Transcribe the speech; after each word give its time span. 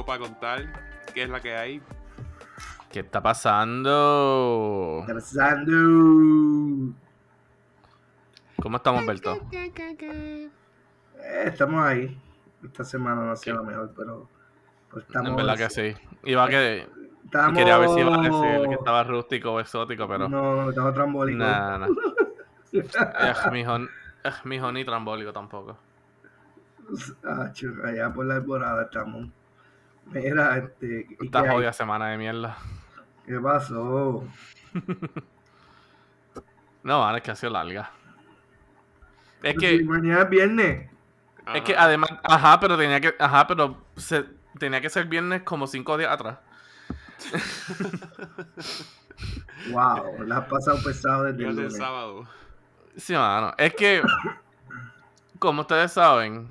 Algo 0.00 0.06
para 0.06 0.18
contar. 0.20 0.62
¿Qué 1.12 1.24
es 1.24 1.28
la 1.28 1.40
que 1.40 1.54
hay? 1.54 1.82
¿Qué 2.90 3.00
está 3.00 3.22
pasando? 3.22 5.02
¿Qué 5.04 5.12
está 5.12 5.20
pasando? 5.20 6.94
¿Cómo 8.62 8.78
estamos, 8.78 9.04
Berto? 9.04 9.38
Eh, 9.52 10.48
estamos 11.44 11.84
ahí. 11.84 12.18
Esta 12.64 12.82
semana 12.82 13.26
no 13.26 13.32
ha 13.32 13.36
sido 13.36 13.56
la 13.56 13.62
mejor, 13.62 13.92
pero 13.94 14.26
pues, 14.90 15.04
estamos. 15.04 15.28
En 15.28 15.36
verdad 15.36 15.58
que 15.58 15.68
sí. 15.68 15.94
Iba 16.24 16.48
que. 16.48 16.88
Estamos... 17.26 17.58
Quería 17.58 17.76
ver 17.76 17.90
si 17.90 18.00
iba 18.00 18.14
a 18.14 18.22
decir 18.22 18.68
que 18.68 18.74
estaba 18.76 19.04
rústico 19.04 19.52
o 19.52 19.60
exótico, 19.60 20.08
pero. 20.08 20.30
No, 20.30 20.70
estamos 20.70 20.94
trambólicos. 20.94 21.46
Nah, 21.46 21.76
nah. 21.76 21.88
Ej, 22.72 23.52
mijo, 23.52 23.76
ej, 24.24 24.34
mijo, 24.44 24.72
ni 24.72 24.82
trambólico 24.82 25.30
tampoco. 25.30 25.76
Ah, 27.22 27.50
chico, 27.52 27.84
allá 27.84 28.10
por 28.14 28.24
la 28.24 28.36
temporada 28.36 28.84
estamos. 28.84 29.28
Mira, 30.10 30.58
este. 30.58 31.06
¿y 31.20 31.24
Esta 31.26 31.40
hay? 31.40 31.48
jodida 31.48 31.72
semana 31.72 32.08
de 32.08 32.18
mierda. 32.18 32.56
¿Qué 33.26 33.38
pasó? 33.40 34.24
No, 36.82 37.00
vale, 37.00 37.18
es 37.18 37.24
que 37.24 37.30
ha 37.30 37.36
sido 37.36 37.52
larga. 37.52 37.90
Es 39.42 39.54
que, 39.58 39.76
si 39.78 39.84
mañana 39.84 40.22
es 40.22 40.30
viernes. 40.30 40.90
es 41.54 41.62
que 41.62 41.76
además, 41.76 42.10
ajá, 42.22 42.58
pero 42.58 42.78
tenía 42.78 42.98
que, 43.02 43.14
ajá, 43.18 43.46
pero 43.46 43.84
se, 43.96 44.24
tenía 44.58 44.80
que 44.80 44.88
ser 44.88 45.04
viernes 45.04 45.42
como 45.42 45.66
cinco 45.66 45.98
días 45.98 46.10
atrás. 46.10 46.38
Wow, 49.70 50.22
la 50.24 50.38
has 50.38 50.48
pasado 50.48 50.82
pesado 50.82 51.24
desde 51.24 51.46
el 51.46 51.54
lunes. 51.54 51.76
sábado. 51.76 52.26
Sí, 52.96 53.12
mano. 53.12 53.52
Es 53.58 53.74
que, 53.74 54.02
como 55.38 55.60
ustedes 55.60 55.92
saben, 55.92 56.48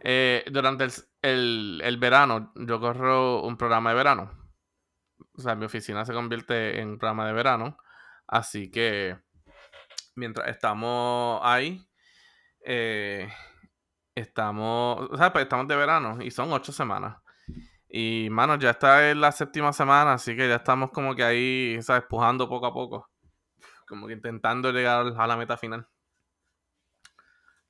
eh, 0.00 0.42
durante 0.50 0.84
el, 0.84 0.92
el- 1.22 1.80
el 1.84 1.98
verano, 1.98 2.52
yo 2.56 2.80
corro 2.80 3.42
un 3.42 3.56
programa 3.56 3.90
de 3.90 3.96
verano. 3.96 4.30
O 5.36 5.40
sea, 5.40 5.54
mi 5.54 5.64
oficina 5.66 6.04
se 6.04 6.12
convierte 6.12 6.80
en 6.80 6.90
un 6.90 6.98
programa 6.98 7.26
de 7.26 7.32
verano. 7.32 7.76
Así 8.26 8.70
que, 8.70 9.18
mientras 10.16 10.48
estamos 10.48 11.40
ahí, 11.42 11.86
eh, 12.64 13.28
estamos, 14.14 15.08
o 15.10 15.16
sea, 15.16 15.32
pues 15.32 15.44
estamos 15.44 15.68
de 15.68 15.76
verano 15.76 16.18
y 16.22 16.30
son 16.30 16.52
ocho 16.52 16.72
semanas. 16.72 17.16
Y, 17.88 18.28
mano, 18.30 18.56
ya 18.56 18.70
está 18.70 19.10
en 19.10 19.20
la 19.20 19.32
séptima 19.32 19.72
semana, 19.72 20.14
así 20.14 20.36
que 20.36 20.48
ya 20.48 20.56
estamos 20.56 20.90
como 20.92 21.14
que 21.14 21.24
ahí, 21.24 21.82
¿sabes? 21.82 22.04
Pujando 22.08 22.48
poco 22.48 22.66
a 22.66 22.72
poco. 22.74 23.10
Como 23.88 24.06
que 24.06 24.12
intentando 24.14 24.70
llegar 24.72 25.06
a 25.18 25.26
la 25.26 25.36
meta 25.36 25.56
final. 25.56 25.88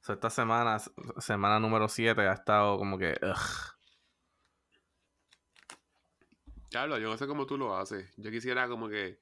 Esta 0.09 0.29
semana, 0.31 0.79
semana 1.19 1.61
número 1.61 1.89
7, 1.89 2.23
ha 2.23 2.33
estado 2.33 2.77
como 2.79 2.99
que. 2.99 3.15
ugh. 3.23 3.37
Claro, 6.71 6.99
yo 6.99 7.09
no 7.11 7.17
sé 7.17 7.27
cómo 7.27 7.47
tú 7.47 7.57
lo 7.59 7.77
haces. 7.77 8.13
Yo 8.17 8.31
quisiera 8.31 8.69
como 8.69 8.89
que 8.89 9.21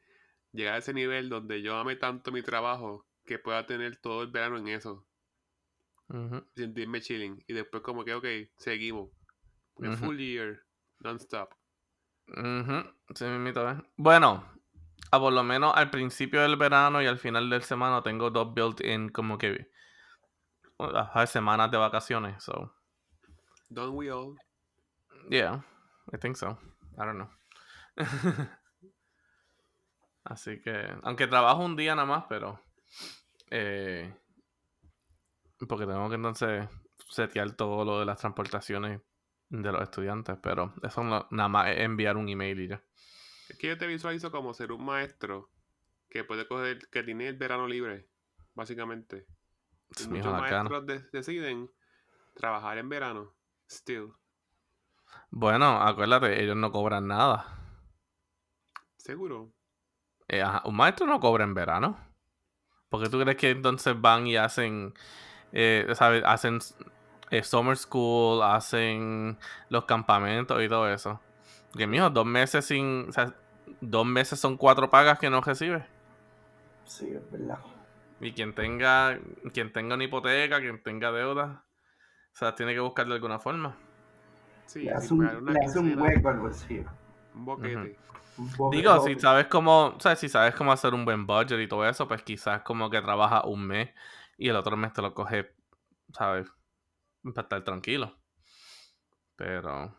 llegar 0.52 0.74
a 0.74 0.78
ese 0.78 0.92
nivel 0.92 1.28
donde 1.28 1.62
yo 1.62 1.76
ame 1.76 1.96
tanto 1.96 2.30
mi 2.32 2.42
trabajo 2.42 3.06
que 3.24 3.38
pueda 3.38 3.66
tener 3.66 3.96
todo 3.96 4.22
el 4.22 4.28
verano 4.30 4.58
en 4.58 4.68
eso. 4.68 5.06
Ujú, 6.08 6.44
Sentirme 6.56 7.00
chilling. 7.00 7.42
Y 7.46 7.52
después 7.54 7.82
como 7.82 8.04
que, 8.04 8.14
ok, 8.14 8.26
seguimos. 8.58 9.10
Ujú. 9.76 9.96
full 9.96 10.18
year, 10.18 10.62
non-stop. 11.00 11.54
ujú, 12.28 12.82
sí 13.14 13.24
mismito, 13.24 13.68
¿eh? 13.70 13.76
Bueno, 13.96 14.44
a 15.10 15.18
por 15.20 15.32
lo 15.32 15.42
menos 15.44 15.72
al 15.74 15.90
principio 15.90 16.42
del 16.42 16.56
verano 16.56 17.00
y 17.02 17.06
al 17.06 17.18
final 17.18 17.48
del 17.48 17.62
semana 17.62 18.02
tengo 18.02 18.30
dos 18.30 18.52
built-in 18.54 19.08
como 19.10 19.38
que. 19.38 19.70
Ajá, 20.78 21.26
semanas 21.26 21.70
de 21.70 21.76
vacaciones, 21.78 22.42
so. 22.42 22.72
Don't 23.68 23.94
we 23.94 24.10
all? 24.10 24.36
Yeah, 25.30 25.62
I 26.12 26.18
think 26.18 26.36
so. 26.36 26.58
I 26.96 27.04
don't 27.04 27.16
know. 27.18 27.28
Así 30.24 30.60
que, 30.60 30.86
aunque 31.02 31.26
trabajo 31.26 31.64
un 31.64 31.76
día 31.76 31.94
nada 31.94 32.06
más, 32.06 32.24
pero. 32.28 32.60
eh, 33.50 34.14
porque 35.68 35.86
tengo 35.86 36.08
que 36.08 36.14
entonces 36.16 36.68
setear 37.10 37.52
todo 37.52 37.84
lo 37.84 37.98
de 38.00 38.04
las 38.06 38.18
transportaciones 38.18 39.00
de 39.48 39.72
los 39.72 39.82
estudiantes, 39.82 40.36
pero 40.42 40.74
eso 40.82 41.02
no- 41.02 41.26
nada 41.30 41.48
más 41.48 41.68
es 41.70 41.80
enviar 41.80 42.16
un 42.16 42.28
email 42.28 42.60
y 42.60 42.68
ya. 42.68 42.82
Es 43.48 43.56
que 43.58 43.68
yo 43.68 43.78
te 43.78 43.86
visualizo 43.86 44.30
como 44.30 44.52
ser 44.54 44.72
un 44.72 44.84
maestro 44.84 45.50
que 46.10 46.22
puede 46.24 46.46
coger, 46.46 46.88
que 46.90 47.02
tiene 47.02 47.28
el 47.28 47.36
verano 47.36 47.66
libre, 47.66 48.08
básicamente. 48.54 49.26
Muchos 50.08 50.32
maestros 50.40 50.86
de- 50.86 51.04
deciden 51.12 51.70
trabajar 52.34 52.78
en 52.78 52.88
verano. 52.88 53.34
Still. 53.70 54.12
Bueno, 55.30 55.82
acuérdate, 55.82 56.42
ellos 56.42 56.56
no 56.56 56.70
cobran 56.72 57.06
nada. 57.06 57.46
Seguro. 58.96 59.52
Eh, 60.28 60.42
ajá, 60.42 60.62
un 60.64 60.76
maestro 60.76 61.06
no 61.06 61.20
cobra 61.20 61.44
en 61.44 61.54
verano. 61.54 61.98
Porque 62.88 63.08
tú 63.08 63.20
crees 63.20 63.36
que 63.36 63.50
entonces 63.50 64.00
van 64.00 64.26
y 64.26 64.36
hacen, 64.36 64.94
eh, 65.52 65.86
¿sabes? 65.94 66.22
Hacen 66.24 66.58
eh, 67.30 67.42
summer 67.42 67.76
school, 67.76 68.42
hacen 68.42 69.38
los 69.68 69.84
campamentos 69.84 70.62
y 70.62 70.68
todo 70.68 70.88
eso. 70.88 71.20
Que 71.76 71.86
mijo, 71.86 72.08
dos 72.08 72.24
meses 72.24 72.64
sin, 72.64 73.06
o 73.08 73.12
sea, 73.12 73.34
dos 73.80 74.06
meses 74.06 74.40
son 74.40 74.56
cuatro 74.56 74.88
pagas 74.88 75.18
que 75.18 75.28
no 75.28 75.40
recibe. 75.42 75.86
Sí, 76.86 77.10
es 77.10 77.30
verdad. 77.30 77.58
Y 78.20 78.32
quien 78.32 78.54
tenga, 78.54 79.18
quien 79.52 79.72
tenga 79.72 79.94
una 79.94 80.04
hipoteca, 80.04 80.60
quien 80.60 80.82
tenga 80.82 81.12
deuda, 81.12 81.64
o 82.32 82.36
sea, 82.36 82.54
tiene 82.54 82.74
que 82.74 82.80
buscar 82.80 83.06
de 83.06 83.14
alguna 83.14 83.38
forma. 83.38 83.76
Sí, 84.66 84.82
Le 84.82 84.92
hace 84.92 85.14
un, 85.14 85.20
pagar 85.20 85.42
una 85.42 85.52
le 85.52 85.64
hace 85.64 85.78
un 85.78 85.86
quincena, 85.86 86.02
hueco 86.02 86.28
al 86.28 86.38
bolsillo. 86.40 86.90
Un 87.34 87.44
boquete. 87.44 87.98
Un 88.36 88.70
Digo, 88.70 89.00
si 89.00 89.18
sabes 89.18 89.46
cómo, 89.46 89.86
o 89.86 90.00
sea, 90.00 90.14
si 90.14 90.28
sabes 90.28 90.54
cómo 90.54 90.70
hacer 90.70 90.94
un 90.94 91.04
buen 91.04 91.26
budget 91.26 91.58
y 91.60 91.66
todo 91.66 91.88
eso, 91.88 92.06
pues 92.06 92.22
quizás 92.22 92.62
como 92.62 92.90
que 92.90 93.00
trabaja 93.00 93.44
un 93.44 93.66
mes 93.66 93.90
y 94.36 94.48
el 94.48 94.56
otro 94.56 94.76
mes 94.76 94.92
te 94.92 95.02
lo 95.02 95.14
coge, 95.14 95.54
¿sabes? 96.12 96.48
Para 97.22 97.42
estar 97.42 97.64
tranquilo. 97.64 98.16
Pero, 99.34 99.96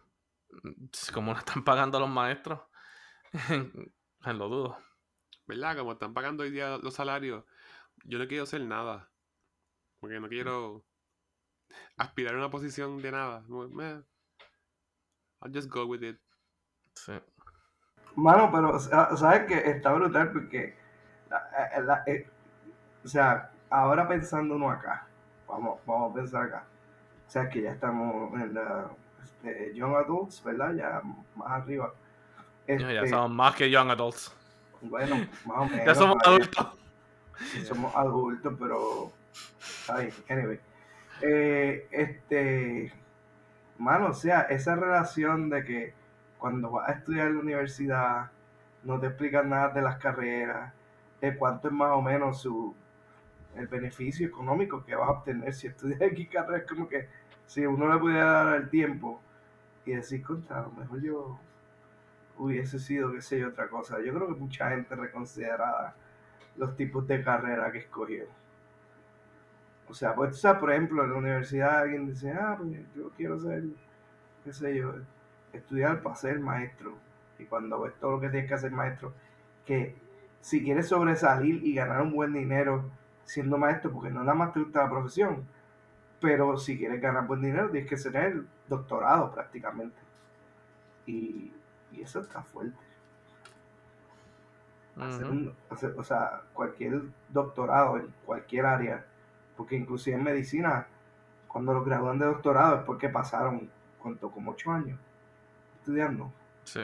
mm, 0.64 0.86
como 1.14 1.34
no 1.34 1.40
están 1.40 1.64
pagando 1.64 2.00
los 2.00 2.10
maestros, 2.10 2.62
lo 4.26 4.50
dudo. 4.50 4.78
¿Verdad? 5.48 5.78
Como 5.78 5.94
están 5.94 6.14
pagando 6.14 6.44
hoy 6.44 6.52
día 6.52 6.78
los 6.78 6.94
salarios, 6.94 7.44
yo 8.06 8.18
no 8.20 8.28
quiero 8.28 8.44
hacer 8.44 8.62
nada. 8.62 9.10
Porque 10.00 10.20
no 10.20 10.28
quiero 10.30 10.84
aspirar 11.98 12.36
a 12.36 12.38
una 12.38 12.50
posición 12.50 13.02
de 13.02 13.12
nada. 13.12 13.44
I'll 15.42 15.52
just 15.54 15.70
go 15.70 15.86
with 15.86 16.04
it. 16.04 16.20
Sí. 16.96 17.14
Mano, 18.16 18.50
pero 18.52 18.78
sa- 18.80 19.16
sabes 19.16 19.46
que 19.46 19.56
está 19.70 19.94
brutal 19.94 20.32
porque, 20.32 20.76
la- 21.30 21.50
eh, 21.76 21.82
la- 21.84 22.04
eh, 22.08 22.30
o 23.04 23.08
sea, 23.08 23.52
ahora 23.70 24.08
pensando 24.08 24.56
uno 24.56 24.70
acá, 24.70 25.08
vamos, 25.48 25.80
vamos 25.86 26.12
a 26.12 26.16
pensar 26.16 26.44
acá, 26.44 26.66
o 27.28 27.30
sea, 27.30 27.50
que 27.50 27.62
ya 27.62 27.72
estamos 27.72 28.34
en 28.34 28.54
la 28.54 28.90
este, 29.24 29.74
Young 29.76 29.96
Adults, 29.96 30.44
¿verdad? 30.44 30.74
Ya 30.76 31.02
más 31.36 31.52
arriba. 31.52 31.94
Ya 32.68 32.76
Este, 32.76 33.10
somos 33.10 33.32
más 33.32 33.56
que 33.56 33.70
young 33.70 33.90
adults. 33.92 34.34
Bueno, 34.82 35.16
más 35.46 35.58
o 35.58 35.66
menos. 35.66 35.86
Ya 35.88 35.96
somos 35.96 36.18
adultos. 36.26 36.79
Sí, 37.40 37.66
somos 37.66 37.96
adultos, 37.96 38.56
pero. 38.60 39.12
Ay, 39.88 40.14
anyway. 40.30 40.60
Eh, 41.22 41.88
este. 41.92 42.94
Mano, 43.78 44.08
o 44.08 44.14
sea, 44.14 44.42
esa 44.42 44.76
relación 44.76 45.50
de 45.50 45.64
que 45.64 45.94
cuando 46.38 46.72
vas 46.72 46.90
a 46.90 46.94
estudiar 46.94 47.28
en 47.28 47.36
la 47.36 47.40
universidad 47.42 48.32
no 48.84 49.00
te 49.00 49.08
explican 49.08 49.50
nada 49.50 49.70
de 49.70 49.82
las 49.82 49.98
carreras, 49.98 50.74
de 51.22 51.36
cuánto 51.38 51.70
es 51.70 51.74
más 51.74 51.92
o 51.92 52.02
menos 52.02 52.42
su 52.42 52.76
el 53.56 53.68
beneficio 53.68 54.28
económico 54.28 54.86
que 54.86 54.96
vas 54.96 55.10
a 55.10 55.12
obtener 55.12 55.54
si 55.54 55.68
estudias 55.68 56.02
aquí 56.02 56.28
carreras, 56.28 56.68
como 56.68 56.88
que 56.88 57.10
si 57.46 57.66
uno 57.66 57.92
le 57.92 58.00
pudiera 58.00 58.32
dar 58.44 58.56
el 58.58 58.70
tiempo 58.70 59.22
y 59.86 59.92
decir, 59.94 60.22
contra, 60.24 60.60
a 60.60 60.62
lo 60.64 60.72
mejor 60.72 61.02
yo 61.02 61.40
hubiese 62.38 62.80
sido, 62.80 63.12
qué 63.12 63.22
sé 63.22 63.40
yo, 63.40 63.50
otra 63.50 63.68
cosa. 63.68 64.00
Yo 64.02 64.14
creo 64.14 64.28
que 64.28 64.40
mucha 64.40 64.70
gente 64.70 64.96
reconsiderada 64.96 65.96
los 66.60 66.76
tipos 66.76 67.08
de 67.08 67.24
carrera 67.24 67.72
que 67.72 67.80
escogió. 67.80 68.26
O 69.88 69.94
sea, 69.94 70.14
pues, 70.14 70.40
por 70.60 70.72
ejemplo, 70.72 71.04
en 71.04 71.12
la 71.12 71.18
universidad 71.18 71.80
alguien 71.80 72.06
dice, 72.06 72.32
ah, 72.32 72.56
pues 72.60 72.78
yo 72.96 73.10
quiero 73.18 73.40
ser, 73.40 73.64
qué 74.44 74.54
sé 74.54 74.76
yo, 74.76 74.94
estudiar 75.54 76.04
para 76.04 76.16
ser 76.16 76.40
maestro. 76.40 76.94
Y 77.40 77.46
cuando 77.46 77.82
ves 77.82 77.94
todo 78.00 78.12
lo 78.12 78.20
que 78.20 78.30
tienes 78.30 78.50
que 78.50 78.54
hacer 78.54 78.72
maestro, 78.72 79.14
que 79.66 79.96
si 80.42 80.62
quieres 80.62 80.90
sobresalir 80.90 81.64
y 81.66 81.74
ganar 81.74 82.02
un 82.02 82.14
buen 82.14 82.34
dinero 82.34 82.84
siendo 83.24 83.58
maestro, 83.58 83.92
porque 83.92 84.10
no 84.12 84.20
nada 84.20 84.36
más 84.36 84.54
te 84.54 84.60
gusta 84.60 84.84
la 84.84 84.90
profesión, 84.90 85.46
pero 86.20 86.58
si 86.58 86.78
quieres 86.78 87.02
ganar 87.02 87.26
buen 87.26 87.42
dinero 87.42 87.70
tienes 87.70 87.90
que 87.90 88.10
tener 88.10 88.44
doctorado 88.68 89.32
prácticamente. 89.32 89.98
Y, 91.06 91.54
y 91.94 92.02
eso 92.02 92.20
está 92.20 92.44
fuerte. 92.44 92.89
Hacer 95.00 95.26
Ujú. 95.26 95.34
un- 95.34 95.54
hacer- 95.70 95.96
o 95.98 96.04
sea, 96.04 96.42
cualquier 96.54 97.02
doctorado 97.30 97.98
en 97.98 98.14
cualquier 98.26 98.66
área, 98.66 99.06
porque 99.56 99.76
inclusive 99.76 100.18
en 100.18 100.24
medicina, 100.24 100.88
cuando 101.48 101.74
los 101.74 101.86
gradúan 101.86 102.20
de 102.20 102.26
doctorado 102.26 102.76
es 102.78 102.82
porque 102.84 103.10
pasaron 103.10 103.70
¿cuánto? 104.00 104.30
Como 104.32 104.52
ocho 104.52 104.72
años 104.72 104.98
estudiando. 105.80 106.32
Sí. 106.64 106.82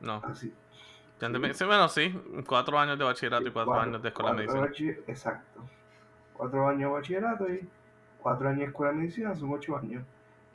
No. 0.00 0.20
Así. 0.24 0.52
Sí, 1.54 1.64
bueno, 1.64 1.88
sí. 1.88 2.22
Cuatro 2.46 2.78
años 2.78 2.98
de 2.98 3.04
bachillerato 3.04 3.46
y 3.46 3.50
cuatro, 3.50 3.72
Cuatro- 3.72 3.88
años 3.90 4.02
de 4.02 4.08
escuela 4.08 4.30
de 4.32 4.46
medicina. 4.46 4.94
Exacto. 5.06 5.60
Cuatro 6.34 6.68
años 6.68 6.80
de 6.90 6.94
bachillerato 6.94 7.48
y 7.48 7.68
cuatro 8.18 8.48
años 8.48 8.58
de 8.60 8.64
escuela 8.66 8.92
de 8.92 8.98
medicina 8.98 9.34
son 9.34 9.52
ocho 9.52 9.76
años. 9.78 10.04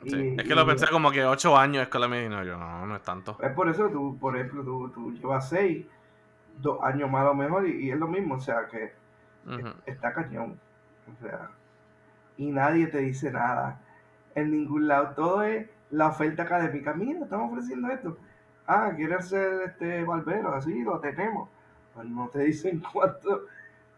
Sí. 0.04 0.16
Y- 0.16 0.40
Es 0.40 0.46
que 0.46 0.54
lo 0.54 0.64
pensé 0.66 0.86
como 0.88 1.10
que 1.10 1.24
ocho 1.26 1.56
años 1.56 1.76
de 1.78 1.82
escuela 1.84 2.06
de 2.06 2.10
medicina. 2.10 2.44
Yo, 2.44 2.56
no, 2.56 2.86
no 2.86 2.96
es 2.96 3.02
tanto. 3.02 3.36
Es 3.42 3.52
por 3.52 3.68
eso 3.68 3.88
tú, 3.88 4.16
por 4.20 4.36
ejemplo, 4.36 4.62
tú, 4.62 4.88
tú 4.90 5.12
llevas 5.12 5.48
seis, 5.48 5.86
dos 6.60 6.78
años 6.82 7.10
más 7.10 7.22
a 7.22 7.26
lo 7.26 7.34
mejor 7.34 7.66
y, 7.66 7.86
y 7.86 7.90
es 7.90 7.98
lo 7.98 8.08
mismo, 8.08 8.34
o 8.34 8.40
sea 8.40 8.66
que 8.66 8.92
está 9.86 10.12
cañón. 10.12 10.58
O 11.10 11.22
sea, 11.22 11.50
y 12.36 12.50
nadie 12.50 12.86
te 12.86 12.98
dice 12.98 13.30
nada 13.30 13.80
en 14.34 14.50
ningún 14.50 14.88
lado. 14.88 15.14
Todo 15.14 15.42
es 15.42 15.68
la 15.90 16.08
oferta 16.08 16.44
académica. 16.44 16.94
Mira, 16.94 17.20
estamos 17.24 17.52
ofreciendo 17.52 17.88
esto. 17.88 18.16
Ah, 18.66 18.92
quieres 18.94 19.28
ser 19.28 19.62
este 19.62 20.04
barbero, 20.04 20.54
así 20.54 20.82
lo 20.82 21.00
tenemos. 21.00 21.48
Pues 21.94 22.06
no 22.06 22.28
te 22.28 22.40
dicen 22.40 22.82
cuánto, 22.92 23.46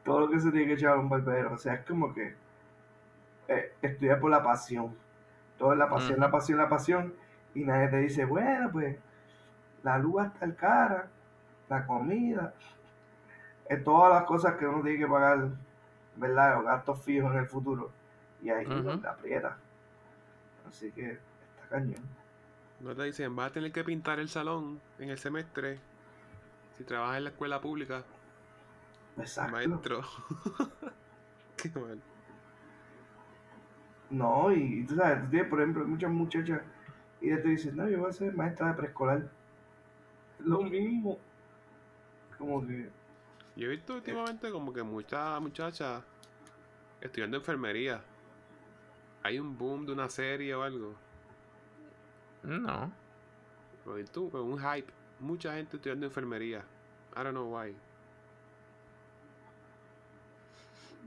todo 0.05 0.20
lo 0.20 0.31
que 0.31 0.41
se 0.41 0.50
tiene 0.50 0.67
que 0.67 0.73
echar 0.75 0.94
a 0.94 1.00
un 1.00 1.08
barbero. 1.08 1.53
O 1.53 1.58
sea, 1.58 1.75
es 1.75 1.87
como 1.87 2.12
que 2.15 2.35
eh, 3.49 3.73
estudiar 3.82 4.20
por 4.20 4.31
la 4.31 4.43
pasión. 4.43 4.94
Todo 5.58 5.73
es 5.73 5.79
la 5.79 5.88
pasión, 5.88 6.19
la 6.19 6.31
pasión, 6.31 6.58
la 6.58 6.69
pasión. 6.69 7.15
Y 7.55 7.65
nadie 7.65 7.88
te 7.88 7.99
dice, 7.99 8.25
bueno, 8.25 8.70
pues 8.73 8.97
la 9.82 9.99
luz 9.99 10.17
va 10.17 10.23
a 10.23 10.26
estar 10.26 10.56
cara, 10.56 11.08
la 11.69 11.87
comida, 11.87 12.55
es 13.69 13.82
todas 13.85 14.12
las 14.12 14.25
cosas 14.25 14.56
que 14.56 14.67
uno 14.67 14.82
tiene 14.82 14.99
que 14.99 15.06
pagar, 15.06 15.49
¿verdad? 16.17 16.56
Los 16.56 16.64
gastos 16.64 17.03
fijos 17.03 17.32
en 17.32 17.38
el 17.38 17.47
futuro. 17.47 17.91
Y 18.43 18.50
ahí 18.50 18.67
Ujú. 18.67 18.82
donde 18.82 19.09
aprieta. 19.09 19.56
Así 20.69 20.91
que 20.93 21.12
está 21.12 21.69
cañón. 21.70 22.03
No 22.81 22.94
te 22.94 23.05
dicen, 23.05 23.35
vas 23.37 23.50
a 23.50 23.55
tener 23.55 23.73
que 23.73 23.85
pintar 23.85 24.19
el 24.19 24.29
salón 24.29 24.81
en 24.99 25.11
el 25.11 25.19
semestre. 25.19 25.79
Si 26.76 26.85
trabajas 26.85 27.19
en 27.19 27.25
la 27.25 27.31
escuela 27.31 27.61
pública, 27.61 28.03
Exacto. 29.19 29.53
maestro. 29.53 30.03
Qué 31.56 31.70
mal. 31.79 32.00
No, 34.11 34.53
y, 34.53 34.85
tú 34.85 34.97
sabes, 34.97 35.23
tú 35.25 35.31
tienes, 35.31 35.49
por 35.49 35.61
ejemplo, 35.61 35.87
muchas 35.87 36.11
muchachas 36.11 36.61
y 37.20 37.29
te 37.29 37.49
dicen, 37.49 37.76
no, 37.76 37.88
yo 37.88 38.00
voy 38.00 38.11
a 38.11 38.12
ser 38.12 38.35
maestra 38.35 38.69
de 38.69 38.75
preescolar. 38.75 39.31
Lo 40.41 40.62
mismo. 40.62 41.19
Como 42.43 42.67
que, 42.67 42.91
Yo 43.55 43.67
he 43.67 43.69
visto 43.69 43.94
últimamente 43.94 44.50
como 44.50 44.73
que 44.73 44.83
muchas 44.83 45.41
muchachas 45.41 46.03
estudiando 47.00 47.37
enfermería. 47.37 48.03
Hay 49.23 49.39
un 49.39 49.56
boom 49.56 49.87
de 49.87 49.93
una 49.93 50.09
serie 50.09 50.53
o 50.53 50.65
algo. 50.65 50.97
No. 52.43 52.93
Lo 53.87 53.94
vi 53.94 54.03
tú, 54.06 54.29
con 54.29 54.41
un 54.41 54.59
hype. 54.59 54.93
Mucha 55.21 55.55
gente 55.55 55.77
estudiando 55.77 56.05
enfermería. 56.06 56.65
I 57.12 57.23
don't 57.23 57.31
know 57.31 57.47
why. 57.56 57.77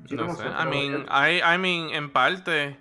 yo 0.05 0.15
No 0.15 0.29
sé. 0.29 0.43
sé, 0.43 0.49
I 0.49 0.65
mean, 0.65 1.05
I, 1.09 1.41
I 1.41 1.57
mean, 1.57 1.89
en 1.89 2.09
parte, 2.11 2.79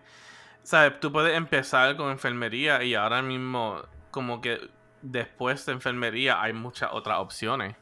¿sabes? 0.63 1.01
Tú 1.01 1.11
puedes 1.11 1.37
empezar 1.37 1.97
con 1.97 2.13
enfermería 2.13 2.85
y 2.85 2.95
ahora 2.95 3.21
mismo, 3.21 3.83
como 4.13 4.41
que 4.41 4.71
después 5.03 5.67
de 5.67 5.73
enfermería 5.73 6.41
hay 6.41 6.53
muchas 6.53 6.91
otras 6.93 7.19
opciones. 7.19 7.77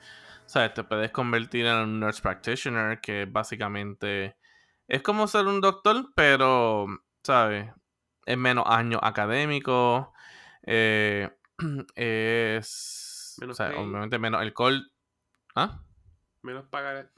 ¿Sabes? 0.53 0.75
Te 0.75 0.85
puedes 0.85 1.11
convertir 1.13 1.65
en 1.65 1.77
un 1.77 2.01
nurse 2.01 2.21
practitioner, 2.21 3.01
que 3.01 3.25
básicamente 3.25 4.37
es 4.87 5.01
como 5.01 5.27
ser 5.27 5.47
un 5.47 5.63
doctor, 5.63 6.13
pero, 6.15 6.85
¿sabes? 7.25 7.73
Es 8.27 8.37
menos 8.37 8.67
años 8.67 9.01
académicos. 9.03 10.09
eh, 10.65 11.31
es. 11.95 13.37
Menos 13.41 13.55
o 13.55 13.57
sea, 13.57 13.71
pay. 13.71 13.79
obviamente 13.79 14.19
menos 14.19 14.43
alcohol. 14.43 14.93
¿Ah? 15.55 15.81
Menos 16.43 16.67
pagar, 16.67 17.11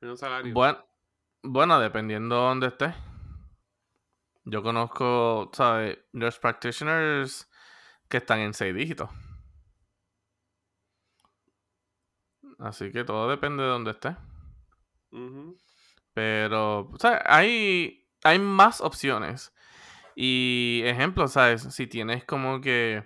menos 0.00 0.20
salario. 0.20 0.54
Bueno, 0.54 0.78
bueno, 1.42 1.80
dependiendo 1.80 2.36
de 2.36 2.40
dónde 2.40 2.66
estés. 2.68 2.94
Yo 4.44 4.62
conozco, 4.62 5.50
¿sabes? 5.52 5.98
Nurse 6.12 6.38
practitioners 6.38 7.50
que 8.08 8.18
están 8.18 8.38
en 8.38 8.54
seis 8.54 8.72
dígitos. 8.76 9.10
Así 12.58 12.90
que 12.92 13.04
todo 13.04 13.28
depende 13.28 13.62
de 13.62 13.68
dónde 13.68 13.90
estés. 13.92 14.16
Ujú. 15.12 15.56
Pero, 16.14 16.90
o 16.92 16.98
sea, 16.98 17.22
hay, 17.26 18.06
hay 18.24 18.38
más 18.40 18.80
opciones. 18.80 19.54
Y 20.16 20.82
ejemplo, 20.86 21.28
¿sabes? 21.28 21.62
Si 21.74 21.86
tienes 21.88 22.24
como 22.24 22.60
que, 22.60 23.04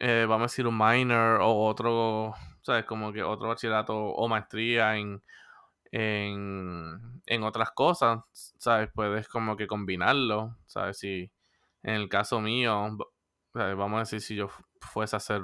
eh, 0.00 0.26
vamos 0.28 0.42
a 0.42 0.52
decir, 0.52 0.66
un 0.66 0.76
minor 0.78 1.40
o 1.40 1.64
otro, 1.66 2.34
¿sabes? 2.62 2.84
Como 2.84 3.12
que 3.12 3.22
otro 3.22 3.48
bachillerato 3.48 3.94
o 3.96 4.28
maestría 4.28 4.96
en, 4.96 5.22
en, 5.92 7.22
en 7.26 7.44
otras 7.44 7.70
cosas, 7.72 8.20
¿sabes? 8.32 8.90
Puedes 8.94 9.28
como 9.28 9.56
que 9.56 9.66
combinarlo, 9.66 10.56
¿sabes? 10.66 10.98
Si 10.98 11.30
en 11.84 11.94
el 11.94 12.08
caso 12.08 12.40
mío, 12.40 12.96
¿sabes? 13.54 13.76
vamos 13.76 13.98
a 13.98 14.00
decir, 14.00 14.20
si 14.22 14.36
yo 14.36 14.48
fu- 14.48 14.64
fuese 14.80 15.16
a 15.16 15.20
ser 15.20 15.42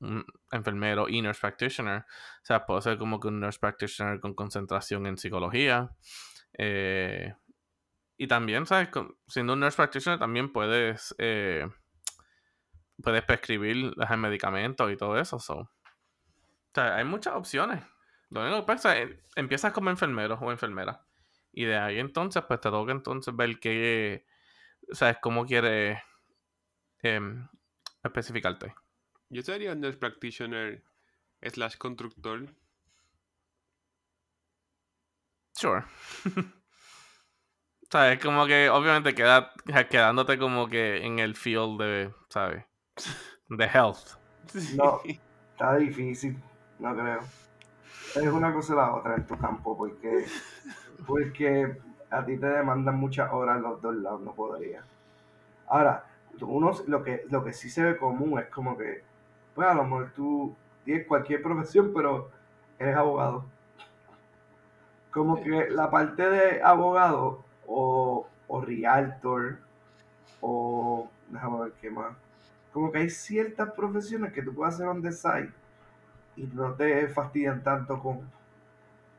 un, 0.00 0.24
enfermero 0.50 1.08
y 1.08 1.22
nurse 1.22 1.40
practitioner, 1.40 2.00
o 2.00 2.44
sea, 2.44 2.66
puedo 2.66 2.80
ser 2.80 2.98
como 2.98 3.20
que 3.20 3.28
un 3.28 3.40
nurse 3.40 3.58
practitioner 3.58 4.20
con 4.20 4.34
concentración 4.34 5.06
en 5.06 5.18
psicología. 5.18 5.90
eh, 6.58 7.34
y 8.18 8.26
también, 8.28 8.66
¿sabes? 8.66 8.88
Siendo 9.28 9.52
un 9.52 9.60
nurse 9.60 9.76
practitioner 9.76 10.18
también 10.18 10.52
puedes, 10.52 11.14
eh, 11.18 11.68
puedes 13.02 13.22
prescribir 13.24 13.92
los 13.96 14.18
medicamentos 14.18 14.90
y 14.90 14.96
todo 14.96 15.18
eso. 15.18 15.38
so. 15.38 15.54
O 15.58 15.70
sea, 16.74 16.96
hay 16.96 17.04
muchas 17.04 17.34
opciones. 17.34 17.84
Lo 18.30 18.42
único 18.42 18.60
que 18.60 18.66
pasa 18.66 18.98
es, 18.98 19.10
empiezas 19.36 19.72
como 19.72 19.90
enfermero 19.90 20.38
o 20.40 20.50
enfermera. 20.50 21.04
Y 21.52 21.64
de 21.64 21.76
ahí 21.78 21.98
entonces, 21.98 22.42
pues 22.46 22.60
te 22.60 22.70
toca 22.70 22.92
entonces 22.92 23.34
ver 23.36 23.58
qué, 23.60 24.26
¿sabes? 24.92 25.18
Cómo 25.22 25.46
quieres 25.46 25.98
em, 27.02 27.48
especificarte. 28.02 28.74
Yo 29.28 29.42
sería 29.42 29.72
un 29.72 29.80
nurse 29.80 29.98
practitioner 29.98 30.82
slash 31.42 31.76
constructor. 31.76 32.54
Sure. 35.52 35.84
o 36.26 37.86
sea, 37.90 38.12
es 38.12 38.22
como 38.22 38.46
que 38.46 38.68
obviamente 38.68 39.14
queda, 39.14 39.52
quedándote 39.90 40.38
como 40.38 40.68
que 40.68 41.04
en 41.04 41.18
el 41.18 41.34
field 41.34 41.80
de, 41.80 42.14
¿sabes? 42.28 42.64
De 43.48 43.64
health. 43.64 44.18
No. 44.74 45.00
está 45.56 45.76
difícil, 45.76 46.36
no 46.78 46.94
creo. 46.94 47.20
Es 48.14 48.28
una 48.28 48.52
cosa 48.52 48.74
o 48.74 48.76
la 48.76 48.94
otra 48.94 49.14
en 49.16 49.26
tu 49.26 49.36
campo, 49.38 49.76
porque, 49.76 50.26
porque 51.06 51.76
a 52.10 52.24
ti 52.24 52.36
te 52.38 52.46
demandan 52.46 52.96
muchas 52.96 53.32
horas 53.32 53.60
los 53.60 53.80
dos 53.80 53.96
lados, 53.96 54.20
no 54.20 54.34
podría. 54.34 54.84
Ahora, 55.66 56.04
uno, 56.40 56.72
lo 56.86 57.02
que, 57.02 57.24
lo 57.30 57.42
que 57.42 57.52
sí 57.52 57.70
se 57.70 57.82
ve 57.82 57.96
común 57.96 58.38
es 58.38 58.46
como 58.46 58.76
que, 58.76 59.02
pues 59.56 59.66
a 59.66 59.74
lo 59.74 59.84
mejor 59.84 60.12
tú 60.14 60.54
tienes 60.84 61.06
cualquier 61.06 61.42
profesión, 61.42 61.90
pero 61.94 62.30
eres 62.78 62.94
abogado. 62.94 63.46
Como 65.10 65.42
que 65.42 65.70
la 65.70 65.90
parte 65.90 66.28
de 66.28 66.62
abogado 66.62 67.42
o, 67.66 68.28
o 68.46 68.60
realtor 68.60 69.56
o 70.42 71.08
déjame 71.30 71.60
ver 71.64 71.72
qué 71.80 71.90
más. 71.90 72.14
Como 72.70 72.92
que 72.92 72.98
hay 72.98 73.08
ciertas 73.08 73.72
profesiones 73.72 74.34
que 74.34 74.42
tú 74.42 74.54
puedes 74.54 74.74
hacer 74.74 74.86
on 74.86 75.00
the 75.00 75.10
side 75.10 75.50
y 76.36 76.42
no 76.42 76.74
te 76.74 77.08
fastidian 77.08 77.62
tanto 77.62 77.98
con, 77.98 78.30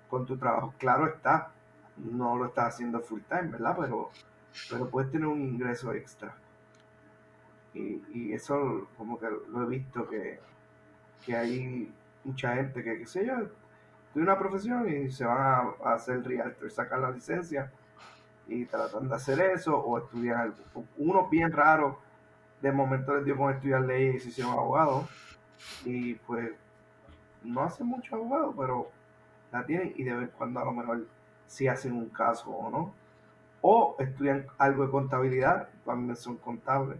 con 0.07 0.27
tu 0.27 0.37
trabajo. 0.37 0.71
Claro 0.77 1.07
está, 1.07 1.49
no 1.97 2.37
lo 2.37 2.45
estás 2.45 2.75
haciendo 2.75 3.01
full 3.01 3.21
time, 3.27 3.49
¿verdad? 3.49 3.75
Pero, 3.79 4.11
pero 4.69 4.87
puedes 4.87 5.11
tener 5.11 5.27
un 5.27 5.41
ingreso 5.41 5.91
extra. 5.93 6.35
Y, 8.13 8.33
eso 8.33 8.87
como 8.97 9.17
que 9.19 9.27
lo 9.49 9.63
he 9.63 9.67
visto 9.67 10.07
que, 10.07 10.39
que 11.25 11.35
hay 11.35 11.91
mucha 12.23 12.55
gente 12.55 12.83
que, 12.83 12.99
qué 12.99 13.05
sé 13.05 13.25
yo, 13.25 13.35
tiene 14.13 14.27
una 14.29 14.37
profesión 14.37 14.87
y 14.89 15.09
se 15.11 15.25
van 15.25 15.37
a, 15.37 15.89
a 15.89 15.93
hacer 15.95 16.23
realtor, 16.23 16.69
sacan 16.69 17.01
la 17.01 17.11
licencia 17.11 17.71
y 18.47 18.65
tratan 18.65 19.07
de 19.07 19.15
hacer 19.15 19.39
eso 19.39 19.77
o 19.77 19.97
estudian 19.97 20.39
algo. 20.39 20.57
Uno 20.97 21.27
bien 21.29 21.51
raro, 21.51 21.99
de 22.61 22.71
momento 22.71 23.15
les 23.15 23.25
dio 23.25 23.37
con 23.37 23.53
estudiar 23.53 23.81
leyes 23.81 24.15
y 24.15 24.19
se 24.19 24.29
hicieron 24.29 24.53
abogados 24.53 25.09
y 25.85 26.15
pues 26.15 26.51
no 27.43 27.61
hacen 27.63 27.87
mucho 27.87 28.15
abogado, 28.15 28.53
pero 28.55 28.89
la 29.51 29.65
tienen 29.65 29.93
y 29.95 30.03
de 30.03 30.13
vez 30.13 30.29
en 30.29 30.35
cuando 30.37 30.59
a 30.59 30.65
lo 30.65 30.71
mejor 30.71 31.07
sí 31.47 31.67
hacen 31.67 31.93
un 31.93 32.09
caso 32.09 32.49
o 32.49 32.69
no. 32.69 32.93
O 33.61 33.95
estudian 33.99 34.45
algo 34.57 34.85
de 34.85 34.91
contabilidad, 34.91 35.69
también 35.85 36.15
son 36.15 36.37
contables. 36.37 36.99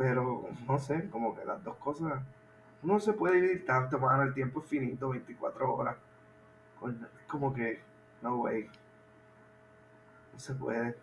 Pero 0.00 0.48
no 0.66 0.78
sé, 0.78 1.10
como 1.10 1.36
que 1.36 1.44
las 1.44 1.62
dos 1.62 1.76
cosas, 1.76 2.22
uno 2.82 2.94
no 2.94 3.00
se 3.00 3.12
puede 3.12 3.34
dividir 3.34 3.66
tanto, 3.66 3.98
mano, 3.98 4.22
el 4.22 4.32
tiempo 4.32 4.60
es 4.60 4.66
finito, 4.66 5.10
24 5.10 5.74
horas. 5.74 5.98
Como 7.28 7.52
que, 7.52 7.82
no 8.22 8.36
way. 8.36 8.66
No 10.32 10.38
se 10.38 10.54
puede. 10.54 10.96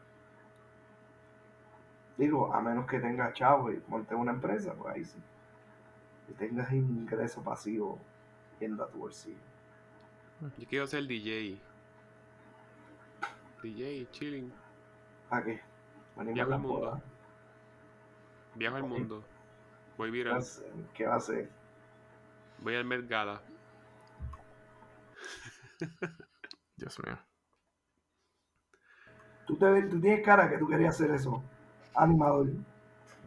Digo, 2.17 2.51
a 2.51 2.59
menos 2.59 2.87
que 2.87 2.99
tengas 2.99 3.35
chavo 3.35 3.71
y 3.71 3.79
montes 3.87 4.17
una 4.17 4.31
empresa, 4.31 4.73
pues 4.73 4.95
ahí 4.95 5.05
sí. 5.05 5.19
Y 6.29 6.33
tengas 6.33 6.71
ingreso 6.71 7.43
pasivo 7.43 7.99
yendo 8.59 8.83
a 8.83 8.89
tu 8.89 8.97
bolsillo. 8.97 9.37
Yo 10.57 10.67
quiero 10.67 10.87
ser 10.87 11.05
DJ. 11.05 11.61
DJ, 13.61 14.07
chilling. 14.09 14.51
¿Para 15.29 15.43
qué? 15.43 15.61
Mundo. 16.15 16.99
Viajo 18.57 18.77
al 18.77 18.83
mundo. 18.83 19.23
Voy 19.97 20.11
¿Qué 20.11 20.23
va 20.23 20.35
a 20.35 20.39
viral. 20.39 20.43
¿Qué 20.95 21.05
va 21.05 21.13
a 21.13 21.17
hacer? 21.17 21.49
Voy 22.59 22.75
al 22.75 22.85
Met 22.85 23.07
Gala. 23.07 23.39
Dios 26.75 26.99
mío. 27.05 27.19
Tú, 29.45 29.57
te, 29.57 29.83
tú 29.83 30.01
tienes 30.01 30.25
cara 30.25 30.49
que 30.49 30.57
tú 30.57 30.67
querías 30.67 30.95
hacer 30.95 31.11
eso. 31.11 31.43
Animador. 31.95 32.47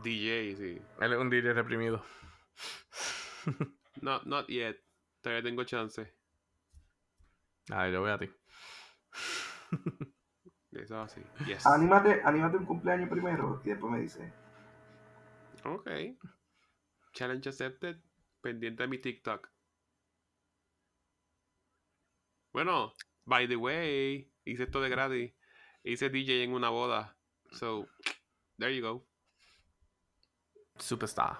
DJ, 0.02 0.56
sí. 0.56 0.82
Él 1.00 1.12
es 1.12 1.18
un 1.18 1.30
DJ 1.30 1.52
reprimido. 1.52 2.02
Not, 4.02 4.24
not 4.24 4.48
yet. 4.48 4.78
Todavía 5.20 5.44
tengo 5.44 5.64
chance. 5.64 6.12
Ay, 7.70 7.92
yo 7.92 8.00
voy 8.00 8.10
a 8.10 8.18
ti. 8.18 8.28
Eso 10.72 11.00
así. 11.00 11.22
Yes. 11.46 11.66
Anímate, 11.66 12.20
anímate 12.24 12.56
un 12.56 12.66
cumpleaños 12.66 13.08
primero 13.08 13.60
y 13.64 13.68
después 13.68 13.92
me 13.92 14.00
dices. 14.00 14.39
Ok. 15.64 15.90
Challenge 17.12 17.48
accepted. 17.48 17.96
Pendiente 18.40 18.82
de 18.84 18.88
mi 18.88 18.98
TikTok. 18.98 19.50
Bueno, 22.52 22.92
by 23.26 23.46
the 23.46 23.56
way, 23.56 24.30
hice 24.44 24.64
esto 24.64 24.80
de 24.80 24.88
gratis. 24.88 25.32
Hice 25.84 26.08
DJ 26.10 26.44
en 26.44 26.52
una 26.52 26.68
boda. 26.70 27.16
So, 27.52 27.86
there 28.58 28.74
you 28.74 28.82
go. 28.82 29.06
Superstar. 30.78 31.38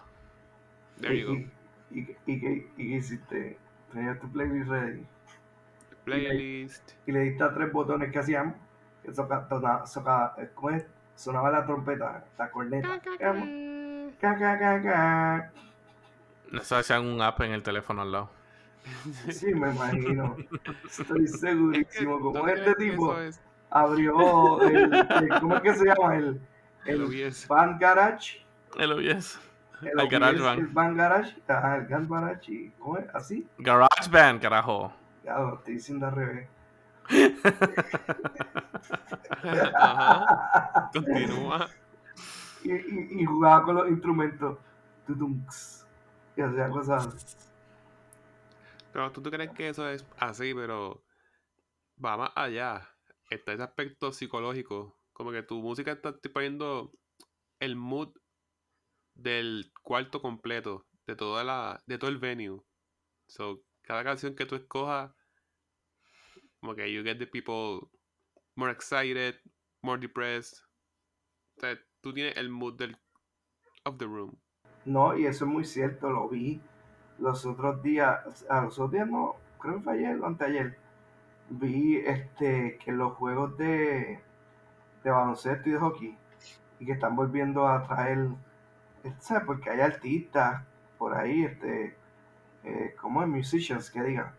There 1.00 1.19
you 1.19 1.27
go. 1.27 1.50
y, 1.91 2.07
qué- 2.07 2.71
hiciste? 2.77 3.59
Tenías 3.93 4.21
tu 4.21 4.31
playlist 4.31 4.69
ready. 4.69 5.07
Playlist. 6.05 6.93
Y 7.07 7.12
le 7.12 7.21
diste 7.21 7.43
a 7.45 7.53
tres 7.55 7.73
botones 7.73 8.12
que 8.12 8.19
hacían. 8.19 8.57
Que 9.03 9.12
soca, 9.12 9.49
tona- 9.49 9.87
soca- 9.87 10.35
¿Cómo 10.55 10.71
es? 10.71 10.87
Sonaba 11.17 11.50
la 11.50 11.65
trompeta, 11.67 12.25
la 12.39 12.50
corneta. 12.50 13.00
Ca. 14.21 15.50
Eso 16.53 16.77
hacían 16.77 17.07
un 17.07 17.23
app 17.23 17.41
en 17.43 17.53
el 17.53 17.62
teléfono 17.62 18.03
al 18.03 18.12
lado. 18.12 18.31
Sí, 19.31 19.55
me 19.55 19.71
imagino. 19.71 20.37
Estoy 20.89 21.25
Es 21.25 21.33
que, 21.33 21.39
segurísimo. 21.39 22.19
¿no 22.19 22.33
Como 22.33 22.49
este 22.49 22.75
tipo 22.75 23.19
es 23.19 23.41
abrió 23.71 24.61
el, 24.62 24.93
el- 24.95 25.41
¿Cómo 25.41 25.57
es 25.57 25.62
que 25.62 25.75
se 25.75 25.85
llama? 25.85 26.17
El, 26.17 26.41
el? 26.87 27.33
Van 27.49 27.79
Garage. 27.79 28.45
El 28.79 28.93
OBS. 28.93 29.39
El, 29.83 29.89
El 29.89 30.00
OBS, 30.00 30.11
Garage 30.11 30.41
Band. 30.41 30.59
El 30.61 30.67
Van 30.69 30.97
Garage. 30.97 31.37
El 31.37 32.07
Van 32.07 32.09
Garage. 32.09 32.53
y- 32.53 32.71
¿Cómo 32.79 32.99
es? 32.99 33.05
¿Así? 33.15 33.47
GarageBand, 33.59 34.41
carajo. 34.43 34.93
Ya 35.25 35.39
lo 35.39 35.55
estoy 35.57 35.75
diciendo 35.75 36.07
al 36.07 36.15
revés. 36.15 36.49
Ajá. 39.75 40.91
Continúa. 40.93 41.69
Y, 42.64 42.73
y, 42.73 43.23
y 43.23 43.25
jugaba 43.25 43.64
con 43.64 43.75
los 43.76 43.88
instrumentos. 43.88 44.59
Y 46.37 46.40
hacía 46.40 46.69
cosas. 46.71 47.50
Pero 48.93 49.11
tú, 49.12 49.23
tú 49.23 49.31
crees 49.31 49.50
que 49.50 49.69
eso 49.69 49.88
es 49.88 50.05
así, 50.19 50.55
pero 50.55 51.05
va 52.05 52.17
más 52.17 52.33
allá. 52.35 52.88
Está 53.31 53.52
ese 53.52 53.62
aspecto 53.62 54.12
psicológico. 54.12 54.99
Como 55.12 55.33
que 55.33 55.43
tu 55.43 55.61
música 55.61 55.93
está 55.93 56.14
poniendo 56.33 56.93
el 57.61 57.76
mood 57.76 58.12
del 59.14 59.71
cuarto 59.83 60.23
completo, 60.23 60.87
de 61.07 61.14
toda 61.17 61.45
la, 61.45 61.83
de 61.87 61.99
todo 61.99 62.11
el 62.11 62.19
venue. 62.19 62.62
So, 63.29 63.62
cada 63.83 64.02
canción 64.02 64.35
que 64.35 64.47
tú 64.47 64.55
escojas, 64.55 65.12
como 66.61 66.75
que 66.75 66.93
you 66.93 67.02
get 67.02 67.19
the 67.19 67.26
people 67.26 67.88
more 68.57 68.73
excited, 68.73 69.37
more 69.83 69.99
depressed. 69.99 70.59
O 71.62 71.90
tú 72.00 72.12
tienes 72.12 72.37
el 72.37 72.50
mood 72.50 72.75
del 72.76 72.97
of 73.85 73.99
the 73.99 74.07
room. 74.07 74.37
No, 74.85 75.16
y 75.16 75.26
eso 75.26 75.45
es 75.45 75.50
muy 75.50 75.64
cierto, 75.64 76.11
lo 76.11 76.28
vi 76.28 76.61
los 77.19 77.45
otros 77.45 77.83
días, 77.83 78.47
a 78.49 78.62
los 78.62 78.78
otros 78.78 78.92
días 78.92 79.09
no, 79.09 79.37
creo 79.59 79.76
que 79.76 79.83
fue 79.83 79.92
ayer 79.95 80.21
o 80.21 80.26
anteayer, 80.26 80.78
vi 81.50 81.99
este 81.99 82.78
que 82.78 82.92
los 82.92 83.12
juegos 83.14 83.57
de, 83.59 84.21
de 85.04 85.11
baloncesto 85.11 85.69
y 85.69 85.73
de 85.73 85.78
hockey, 85.78 86.19
y 86.78 86.87
que 86.87 86.92
están 86.92 87.14
volviendo 87.14 87.69
a 87.69 87.83
traer, 87.87 88.28
este, 89.04 89.21
¿sabes? 89.21 89.45
Porque 89.45 89.71
hay 89.71 89.80
artistas 89.80 90.64
por 90.97 91.14
ahí, 91.14 91.45
este, 91.45 91.97
eh, 92.64 92.95
como 92.99 93.23
es 93.23 93.28
musicians 93.28 93.90
que 93.90 94.02
digan, 94.02 94.33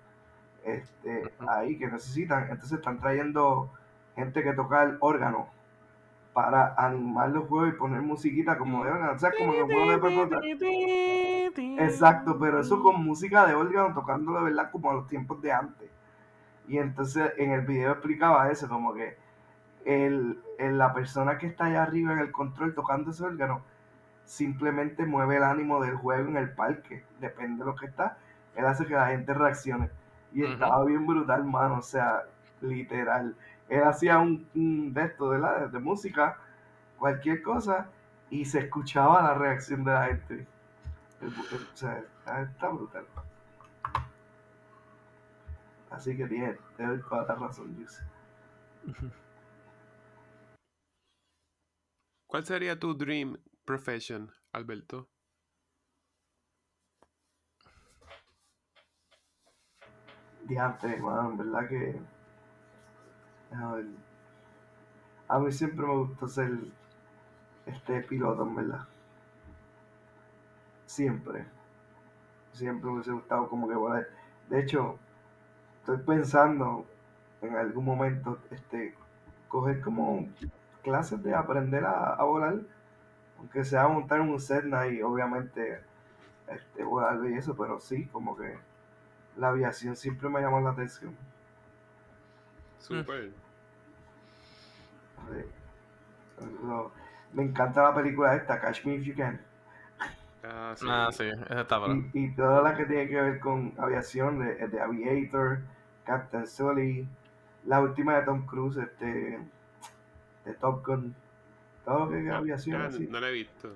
este, 0.63 1.33
ahí 1.47 1.77
que 1.77 1.87
necesitan, 1.87 2.43
entonces 2.49 2.79
están 2.79 2.99
trayendo 2.99 3.71
gente 4.15 4.43
que 4.43 4.53
toca 4.53 4.83
el 4.83 4.97
órgano 5.01 5.49
para 6.33 6.73
animar 6.77 7.29
los 7.31 7.47
juegos 7.47 7.69
y 7.73 7.77
poner 7.77 8.01
musiquita 8.01 8.57
como 8.57 8.83
de 8.83 8.91
órgano, 8.91 9.13
o 9.13 9.19
sea, 9.19 9.31
como 9.37 9.53
los 9.53 9.69
juegos 9.69 10.01
de. 10.29 10.37
Exacto, 11.77 12.37
pero 12.39 12.59
eso 12.61 12.81
con 12.81 13.03
música 13.03 13.45
de 13.47 13.55
órgano 13.55 13.93
tocándolo 13.93 14.39
de 14.39 14.45
verdad 14.45 14.71
como 14.71 14.91
a 14.91 14.93
los 14.95 15.07
tiempos 15.07 15.41
de 15.41 15.51
antes. 15.51 15.89
Y 16.67 16.77
entonces 16.79 17.33
en 17.37 17.51
el 17.51 17.61
video 17.61 17.93
explicaba 17.93 18.51
eso, 18.51 18.69
como 18.69 18.93
que 18.93 19.17
el, 19.85 20.39
el- 20.59 20.77
la 20.77 20.93
persona 20.93 21.37
que 21.37 21.47
está 21.47 21.65
allá 21.65 21.83
arriba 21.83 22.13
en 22.13 22.19
el 22.19 22.31
control 22.31 22.75
tocando 22.75 23.11
ese 23.11 23.23
órgano 23.23 23.61
simplemente 24.25 25.05
mueve 25.05 25.37
el 25.37 25.43
ánimo 25.43 25.81
del 25.83 25.95
juego 25.95 26.29
en 26.29 26.37
el 26.37 26.51
parque, 26.53 27.03
depende 27.19 27.59
de 27.63 27.65
lo 27.71 27.75
que 27.75 27.87
está, 27.87 28.17
él 28.55 28.65
hace 28.65 28.85
que 28.85 28.93
la 28.95 29.07
gente 29.09 29.33
reaccione. 29.33 29.89
Y 30.33 30.43
Ujú. 30.43 30.53
estaba 30.53 30.85
bien 30.85 31.05
brutal, 31.07 31.43
mano, 31.45 31.77
o 31.79 31.81
sea, 31.81 32.23
literal. 32.61 33.35
Él 33.71 33.83
hacía 33.83 34.19
un, 34.19 34.45
un 34.53 34.93
de 34.93 35.05
esto, 35.05 35.29
¿verdad? 35.29 35.69
De 35.69 35.79
música, 35.79 36.37
cualquier 36.99 37.41
cosa, 37.41 37.89
y 38.29 38.43
se 38.43 38.59
escuchaba 38.59 39.21
la 39.23 39.33
reacción 39.33 39.85
de 39.85 39.91
la 39.93 40.05
gente. 40.07 40.47
El- 41.21 41.27
el- 41.29 41.67
o 41.73 41.77
sea, 41.77 42.03
está, 42.41 42.67
brutal. 42.67 43.05
Así 45.89 46.17
que 46.17 46.27
tiene, 46.27 46.57
te 46.75 46.85
doy 46.85 47.01
toda 47.01 47.23
la 47.25 47.35
razón, 47.35 47.73
Juice. 47.75 48.03
¿Cuál 52.27 52.45
sería 52.45 52.77
tu 52.77 52.93
dream 52.93 53.37
profession, 53.63 54.33
Alberto? 54.51 55.09
Diante, 60.43 60.97
mano, 60.97 61.29
en 61.31 61.37
verdad 61.37 61.69
que. 61.69 62.01
A 65.27 65.39
mí 65.39 65.51
siempre 65.51 65.85
me 65.85 65.95
gustó 65.95 66.27
ser 66.27 66.51
este 67.65 68.01
piloto, 68.01 68.43
en 68.43 68.55
verdad. 68.55 68.87
Siempre. 70.85 71.45
Siempre 72.53 72.87
me 72.87 72.95
hubiese 72.95 73.11
gustado 73.11 73.47
como 73.49 73.67
que 73.67 73.75
volar. 73.75 74.07
De 74.49 74.59
hecho, 74.61 74.97
estoy 75.79 75.97
pensando 75.97 76.85
en 77.41 77.55
algún 77.55 77.85
momento 77.85 78.39
este 78.51 78.95
coger 79.47 79.81
como 79.81 80.27
clases 80.83 81.21
de 81.23 81.33
aprender 81.33 81.85
a, 81.85 82.21
volar. 82.23 82.59
Aunque 83.37 83.63
sea 83.65 83.87
montar 83.87 84.21
un 84.21 84.39
Cessna 84.39 84.87
y 84.87 85.01
obviamente 85.01 85.81
este, 86.47 86.83
volar 86.83 87.19
y 87.29 87.33
eso, 87.33 87.55
pero 87.55 87.79
sí, 87.79 88.05
como 88.07 88.37
que 88.37 88.57
la 89.37 89.49
aviación 89.49 89.95
siempre 89.95 90.29
me 90.29 90.41
llamó 90.41 90.61
la 90.61 90.71
atención. 90.71 91.15
Super. 92.81 93.31
Sí. 95.29 95.45
Lo- 96.63 96.91
me 97.33 97.43
encanta 97.43 97.83
la 97.83 97.95
película 97.95 98.35
esta, 98.35 98.59
Catch 98.59 98.85
Me 98.85 98.95
If 98.95 99.03
You 99.05 99.15
Can. 99.15 99.39
Ah, 100.43 100.73
sí. 100.75 100.85
Ah, 100.89 101.09
sí, 101.11 101.23
esa 101.25 101.61
está. 101.61 101.79
Y, 101.87 102.09
y 102.13 102.35
toda 102.35 102.61
la 102.63 102.75
que 102.75 102.85
tiene 102.85 103.07
que 103.07 103.21
ver 103.21 103.39
con 103.39 103.73
aviación, 103.77 104.39
de, 104.39 104.67
de 104.67 104.81
Aviator, 104.81 105.59
Captain 106.05 106.47
Sully, 106.47 107.07
la 107.65 107.79
última 107.81 108.17
de 108.17 108.23
Tom 108.25 108.45
Cruise, 108.47 108.77
este, 108.77 109.39
de 110.45 110.53
Top 110.59 110.85
Gun, 110.85 111.15
todo 111.85 112.05
lo 112.05 112.09
que 112.09 112.17
es 112.19 112.25
No, 112.25 112.35
aviación 112.37 112.81
ya 112.81 112.87
así. 112.87 113.07
no 113.07 113.19
la 113.19 113.29
he 113.29 113.33
visto. 113.33 113.71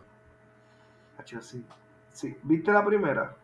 Hacho, 1.17 1.41
sí. 1.41 1.63
Sí, 2.11 2.37
¿Viste 2.43 2.71
la 2.71 2.83
primera? 2.85 3.35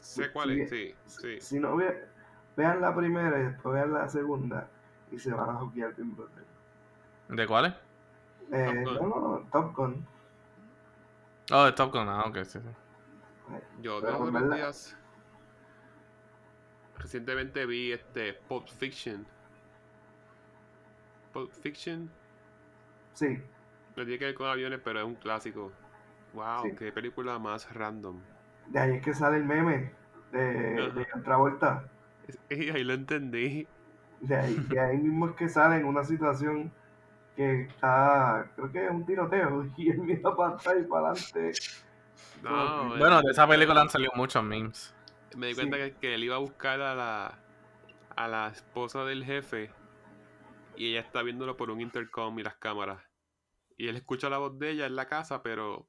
Sé 0.00 0.30
cuál 0.30 0.52
es, 0.52 0.70
sí, 0.70 0.94
sí. 1.06 1.40
Si 1.40 1.58
no, 1.60 1.76
ve- 1.76 2.04
vean 2.58 2.80
la 2.80 2.92
primera 2.94 3.38
y 3.38 3.44
después 3.44 3.72
vean 3.74 3.92
la 3.94 4.08
segunda 4.08 4.68
y 5.12 5.18
se 5.18 5.32
van 5.32 5.48
a 5.48 5.54
juquear 5.54 5.94
bien 5.94 6.14
brutal. 6.14 6.44
¿De 7.28 7.46
cuáles? 7.46 7.72
Eh, 8.50 8.82
Top 8.84 8.94
no, 9.00 9.08
no, 9.08 9.20
no, 9.20 9.38
Top 9.52 9.76
Gun. 9.76 10.04
Oh, 11.52 11.64
de 11.64 11.72
Top 11.72 11.92
Gun, 11.92 12.08
ah, 12.08 12.24
ok, 12.26 12.38
sí, 12.44 12.58
sí. 12.58 12.68
Yo 13.80 14.00
Pero, 14.00 14.16
en 14.16 14.24
los 14.24 14.32
verdad- 14.32 14.56
días 14.56 14.96
recientemente 16.98 17.64
vi 17.64 17.92
este 17.92 18.32
Pulp 18.34 18.66
Fiction. 18.66 19.24
Pulp 21.32 21.52
Fiction. 21.52 22.10
Sí, 23.14 23.40
No 23.96 24.04
tiene 24.04 24.18
que 24.18 24.24
ver 24.26 24.34
con 24.34 24.46
aviones, 24.48 24.80
pero 24.84 25.00
es 25.00 25.06
un 25.06 25.14
clásico. 25.16 25.72
Wow, 26.34 26.62
Sí. 26.64 26.76
qué 26.76 26.92
película 26.92 27.38
más 27.38 27.72
random. 27.74 28.20
De 28.66 28.78
ahí 28.78 28.96
es 28.96 29.02
que 29.02 29.12
sale 29.14 29.38
el 29.38 29.44
meme 29.44 29.92
de, 30.32 30.82
Ajá. 30.86 30.94
de 30.94 31.06
John 31.10 31.22
Travolta. 31.22 31.84
Y 32.50 32.70
ahí 32.70 32.84
lo 32.84 32.94
entendí. 32.94 33.66
De 34.20 34.36
ahí, 34.36 34.54
de 34.68 34.80
ahí 34.80 34.98
mismo 34.98 35.28
es 35.28 35.36
que 35.36 35.48
sale 35.48 35.76
en 35.76 35.84
una 35.86 36.04
situación 36.04 36.72
que 37.36 37.62
está, 37.62 38.50
creo 38.56 38.72
que 38.72 38.84
es 38.86 38.90
un 38.90 39.06
tiroteo, 39.06 39.64
y 39.76 39.90
él 39.90 39.98
mira 40.00 40.34
para 40.36 40.54
atrás 40.54 40.76
y 40.80 40.84
para 40.84 41.10
adelante. 41.10 41.52
No, 42.42 42.96
Bueno, 42.96 43.20
de 43.22 43.30
esa 43.30 43.46
película 43.48 43.80
han 43.82 43.88
salido 43.90 44.12
muchos 44.14 44.42
memes. 44.44 44.94
me 45.36 45.48
di 45.48 45.54
sí. 45.54 45.56
cuenta 45.56 45.76
que, 45.78 45.96
que 45.96 46.14
él 46.14 46.24
iba 46.24 46.36
a 46.36 46.38
buscar 46.38 46.80
a 46.80 46.94
la, 46.94 47.44
a 48.16 48.28
la 48.28 48.48
esposa 48.48 49.04
del 49.04 49.24
jefe 49.24 49.76
y 50.74 50.90
ella 50.90 51.00
está 51.00 51.22
viéndolo 51.22 51.56
por 51.56 51.70
un 51.70 51.80
intercom 51.80 52.38
y 52.38 52.42
las 52.42 52.56
cámaras. 52.56 53.02
Y 53.76 53.88
él 53.88 53.96
escucha 53.96 54.30
la 54.30 54.38
voz 54.38 54.58
de 54.58 54.70
ella 54.70 54.86
en 54.86 54.96
la 54.96 55.06
casa, 55.08 55.42
pero 55.42 55.88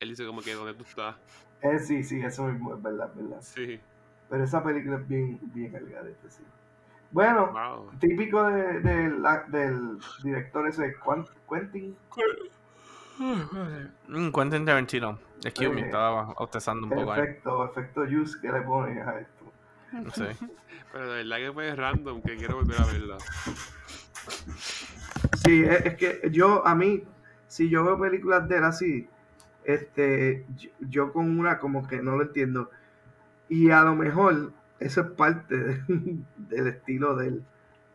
él 0.00 0.10
dice 0.10 0.26
como 0.26 0.42
que 0.42 0.54
¿dónde 0.54 0.74
tú 0.74 0.84
estás? 0.84 1.16
Eh, 1.60 1.78
sí, 1.80 2.02
sí, 2.04 2.20
eso 2.20 2.44
mismo 2.46 2.74
es 2.74 2.82
verdad, 2.82 3.10
es 3.10 3.16
verdad. 3.16 3.42
Sí, 3.42 3.80
Pero 4.28 4.44
esa 4.44 4.62
película 4.62 4.96
es 4.96 5.08
bien, 5.08 5.38
bien 5.54 5.72
garete, 5.72 6.28
sí. 6.28 6.42
Bueno, 7.10 7.50
wow. 7.52 7.90
típico 7.98 8.42
de, 8.44 8.80
de 8.80 9.10
la- 9.18 9.44
del 9.48 9.98
director 10.22 10.66
ese, 10.68 10.94
Quentin. 11.48 11.96
Mm, 13.18 14.30
Quentin 14.30 14.64
Tarantino. 14.64 15.18
Excuse 15.42 15.70
me, 15.70 15.80
Eh, 15.82 15.84
estaba 15.86 16.34
bostezando 16.38 16.86
un 16.86 16.92
poco 16.92 17.12
ahí. 17.12 17.20
Efecto, 17.20 17.64
efecto 17.64 18.04
juice 18.06 18.38
que 18.40 18.52
le 18.52 18.60
pone 18.62 19.00
a 19.00 19.20
esto. 19.20 19.52
Sí. 20.14 20.46
Pero 20.92 21.10
de 21.12 21.24
verdad 21.24 21.36
que 21.38 21.52
fue 21.52 21.74
random, 21.74 22.22
que 22.22 22.36
quiero 22.36 22.56
volver 22.56 22.80
a 22.80 22.84
verla. 22.86 23.16
Sí, 25.36 25.62
es, 25.62 25.86
es 25.86 25.94
que 25.96 26.28
yo, 26.30 26.66
a 26.66 26.74
mí, 26.74 27.04
si 27.46 27.68
yo 27.68 27.84
veo 27.84 27.98
películas 27.98 28.48
de 28.48 28.56
él 28.58 28.64
así, 28.64 29.08
este, 29.64 30.44
yo, 30.56 30.70
yo 30.80 31.12
con 31.12 31.38
una 31.38 31.58
como 31.58 31.86
que 31.86 32.02
no 32.02 32.16
lo 32.16 32.22
entiendo. 32.22 32.70
Y 33.48 33.70
a 33.70 33.82
lo 33.82 33.94
mejor 33.94 34.52
eso 34.80 35.00
es 35.02 35.06
parte 35.12 35.56
de- 35.56 35.82
del 36.36 36.66
estilo 36.68 37.16
de 37.16 37.28
él. 37.28 37.44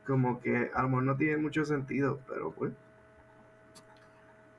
Como 0.06 0.42
que 0.42 0.72
a 0.74 0.82
lo 0.84 0.90
mejor 0.90 1.04
no 1.04 1.18
tiene 1.18 1.38
mucho 1.38 1.64
sentido, 1.66 2.20
pero 2.28 2.52
pues. 2.52 2.74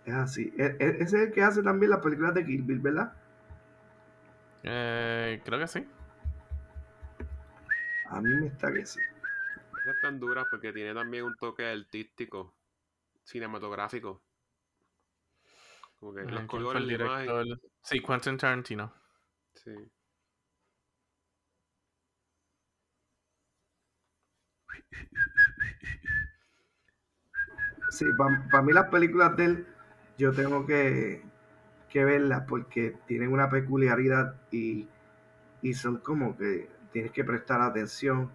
Es 0.05 0.15
así. 0.15 0.53
E- 0.59 0.77
e- 0.79 0.97
Ese 1.01 1.03
es 1.03 1.13
el 1.15 1.33
que 1.33 1.43
hace 1.43 1.63
también 1.63 1.91
las 1.91 2.01
películas 2.01 2.35
de 2.35 2.45
Kill 2.45 2.63
Bill, 2.63 2.81
¿verdad? 2.81 3.13
Eh, 4.63 5.41
creo 5.45 5.59
que 5.59 5.67
sí. 5.67 5.87
A 8.11 8.21
mí 8.21 8.29
me 8.29 8.47
está 8.47 8.73
que 8.73 8.87
sí. 8.87 9.01
Esas 9.83 10.01
tan 10.01 10.19
duras 10.21 10.47
porque 10.51 10.73
tiene 10.73 10.95
también 10.95 11.25
un 11.25 11.37
toque 11.37 11.67
artístico, 11.67 12.55
cinematográfico. 13.25 14.23
Como 15.99 16.15
que 16.15 16.21
Eh, 16.21 16.25
los 16.25 16.47
¿quién 16.47 16.49
fue 16.49 16.59
colores, 16.61 16.87
la 16.87 17.25
imagen. 17.25 17.61
Sí, 17.83 18.01
Quentin 18.01 18.37
Tarantino. 18.39 18.93
Sí. 19.55 19.73
Sí, 27.91 28.07
para 28.51 28.63
mí 28.63 28.73
las 28.73 28.89
películas 28.89 29.37
de 29.37 29.45
él, 29.45 29.67
yo 30.19 30.33
tengo 30.35 30.67
que, 30.67 31.23
que 31.89 32.05
verlas 32.05 32.45
porque 32.49 32.97
tienen 33.07 33.33
una 33.33 33.49
peculiaridad 33.51 34.37
y, 34.51 34.89
y 35.63 35.75
son 35.75 35.99
como 35.99 36.37
que 36.37 36.69
tienes 36.93 37.13
que 37.13 37.25
prestar 37.25 37.61
atención 37.61 38.33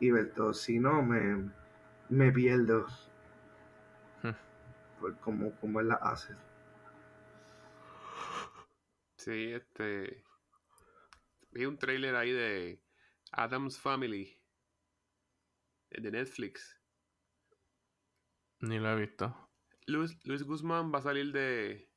y 0.00 0.10
ver 0.10 0.32
todo. 0.34 0.54
Si 0.54 0.78
no, 0.80 1.02
me, 1.02 1.50
me 2.08 2.32
pierdo 2.32 2.86
Hmm. 4.22 4.34
por 5.00 5.16
cómo, 5.20 5.52
cómo 5.60 5.80
él 5.80 5.88
las 5.88 5.98
hace. 6.02 6.34
Sí, 9.16 9.52
este. 9.52 10.24
Vi 11.52 11.66
un 11.66 11.76
trailer 11.78 12.14
ahí 12.16 12.32
de 12.32 12.80
Adam's 13.32 13.78
Family 13.78 14.37
de 15.90 16.10
Netflix. 16.10 16.76
Ni 18.60 18.78
lo 18.78 18.90
he 18.90 19.00
visto. 19.00 19.50
Luis, 19.86 20.18
Luis 20.26 20.42
Guzmán 20.42 20.92
va 20.92 20.98
a 20.98 21.02
salir 21.02 21.32
de 21.32 21.90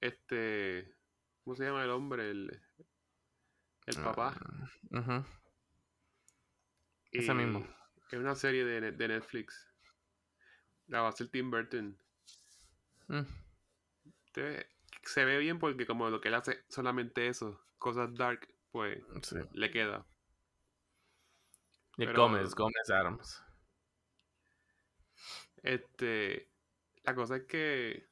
este. 0.00 0.96
¿Cómo 1.44 1.56
se 1.56 1.64
llama 1.64 1.84
el 1.84 1.90
hombre? 1.90 2.30
El, 2.30 2.62
el 3.86 3.96
papá. 4.02 4.36
Ah, 4.40 4.98
ujú. 4.98 5.24
ese 7.12 7.34
mismo. 7.34 7.66
Es 8.10 8.18
una 8.18 8.34
serie 8.34 8.64
de, 8.64 8.92
de 8.92 9.08
Netflix. 9.08 9.68
La 10.86 11.02
va 11.02 11.08
a 11.08 11.10
hacer 11.10 11.28
Tim 11.28 11.50
Burton. 11.50 11.96
Mm, 13.08 13.26
se 15.04 15.24
ve 15.24 15.38
bien 15.38 15.58
porque 15.58 15.86
como 15.86 16.10
lo 16.10 16.20
que 16.20 16.28
él 16.28 16.34
hace 16.34 16.64
solamente 16.68 17.28
eso, 17.28 17.60
cosas 17.78 18.14
dark, 18.14 18.48
pues 18.70 19.02
sí. 19.22 19.36
le 19.52 19.70
queda. 19.70 20.06
Pero- 22.06 22.22
Gómez, 22.22 22.54
Gómez 22.54 22.90
Adams. 22.90 23.42
Este, 25.62 26.50
la 27.04 27.14
cosa 27.14 27.36
es 27.36 27.44
que 27.44 28.08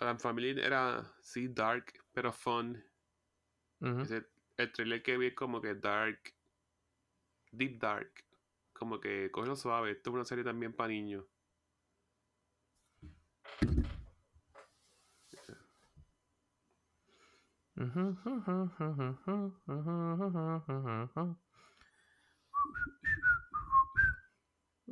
Adam 0.00 0.18
Family 0.18 0.50
era 0.60 1.02
sí 1.22 1.48
dark, 1.48 1.92
pero 2.12 2.32
fun. 2.32 2.82
Ujú. 3.80 4.00
Ese- 4.00 4.26
el 4.58 4.72
trailer 4.72 5.02
que 5.02 5.16
vi 5.16 5.28
es 5.28 5.34
como 5.34 5.60
que 5.60 5.74
dark, 5.74 6.34
deep 7.50 7.78
dark, 7.80 8.12
como 8.72 9.00
que 9.00 9.30
cógelo 9.30 9.56
suave. 9.56 9.92
Esto 9.92 10.10
es 10.10 10.14
una 10.14 10.24
serie 10.24 10.44
también 10.44 10.74
para 10.74 10.88
niños. 10.88 11.24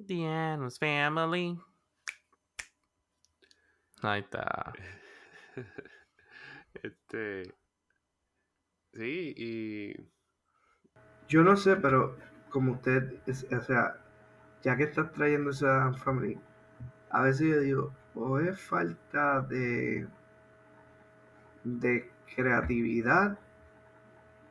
The 0.06 0.26
Addams 0.26 0.78
Family. 0.78 1.58
Ahí 4.02 4.20
está. 4.20 4.72
Este, 6.82 7.54
sí, 8.92 9.34
y 9.36 9.94
Yo 11.28 11.42
no 11.42 11.56
sé, 11.56 11.76
pero 11.76 12.16
como 12.50 12.72
usted, 12.72 13.14
es- 13.26 13.46
o 13.52 13.60
sea, 13.62 13.96
ya 14.62 14.76
que 14.76 14.84
estás 14.84 15.12
trayendo 15.12 15.50
esa 15.50 15.92
family, 15.94 16.38
a 17.10 17.22
veces 17.22 17.48
yo 17.48 17.60
digo, 17.60 17.94
o 18.14 18.40
es 18.40 18.60
falta 18.60 19.40
de, 19.42 20.08
de 21.64 22.10
creatividad, 22.34 23.38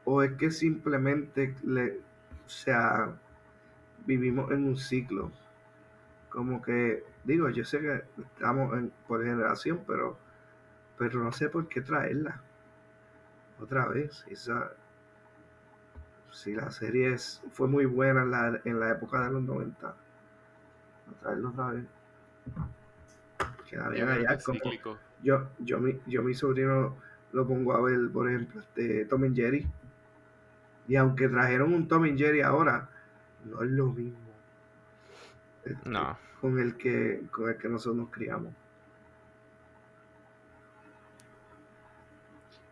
o 0.05 0.21
es 0.23 0.33
que 0.33 0.51
simplemente 0.51 1.55
le, 1.63 1.99
o 2.45 2.49
sea, 2.49 3.13
vivimos 4.05 4.51
en 4.51 4.65
un 4.65 4.77
ciclo. 4.77 5.31
Como 6.39 6.62
que, 6.62 7.04
digo, 7.25 7.49
yo 7.49 7.65
sé 7.65 7.82
que 7.82 8.02
estamos 8.21 8.73
en- 8.78 8.93
por 9.10 9.21
generación, 9.21 9.84
pero, 9.86 10.17
pero 10.97 11.21
no 11.21 11.34
sé 11.34 11.49
por 11.49 11.67
qué 11.67 11.82
traerla 11.82 12.41
otra 13.60 13.89
vez. 13.89 14.23
Esa, 14.30 14.71
si 16.32 16.54
la 16.54 16.71
serie 16.71 17.12
es- 17.13 17.41
fue 17.52 17.67
muy 17.67 17.84
buena 17.86 18.21
en 18.21 18.32
la, 18.32 18.62
en 18.63 18.80
la 18.80 18.91
época 18.91 19.21
de 19.25 19.32
los 19.34 19.43
90, 19.43 19.89
a 19.89 21.19
traerlo 21.21 21.49
otra 21.49 21.71
vez. 21.71 21.86
Queda 23.69 23.89
bien 23.89 24.08
allá, 24.08 24.30
como- 24.45 24.60
yo, 25.21 25.49
yo, 25.60 25.80
mi, 25.82 25.99
yo 26.08 26.23
mi 26.23 26.34
sobrino 26.34 26.95
lo 27.34 27.45
pongo 27.45 27.73
a 27.73 27.82
ver, 27.82 27.99
por 28.13 28.30
ejemplo, 28.30 28.62
este 28.62 29.04
Tom 29.08 29.25
and 29.25 29.36
Jerry. 29.36 29.67
Y 30.88 30.95
aunque 30.95 31.28
trajeron 31.28 31.73
un 31.73 31.86
Tom 31.89 32.04
and 32.06 32.17
Jerry 32.17 32.39
ahora, 32.39 32.88
no 33.43 33.62
es 33.62 33.71
lo 33.71 33.88
mismo. 33.88 34.29
Este, 35.63 35.89
No. 35.89 36.17
Con 36.41 36.60
el 36.60 36.78
que, 36.78 37.28
con 37.32 37.50
el 37.50 37.58
que 37.58 37.69
nosotros 37.69 37.98
nos 37.98 38.10
criamos. 38.12 38.54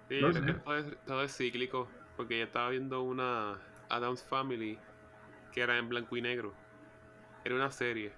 Sí, 0.10 0.22
No 0.22 0.32
yo 0.32 0.34
creo 0.34 0.46
sé. 0.46 0.46
que 0.46 0.54
todo 0.54 0.78
es, 0.78 0.98
todo 1.06 1.24
es 1.24 1.36
cíclico, 1.38 1.90
porque 2.16 2.40
yo 2.40 2.46
estaba 2.46 2.70
viendo 2.70 3.02
una 3.04 3.60
Adams 3.90 4.24
Family 4.24 4.80
que 5.52 5.62
era 5.62 5.78
en 5.78 5.90
blanco 5.90 6.18
y 6.18 6.22
negro. 6.22 6.54
Era 7.44 7.56
una 7.56 7.72
serie. 7.72 8.14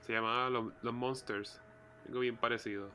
Se 0.00 0.12
llamaba 0.12 0.50
Los, 0.50 0.72
Los 0.82 0.94
Monsters. 0.94 1.62
Algo 2.06 2.20
bien 2.20 2.38
parecido. 2.38 2.94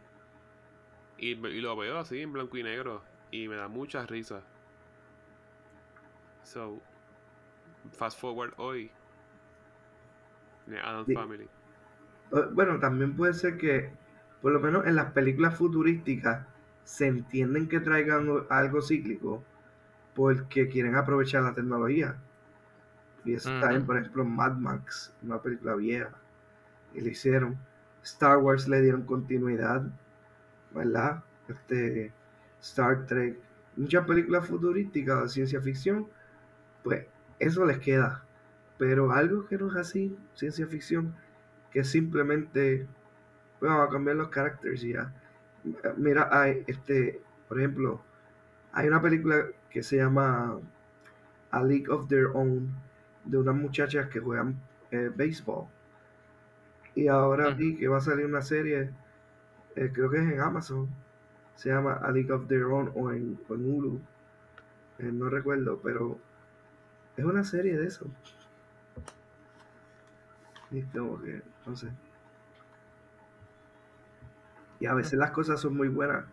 Y, 1.18 1.36
me- 1.36 1.52
y 1.52 1.62
lo 1.62 1.76
veo 1.78 2.00
así 2.00 2.22
en 2.22 2.34
blanco 2.34 2.58
y 2.58 2.64
negro. 2.64 3.04
Y 3.32 3.48
me 3.48 3.56
da 3.58 3.68
mucha 3.68 4.06
risa. 4.08 4.44
So, 6.44 6.82
fast 7.92 8.20
forward 8.20 8.54
hoy. 8.58 8.92
Sí. 11.06 11.14
Family. 11.14 11.48
Bueno, 12.54 12.80
también 12.80 13.16
puede 13.16 13.34
ser 13.34 13.58
que, 13.58 13.92
por 14.42 14.52
lo 14.52 14.60
menos 14.60 14.86
en 14.86 14.96
las 14.96 15.12
películas 15.14 15.56
futurísticas, 15.56 16.46
se 16.84 17.08
entienden 17.08 17.68
que 17.68 17.80
traigan 17.80 18.28
algo 18.50 18.82
cíclico 18.82 19.44
porque 20.16 20.68
quieren 20.70 20.96
aprovechar 20.96 21.44
la 21.44 21.54
tecnología. 21.54 22.18
Y 23.26 23.34
eso 23.34 23.54
está 23.54 23.70
bien, 23.70 23.86
por 23.86 23.98
ejemplo, 23.98 24.24
Mad 24.26 24.54
Max, 24.58 25.14
una 25.24 25.42
película 25.42 25.76
vieja, 25.76 26.12
y 26.94 27.02
le 27.02 27.12
hicieron. 27.12 27.58
Star 28.02 28.38
Wars 28.38 28.68
le 28.68 28.82
dieron 28.82 29.04
continuidad 29.04 29.92
¿verdad? 30.72 31.24
Este, 31.48 32.12
Star 32.62 33.06
Trek, 33.06 33.40
muchas 33.76 34.06
películas 34.06 34.48
futurísticas 34.48 35.24
de 35.24 35.30
ciencia 35.30 35.62
ficción, 35.62 36.08
pues 36.84 37.06
eso 37.40 37.66
les 37.66 37.80
queda. 37.80 38.24
Pero 38.80 39.12
algo 39.12 39.46
que 39.46 39.60
no 39.60 39.70
es 39.70 39.76
así, 39.76 40.18
ciencia 40.34 40.65
ficción, 40.65 41.13
que 41.72 41.84
simplemente 41.84 42.88
pues, 43.60 43.72
vamos 43.72 43.88
a 43.88 43.92
cambiar 43.92 44.15
los 44.15 44.30
caracteres 44.30 44.84
y 44.84 44.94
ya. 44.94 45.13
Mira, 45.98 46.30
hay 46.32 46.63
este, 46.65 47.22
por 47.48 47.60
ejemplo, 47.60 48.02
hay 48.72 48.88
una 48.88 49.02
película 49.02 49.46
que 49.70 49.84
se 49.84 49.98
llama 49.98 50.60
A 51.52 51.63
League 51.63 51.89
of 51.89 52.08
Their 52.08 52.28
Own 52.34 52.74
de 53.26 53.38
unas 53.38 53.56
muchachas 53.56 54.08
que 54.08 54.20
juegan 54.20 54.60
eh, 54.92 55.12
béisbol. 55.15 55.65
Y 56.96 57.08
ahora 57.08 57.50
vi 57.52 57.76
que 57.76 57.88
va 57.88 57.98
a 57.98 58.02
salir 58.02 58.26
una 58.26 58.42
serie, 58.42 58.92
eh, 59.76 59.92
creo 59.94 60.10
que 60.10 60.18
es 60.18 60.24
en 60.24 60.39
Amazon, 60.39 60.89
se 61.56 61.70
llama 61.70 61.94
A 61.94 62.12
League 62.12 62.32
of 62.32 62.48
Their 62.48 62.63
Own 62.63 62.92
o 62.96 63.12
en, 63.12 63.38
o 63.48 63.54
en 63.56 63.65
Hulu, 63.65 64.02
eh, 65.00 65.12
no 65.12 65.30
recuerdo, 65.30 65.80
pero 65.84 66.18
es 67.18 67.26
una 67.26 67.44
serie 67.44 67.78
de 67.78 67.88
eso. 67.88 68.08
Y 70.72 70.84
como 70.84 71.22
que, 71.22 71.42
no 71.66 71.76
sé. 71.76 71.90
Y 74.80 74.86
a 74.86 74.94
veces 74.94 75.14
las 75.14 75.32
cosas 75.32 75.60
son 75.60 75.76
muy 75.76 75.90
buenas 75.90 76.26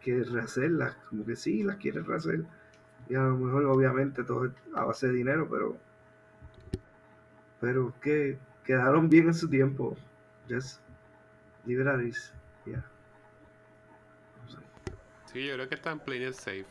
que 0.00 0.24
rehacerlas, 0.24 0.94
como 1.08 1.24
que 1.24 1.36
sí, 1.36 1.62
las 1.62 1.76
quieres 1.76 2.06
rehacer. 2.06 2.44
Y 3.08 3.14
a 3.14 3.20
lo 3.20 3.36
mejor, 3.36 3.64
obviamente, 3.66 4.24
todo 4.24 4.46
es 4.46 4.52
a 4.74 4.84
base 4.84 5.08
de 5.08 5.14
dinero, 5.14 5.48
pero. 5.50 5.76
Pero 7.60 7.92
que 8.00 8.38
quedaron 8.64 9.08
bien 9.08 9.28
en 9.28 9.34
su 9.34 9.48
tiempo. 9.48 9.96
Just 10.48 10.80
leave 11.64 11.82
it 11.82 11.88
at 11.88 12.00
is. 12.00 12.32
Yeah. 12.64 12.84
No 14.42 14.50
sé. 14.50 14.58
Sí, 15.26 15.46
yo 15.46 15.54
creo 15.54 15.68
que 15.68 15.74
está 15.74 15.90
en 15.90 16.00
plain 16.00 16.22
it 16.22 16.34
safe. 16.34 16.66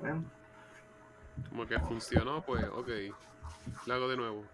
Bueno, 0.00 0.24
Como 1.48 1.66
que 1.66 1.78
funcionó, 1.80 2.42
pues, 2.42 2.64
ok. 2.64 2.88
Lo 3.86 3.94
hago 3.94 4.08
de 4.08 4.16
nuevo. 4.16 4.44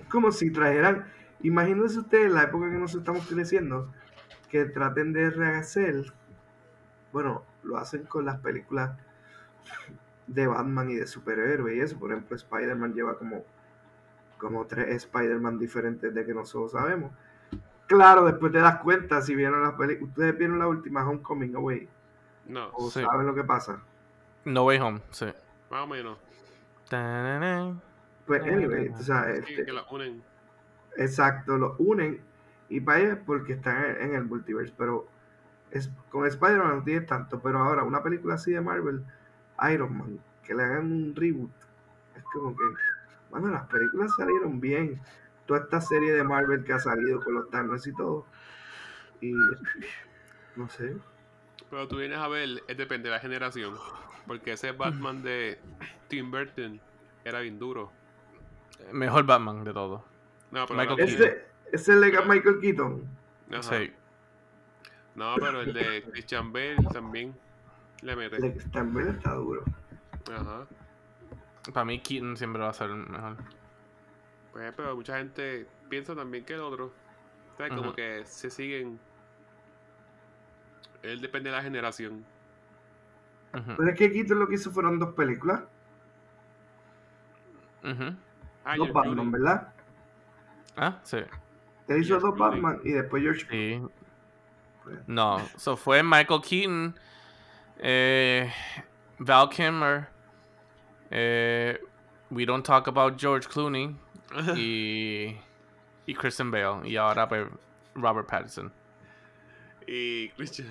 es 0.00 0.06
como 0.08 0.30
si 0.32 0.50
trajeran. 0.50 1.06
Imagínense 1.42 1.98
ustedes 1.98 2.30
la 2.32 2.44
época 2.44 2.70
que 2.70 2.76
nosotros 2.78 3.02
estamos 3.02 3.26
creciendo, 3.26 3.92
que 4.48 4.64
traten 4.66 5.12
de 5.12 5.30
rehacer. 5.30 6.12
Bueno, 7.12 7.44
lo 7.64 7.76
hacen 7.78 8.04
con 8.04 8.24
las 8.24 8.38
películas 8.40 8.96
de 10.26 10.46
Batman 10.46 10.90
y 10.90 10.94
de 10.96 11.06
superhéroes 11.06 11.76
y 11.76 11.80
eso. 11.80 11.98
Por 11.98 12.12
ejemplo, 12.12 12.36
Spider-Man 12.36 12.94
lleva 12.94 13.18
como, 13.18 13.44
como 14.38 14.66
tres 14.66 15.04
Spider-Man 15.04 15.58
diferentes 15.58 16.14
de 16.14 16.24
que 16.24 16.32
nosotros 16.34 16.72
sabemos. 16.72 17.10
Claro, 17.86 18.24
después 18.24 18.52
te 18.52 18.58
das 18.58 18.78
cuenta 18.78 19.20
si 19.20 19.34
vieron 19.34 19.62
las 19.62 19.74
películas. 19.74 20.10
Ustedes 20.10 20.38
vieron 20.38 20.58
la 20.58 20.68
última 20.68 21.06
Homecoming 21.06 21.56
Away. 21.56 21.88
No, 22.46 22.70
O 22.72 22.90
Sí. 22.90 23.02
saben 23.02 23.26
lo 23.26 23.34
que 23.34 23.44
pasa. 23.44 23.80
No 24.44 24.64
Way 24.64 24.78
Home, 24.78 25.00
sí. 25.10 25.26
más 25.70 25.82
o 25.82 25.86
menos. 25.86 26.18
Tanana. 26.92 27.80
Pues, 28.26 28.42
anyway, 28.42 28.90
tú 28.90 29.02
sabes, 29.02 29.38
este, 29.48 29.64
que 29.64 29.72
la 29.72 29.86
unen. 29.90 30.22
exacto, 30.98 31.56
los 31.56 31.74
unen 31.78 32.20
y 32.68 32.80
para 32.80 33.00
ellos 33.00 33.18
porque 33.24 33.54
están 33.54 33.82
en, 33.82 34.02
en 34.02 34.14
el 34.14 34.24
multiverse. 34.24 34.74
Pero 34.76 35.08
es, 35.70 35.90
con 36.10 36.26
Spider-Man 36.26 36.76
no 36.76 36.84
tiene 36.84 37.00
tanto. 37.00 37.40
Pero 37.40 37.60
ahora, 37.60 37.82
una 37.82 38.02
película 38.02 38.34
así 38.34 38.52
de 38.52 38.60
Marvel, 38.60 39.02
Iron 39.72 39.96
Man, 39.96 40.20
que 40.44 40.54
le 40.54 40.64
hagan 40.64 40.92
un 40.92 41.16
reboot, 41.16 41.50
es 42.14 42.22
como 42.24 42.54
que, 42.54 42.64
bueno, 43.30 43.48
las 43.48 43.66
películas 43.68 44.12
salieron 44.14 44.60
bien. 44.60 45.00
Toda 45.46 45.60
esta 45.60 45.80
serie 45.80 46.12
de 46.12 46.22
Marvel 46.22 46.62
que 46.62 46.74
ha 46.74 46.78
salido 46.78 47.24
con 47.24 47.34
los 47.34 47.48
Thanos 47.48 47.86
y 47.86 47.94
todo. 47.94 48.26
Y 49.22 49.32
no 50.56 50.68
sé. 50.68 50.94
Pero 51.70 51.88
tú 51.88 51.96
vienes 51.96 52.18
a 52.18 52.28
ver, 52.28 52.62
es 52.68 52.76
depende 52.76 53.08
de 53.08 53.14
la 53.14 53.20
generación. 53.20 53.74
Porque 54.26 54.52
ese 54.52 54.72
Batman 54.72 55.22
de 55.22 55.58
Tim 56.12 56.30
Burton 56.30 56.78
era 57.24 57.40
bien 57.40 57.58
duro. 57.58 57.90
Mejor 58.92 59.24
Batman 59.24 59.64
de 59.64 59.72
todo. 59.72 60.04
No, 60.50 60.66
pero 60.66 60.78
Michael 60.78 61.00
Ese, 61.00 61.24
ese 61.24 61.46
es 61.72 61.88
el 61.88 62.02
de 62.02 62.20
Michael 62.26 62.60
Keaton. 62.60 63.08
Ajá. 63.50 63.62
Sí. 63.62 63.92
No, 65.14 65.36
pero 65.40 65.62
el 65.62 65.72
de 65.72 66.02
Christian 66.02 66.52
Bale 66.52 66.76
también 66.92 67.34
le 68.02 68.14
mete. 68.14 68.36
El 68.36 68.42
de 68.42 68.50
también 68.64 69.08
está 69.08 69.32
duro. 69.32 69.64
Ajá. 70.30 70.66
Para 71.72 71.86
mí 71.86 71.98
Keaton 71.98 72.36
siempre 72.36 72.60
va 72.60 72.68
a 72.68 72.74
ser 72.74 72.90
el 72.90 72.96
mejor. 72.96 73.38
Pues, 74.52 74.70
pero 74.76 74.94
mucha 74.94 75.16
gente 75.16 75.66
piensa 75.88 76.14
también 76.14 76.44
que 76.44 76.52
el 76.52 76.60
otro. 76.60 76.92
¿Sabes? 77.56 77.72
Como 77.72 77.88
Ujú. 77.88 77.96
que 77.96 78.22
se 78.26 78.50
siguen. 78.50 79.00
Él 81.02 81.22
depende 81.22 81.48
de 81.48 81.56
la 81.56 81.62
generación. 81.62 82.22
Pero 83.50 83.88
es 83.88 83.96
que 83.96 84.12
Keaton 84.12 84.38
lo 84.38 84.46
que 84.46 84.56
hizo 84.56 84.70
fueron 84.70 84.98
dos 84.98 85.14
películas. 85.14 85.62
Ujú. 87.84 88.14
Ah, 88.64 88.76
dos 88.76 88.92
Batman, 88.92 89.14
Clooney. 89.14 89.30
¿verdad? 89.32 89.68
Ah, 90.76 90.98
sí. 91.02 91.18
Él 91.88 92.00
hizo 92.00 92.18
George 92.20 92.26
dos. 92.26 92.38
Batman 92.38 92.80
y 92.84 92.92
después 92.92 93.22
George 93.22 93.46
Sí. 93.50 93.82
Pues, 94.84 94.98
No, 95.06 95.40
so 95.56 95.76
fue 95.76 96.02
Michael 96.02 96.40
Keaton, 96.40 96.98
eh, 97.78 98.52
Val 99.18 99.48
Kilmer, 99.50 100.08
eh, 101.10 101.80
We 102.30 102.46
Don't 102.46 102.64
Talk 102.64 102.88
About 102.88 103.18
George 103.20 103.46
Clooney 103.48 103.94
y, 104.56 105.36
y 106.06 106.14
Kristen 106.14 106.50
Bale. 106.50 106.88
Y 106.88 106.96
ahora 106.96 107.28
pues 107.28 107.46
Robert 107.94 108.28
Pattinson. 108.28 108.72
y 109.86 110.28
Christian. 110.30 110.68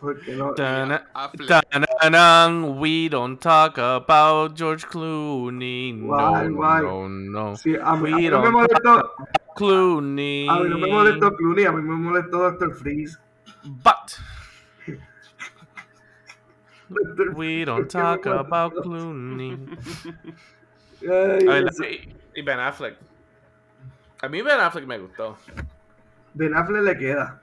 Porque 0.00 0.34
no. 0.34 0.52
Dana- 0.54 1.06
Affleck. 1.14 1.48
We 2.10 3.08
don't 3.08 3.40
talk 3.40 3.78
about 3.78 4.54
George 4.54 4.84
Clooney. 4.86 5.94
No, 5.94 6.08
Why, 6.10 6.80
no, 6.82 7.08
no. 7.08 7.56
Sí, 7.56 7.76
a 7.76 7.96
mí, 7.96 8.12
a 8.12 8.16
mí 8.16 8.28
no 8.28 8.42
me 8.42 8.50
molestó. 8.50 9.12
Clooney. 9.56 10.48
A 10.48 10.58
mí 10.60 10.68
no 10.68 10.78
me 10.78 10.88
molestó 10.88 11.34
Clooney, 11.34 11.64
a 11.64 11.72
mí 11.72 11.82
me 11.82 11.96
molestó 11.96 12.38
Doctor 12.50 12.74
Freeze. 12.74 13.18
But 13.64 14.18
we 17.34 17.64
don't 17.64 17.88
talk 17.90 18.22
¿qué 18.22 18.28
me 18.30 18.36
about? 18.36 18.74
Clooney. 18.82 19.56
Ay, 21.02 21.08
A 21.48 21.52
ver, 21.52 21.68
eso. 21.68 21.84
y, 21.84 22.14
y 22.34 22.42
Ben 22.42 22.60
Affleck. 22.60 22.96
A 24.22 24.28
mí 24.28 24.42
Ben 24.42 24.60
Affleck 24.60 24.86
me 24.86 24.98
gustó. 24.98 25.36
Ben 26.34 26.54
Affleck 26.54 26.82
le 26.82 26.98
queda. 26.98 27.40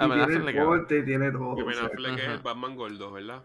Y 0.00 0.04
A 0.04 0.06
Ben 0.06 0.18
tiene 0.18 0.22
Affleck 0.22 0.38
el 0.38 0.46
le 0.46 0.52
queda. 0.52 1.00
y 1.00 1.04
tiene 1.04 1.30
todo. 1.32 1.48
O 1.50 1.56
Ben 1.56 1.74
sea, 1.74 1.86
Affleck 1.86 2.18
es 2.18 2.28
el. 2.28 2.38
Batman 2.38 2.76
gordo, 2.76 3.12
¿verdad? 3.12 3.42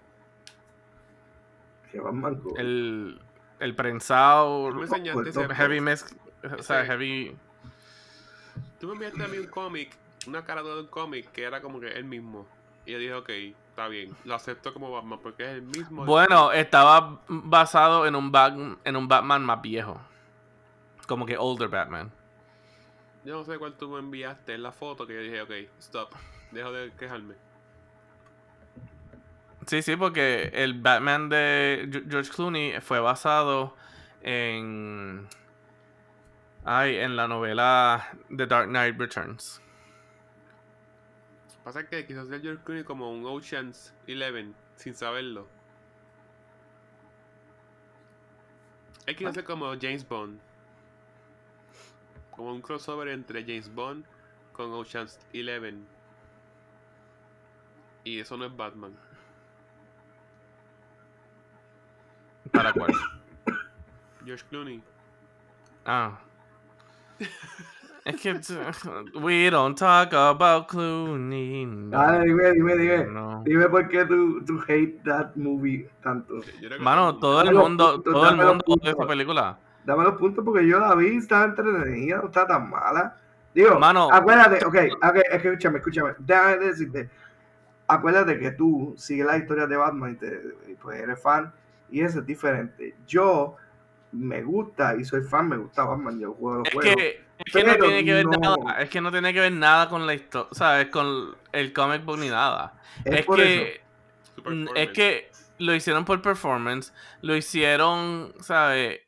Que 1.93 1.99
Batman 2.01 2.41
El, 2.57 3.21
el 3.59 3.75
prensado. 3.75 4.69
Tú 4.69 4.75
me 4.75 4.81
enseñaste 4.81 5.29
ese 5.29 5.39
corto. 5.39 5.55
Heavy 5.55 5.79
mess. 5.79 6.13
O 6.59 6.61
sea, 6.63 6.83
heavy. 6.85 7.37
Tú 8.79 8.87
me 8.87 8.93
enviaste 8.93 9.23
a 9.23 9.27
mí 9.29 9.37
un 9.37 9.47
cómic, 9.47 9.95
una 10.27 10.43
cara 10.43 10.61
de 10.61 10.81
un 10.81 10.87
cómic 10.87 11.31
que 11.31 11.43
era 11.43 11.61
como 11.61 11.79
que 11.79 11.87
el 11.87 12.03
mismo. 12.03 12.45
Y 12.85 12.91
yo 12.91 12.97
dije, 12.97 13.13
ok, 13.13 13.29
está 13.69 13.87
bien, 13.87 14.13
lo 14.25 14.35
acepto 14.35 14.73
como 14.73 14.91
Batman 14.91 15.19
porque 15.23 15.43
es 15.43 15.49
el 15.51 15.61
mismo. 15.61 16.03
Bueno, 16.03 16.51
estaba 16.51 17.21
basado 17.29 18.05
en 18.05 18.15
un, 18.15 18.29
Bat- 18.31 18.77
en 18.83 18.95
un 18.97 19.07
Batman 19.07 19.45
más 19.45 19.61
viejo. 19.61 20.01
Como 21.07 21.25
que 21.25 21.37
older 21.37 21.69
Batman. 21.69 22.11
Yo 23.23 23.35
no 23.35 23.45
sé 23.45 23.57
cuál 23.57 23.75
tú 23.75 23.87
me 23.89 23.99
enviaste 23.99 24.53
en 24.53 24.63
la 24.63 24.73
foto 24.73 25.07
que 25.07 25.13
yo 25.13 25.21
dije, 25.21 25.41
ok, 25.43 25.51
stop, 25.79 26.09
dejo 26.51 26.73
de 26.73 26.91
quejarme. 26.91 27.35
Sí, 29.67 29.81
sí, 29.81 29.95
porque 29.95 30.49
el 30.53 30.81
Batman 30.81 31.29
de 31.29 31.87
Ge- 31.91 32.03
George 32.09 32.31
Clooney 32.31 32.81
fue 32.81 32.99
basado 32.99 33.75
en. 34.21 35.27
Ay, 36.65 36.95
en 36.97 37.15
la 37.15 37.27
novela 37.27 38.09
The 38.35 38.47
Dark 38.47 38.67
Knight 38.69 38.97
Returns. 38.97 39.61
Pasa 41.63 41.87
que 41.87 42.05
quizás 42.05 42.29
el 42.29 42.41
George 42.41 42.63
Clooney 42.63 42.83
como 42.83 43.11
un 43.11 43.25
Ocean's 43.25 43.93
Eleven, 44.07 44.53
sin 44.75 44.93
saberlo. 44.93 45.47
Que 49.05 49.27
hacer 49.27 49.43
como 49.43 49.73
James 49.79 50.07
Bond. 50.07 50.39
Como 52.31 52.51
un 52.53 52.61
crossover 52.61 53.09
entre 53.09 53.43
James 53.43 53.73
Bond 53.73 54.05
con 54.53 54.71
Ocean's 54.73 55.19
Eleven. 55.33 55.85
Y 58.05 58.19
eso 58.19 58.37
no 58.37 58.45
es 58.45 58.55
Batman. 58.55 58.97
¿Para 62.51 62.73
cuál? 62.73 62.91
George 64.25 64.43
Clooney. 64.49 64.81
Ah. 65.85 66.17
Es 68.05 68.21
que. 68.21 68.33
We 69.19 69.49
don't 69.49 69.77
talk 69.77 70.13
about 70.13 70.67
Clooney. 70.67 71.65
no, 71.65 71.97
Dale, 71.97 72.25
dime, 72.25 72.51
dime, 72.53 72.77
dime. 72.77 73.05
no. 73.05 73.43
Dime 73.45 73.69
por 73.69 73.87
qué 73.87 74.05
tú, 74.05 74.43
tú 74.45 74.59
hate 74.67 75.01
that 75.03 75.35
movie 75.35 75.87
tanto. 76.01 76.35
Mano, 76.79 77.17
todo 77.17 77.41
el 77.41 77.53
mundo, 77.53 77.93
puntos, 77.95 78.13
todo 78.13 78.29
el 78.29 78.35
mundo 78.37 78.63
de 78.81 78.89
esa 78.89 78.95
puntos. 78.95 79.07
película. 79.07 79.57
Dame 79.85 80.03
los 80.03 80.15
puntos 80.15 80.45
porque 80.45 80.65
yo 80.67 80.79
la 80.79 80.95
vi, 80.95 81.17
está 81.17 81.43
entretenida, 81.43 82.17
no 82.17 82.25
está 82.27 82.47
tan 82.47 82.69
mala. 82.69 83.17
Digo, 83.53 83.77
Mano. 83.77 84.09
acuérdate, 84.11 84.65
ok, 84.65 84.75
ok, 85.03 85.15
escúchame, 85.31 85.77
escúchame, 85.77 86.13
déjame 86.17 86.57
decirte, 86.57 87.09
acuérdate 87.87 88.39
que 88.39 88.51
tú 88.51 88.95
sigues 88.97 89.27
la 89.27 89.37
historia 89.37 89.67
de 89.67 89.77
Batman 89.77 90.13
y, 90.13 90.15
te, 90.15 90.41
y 90.69 90.73
pues 90.75 90.99
eres 90.99 91.21
fan 91.21 91.53
y 91.93 92.01
eso 92.01 92.19
es 92.19 92.25
diferente. 92.25 92.95
Yo 93.07 93.55
me 94.11 94.41
gusta 94.41 94.95
y 94.95 95.05
soy 95.05 95.21
fan, 95.21 95.49
me 95.49 95.57
gusta 95.57 95.83
Batman, 95.85 96.19
yo 96.19 96.33
juego 96.33 96.57
los 96.59 96.67
Es 96.67 96.73
juegos. 96.73 96.95
que, 96.95 97.25
es 97.37 97.53
que 97.53 97.63
no 97.63 97.75
tiene 97.77 98.03
que 98.05 98.13
ver 98.13 98.25
no. 98.25 98.31
nada. 98.37 98.81
Es 98.81 98.89
que 98.89 99.01
no 99.01 99.11
tiene 99.11 99.33
que 99.33 99.39
ver 99.39 99.51
nada 99.51 99.89
con 99.89 100.05
la 100.07 100.13
historia, 100.15 100.49
¿sabes? 100.53 100.87
Con 100.87 101.35
el 101.51 101.71
comic 101.71 102.03
book 102.03 102.17
ni 102.17 102.29
nada. 102.29 102.81
Es 103.05 103.19
Es, 103.19 103.25
por 103.25 103.37
que, 103.37 103.81
es 104.75 104.89
que 104.89 105.31
lo 105.59 105.75
hicieron 105.75 106.03
por 106.03 106.21
performance, 106.21 106.93
lo 107.21 107.35
hicieron, 107.35 108.33
¿sabes? 108.39 109.01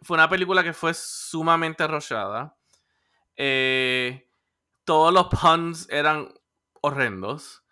Fue 0.00 0.16
una 0.16 0.28
película 0.28 0.64
que 0.64 0.72
fue 0.72 0.92
sumamente 0.94 1.84
arrollada. 1.84 2.56
Eh, 3.36 4.28
todos 4.84 5.14
los 5.14 5.28
puns 5.28 5.88
eran 5.88 6.32
horrendos. 6.80 7.64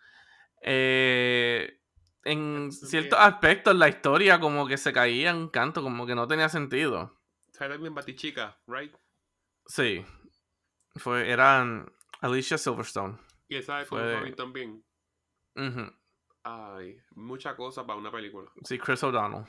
Eh, 0.61 1.80
en 2.23 2.71
ciertos 2.71 3.19
aspectos 3.19 3.75
la 3.75 3.89
historia 3.89 4.39
como 4.39 4.67
que 4.67 4.77
se 4.77 4.93
caía 4.93 5.31
en 5.31 5.47
canto, 5.49 5.81
como 5.81 6.05
que 6.05 6.15
no 6.15 6.27
tenía 6.27 6.49
sentido. 6.49 7.19
¿Sabes 7.51 7.75
también 7.75 7.93
Batichica, 7.93 8.59
right? 8.67 8.93
Sí. 9.65 10.05
Fue, 10.95 11.29
eran 11.29 11.91
Alicia 12.21 12.57
Silverstone. 12.57 13.17
Y 13.47 13.55
esa 13.57 13.79
de 13.79 13.85
Fue 13.85 14.31
también. 14.35 14.83
Ujú. 15.55 15.91
Ay, 16.43 16.97
mucha 17.11 17.55
cosa 17.55 17.85
para 17.85 17.99
una 17.99 18.11
película. 18.11 18.51
Sí, 18.63 18.79
Chris 18.79 19.03
O'Donnell. 19.03 19.45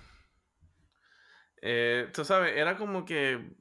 Eh, 1.61 2.11
tú 2.12 2.24
sabes, 2.24 2.56
era 2.56 2.76
como 2.76 3.04
que, 3.04 3.54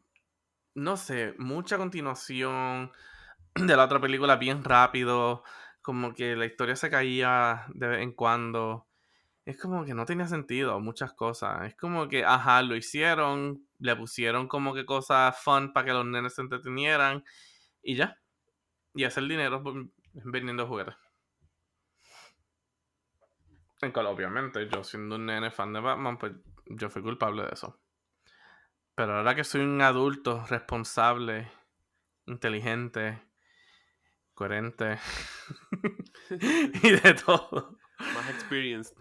no 0.73 0.97
sé, 0.97 1.35
mucha 1.37 1.77
continuación 1.77 2.91
de 3.55 3.75
la 3.75 3.85
otra 3.85 4.01
película 4.01 4.35
bien 4.35 4.63
rápido, 4.63 5.43
como 5.81 6.13
que 6.13 6.35
la 6.35 6.45
historia 6.45 6.75
se 6.75 6.89
caía 6.89 7.65
de 7.69 7.87
vez 7.87 8.01
en 8.01 8.11
cuando. 8.13 8.87
Es 9.45 9.59
como 9.59 9.83
que 9.85 9.93
no 9.93 10.05
tenía 10.05 10.27
sentido 10.27 10.79
muchas 10.79 11.13
cosas. 11.13 11.67
Es 11.67 11.75
como 11.75 12.07
que, 12.07 12.23
ajá, 12.23 12.61
lo 12.61 12.75
hicieron, 12.75 13.67
le 13.79 13.95
pusieron 13.95 14.47
como 14.47 14.73
que 14.73 14.85
cosas 14.85 15.37
fun 15.41 15.73
para 15.73 15.85
que 15.85 15.93
los 15.93 16.05
nenes 16.05 16.35
se 16.35 16.41
entretenieran 16.41 17.23
y 17.81 17.95
ya. 17.95 18.17
Y 18.93 19.03
hacer 19.03 19.23
dinero 19.23 19.63
vendiendo 20.13 20.67
juguetes. 20.67 20.95
En 23.81 23.91
cual, 23.91 24.05
obviamente, 24.07 24.69
yo 24.69 24.83
siendo 24.83 25.15
un 25.15 25.25
nene 25.25 25.49
fan 25.49 25.73
de 25.73 25.79
Batman, 25.79 26.17
pues 26.19 26.33
yo 26.67 26.89
fui 26.91 27.01
culpable 27.01 27.43
de 27.43 27.49
eso. 27.53 27.79
Pero 28.93 29.17
ahora 29.17 29.33
que 29.33 29.43
soy 29.43 29.61
un 29.61 29.81
adulto 29.81 30.45
responsable, 30.47 31.51
inteligente, 32.27 33.23
coherente 34.35 34.99
y 36.29 36.91
de 36.91 37.13
todo. 37.25 37.79
Más 37.99 38.29
experienced. 38.29 38.95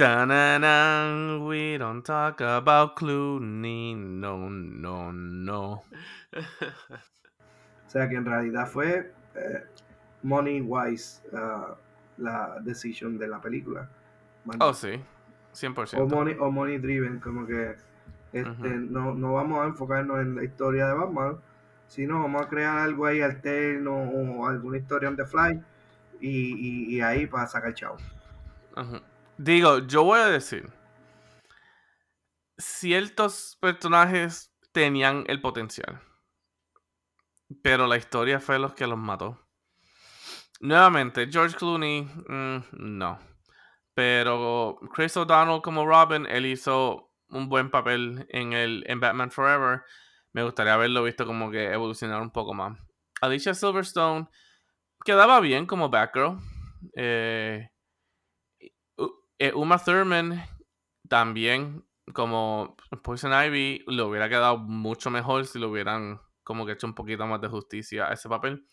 Ta-na-na, 0.00 1.44
we 1.44 1.76
don't 1.76 2.02
talk 2.02 2.40
about 2.40 2.96
Clooney, 2.96 3.94
no, 3.94 4.48
no, 4.48 5.12
no. 5.12 5.84
O 7.86 7.90
sea 7.90 8.08
que 8.08 8.16
en 8.16 8.24
realidad 8.24 8.66
fue 8.66 9.12
eh, 9.34 9.62
money 10.22 10.62
wise 10.62 11.20
ah, 11.34 11.74
la 12.16 12.56
decisión 12.62 13.18
de 13.18 13.28
la 13.28 13.42
película. 13.42 13.90
Oh, 14.58 14.72
sí, 14.72 14.94
o 15.52 15.54
100%. 15.54 16.08
money, 16.08 16.34
o 16.40 16.50
money 16.50 16.78
driven, 16.78 17.20
como 17.20 17.46
que 17.46 17.76
este, 18.32 18.68
no, 18.70 19.12
no 19.12 19.34
vamos 19.34 19.60
a 19.60 19.66
enfocarnos 19.66 20.20
en 20.20 20.34
la 20.36 20.44
historia 20.44 20.86
de 20.86 20.94
Batman, 20.94 21.36
sino 21.88 22.22
vamos 22.22 22.46
a 22.46 22.48
crear 22.48 22.78
algo 22.78 23.04
ahí 23.04 23.20
alterno 23.20 23.94
o 23.94 24.46
alguna 24.46 24.78
historia 24.78 25.10
on 25.10 25.16
the 25.16 25.26
fly 25.26 25.62
y, 26.20 26.28
y, 26.30 26.96
y 26.96 27.00
ahí 27.02 27.26
para 27.26 27.46
sacar 27.46 27.74
chavo. 27.74 27.98
Ujú. 28.78 29.02
Digo, 29.42 29.78
yo 29.86 30.04
voy 30.04 30.20
a 30.20 30.26
decir, 30.26 30.70
ciertos 32.58 33.56
personajes 33.58 34.54
tenían 34.70 35.24
el 35.28 35.40
potencial, 35.40 35.98
pero 37.62 37.86
la 37.86 37.96
historia 37.96 38.38
fue 38.38 38.58
los 38.58 38.74
que 38.74 38.86
los 38.86 38.98
mató. 38.98 39.40
Nuevamente, 40.60 41.26
George 41.32 41.56
Clooney, 41.56 42.02
mm, 42.02 42.64
no. 42.72 43.18
Pero 43.94 44.78
Chris 44.94 45.16
O'Donnell 45.16 45.62
como 45.62 45.86
Robin, 45.86 46.26
él 46.26 46.44
hizo 46.44 47.10
un 47.30 47.48
buen 47.48 47.70
papel 47.70 48.26
en, 48.28 48.52
el, 48.52 48.84
en 48.88 49.00
Batman 49.00 49.30
Forever. 49.30 49.84
Me 50.34 50.42
gustaría 50.42 50.74
haberlo 50.74 51.02
visto 51.02 51.24
como 51.24 51.50
que 51.50 51.72
evolucionar 51.72 52.20
un 52.20 52.30
poco 52.30 52.52
más. 52.52 52.78
Alicia 53.22 53.54
Silverstone 53.54 54.28
quedaba 55.02 55.40
bien 55.40 55.64
como 55.64 55.88
Batgirl. 55.88 56.36
Eh, 56.94 57.70
eh, 59.40 59.52
Uma 59.54 59.78
Thurman 59.78 60.44
también 61.08 61.84
como 62.12 62.76
Poison 63.02 63.32
Ivy 63.32 63.84
le 63.86 64.02
hubiera 64.02 64.28
quedado 64.28 64.58
mucho 64.58 65.10
mejor 65.10 65.46
si 65.46 65.58
le 65.58 65.66
hubieran 65.66 66.20
como 66.44 66.66
que 66.66 66.72
hecho 66.72 66.86
un 66.86 66.94
poquito 66.94 67.26
más 67.26 67.40
de 67.40 67.48
justicia 67.48 68.08
a 68.08 68.12
ese 68.12 68.28
papel. 68.28 68.66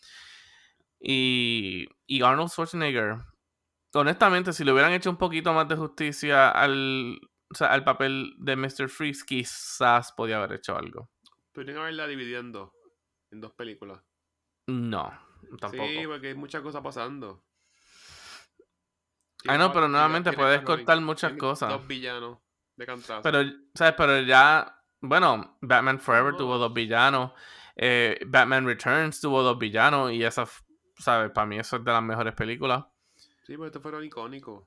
Y, 1.00 1.86
y 2.06 2.22
Arnold 2.22 2.50
Schwarzenegger, 2.50 3.18
honestamente, 3.94 4.52
si 4.52 4.64
le 4.64 4.72
hubieran 4.72 4.92
hecho 4.92 5.10
un 5.10 5.16
poquito 5.16 5.52
más 5.52 5.68
de 5.68 5.76
justicia 5.76 6.50
al, 6.50 7.18
o 7.50 7.54
sea, 7.54 7.72
al 7.72 7.84
papel 7.84 8.34
de 8.38 8.56
Mr. 8.56 8.88
Freeze, 8.88 9.24
quizás 9.24 10.12
podía 10.12 10.36
haber 10.36 10.54
hecho 10.54 10.76
algo. 10.76 11.10
Podrían 11.52 11.78
haberla 11.78 12.06
dividiendo 12.06 12.74
en 13.30 13.40
dos 13.40 13.52
películas. 13.52 14.02
No, 14.66 15.18
tampoco. 15.60 15.86
Sí, 15.86 16.06
porque 16.06 16.28
hay 16.28 16.34
muchas 16.34 16.62
cosas 16.62 16.82
pasando. 16.82 17.47
Ay, 19.46 19.58
no, 19.58 19.72
pero 19.72 19.88
nuevamente 19.88 20.32
puedes 20.32 20.62
cortar 20.62 21.00
muchas 21.00 21.34
cosas. 21.34 21.68
Dos 21.70 21.86
villanos 21.86 22.38
de 22.76 22.86
cantazo. 22.86 23.22
Pero, 23.22 23.42
¿sabes? 23.74 23.94
Pero 23.96 24.20
ya, 24.22 24.82
bueno, 25.00 25.58
Batman 25.60 26.00
Forever 26.00 26.34
tuvo 26.36 26.58
dos 26.58 26.72
villanos. 26.72 27.32
eh, 27.76 28.18
Batman 28.26 28.66
Returns 28.66 29.20
tuvo 29.20 29.42
dos 29.42 29.58
villanos. 29.58 30.12
Y 30.12 30.24
esa, 30.24 30.46
¿sabes? 30.98 31.30
Para 31.30 31.46
mí 31.46 31.58
eso 31.58 31.76
es 31.76 31.84
de 31.84 31.92
las 31.92 32.02
mejores 32.02 32.34
películas. 32.34 32.84
Sí, 33.16 33.52
pero 33.54 33.66
estos 33.66 33.80
fueron 33.82 34.04
icónicos. 34.04 34.64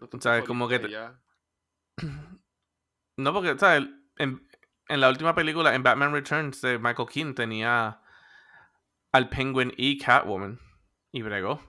No 0.00 0.20
¿Sabes? 0.20 0.44
Como 0.44 0.68
que 0.68 0.78
te-. 0.78 0.88
No, 3.16 3.32
porque, 3.32 3.56
¿sabes? 3.58 3.88
En, 4.16 4.46
en 4.88 5.00
la 5.00 5.08
última 5.08 5.34
película, 5.36 5.74
en 5.74 5.82
Batman 5.84 6.12
Returns, 6.12 6.60
de 6.60 6.78
Michael 6.78 7.08
Keaton 7.08 7.34
tenía 7.34 8.00
al 9.12 9.28
Penguin 9.28 9.72
y 9.76 9.98
Catwoman. 9.98 10.58
Y 11.12 11.22
bregó. 11.22 11.60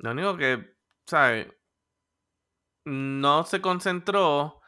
Lo 0.00 0.10
único 0.12 0.36
que, 0.36 0.74
¿sabes? 1.06 1.46
No 2.84 3.44
se 3.44 3.60
concentró 3.62 4.60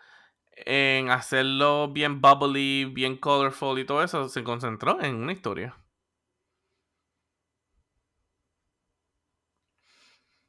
en 0.57 1.11
hacerlo 1.11 1.93
bien 1.93 2.21
bubbly, 2.21 2.87
bien 2.87 3.17
colorful 3.19 3.79
y 3.79 3.87
todo 3.87 4.03
eso. 4.05 4.29
Se 4.29 4.45
concentró 4.45 5.01
en 5.03 5.17
una 5.17 5.33
historia. 5.33 5.77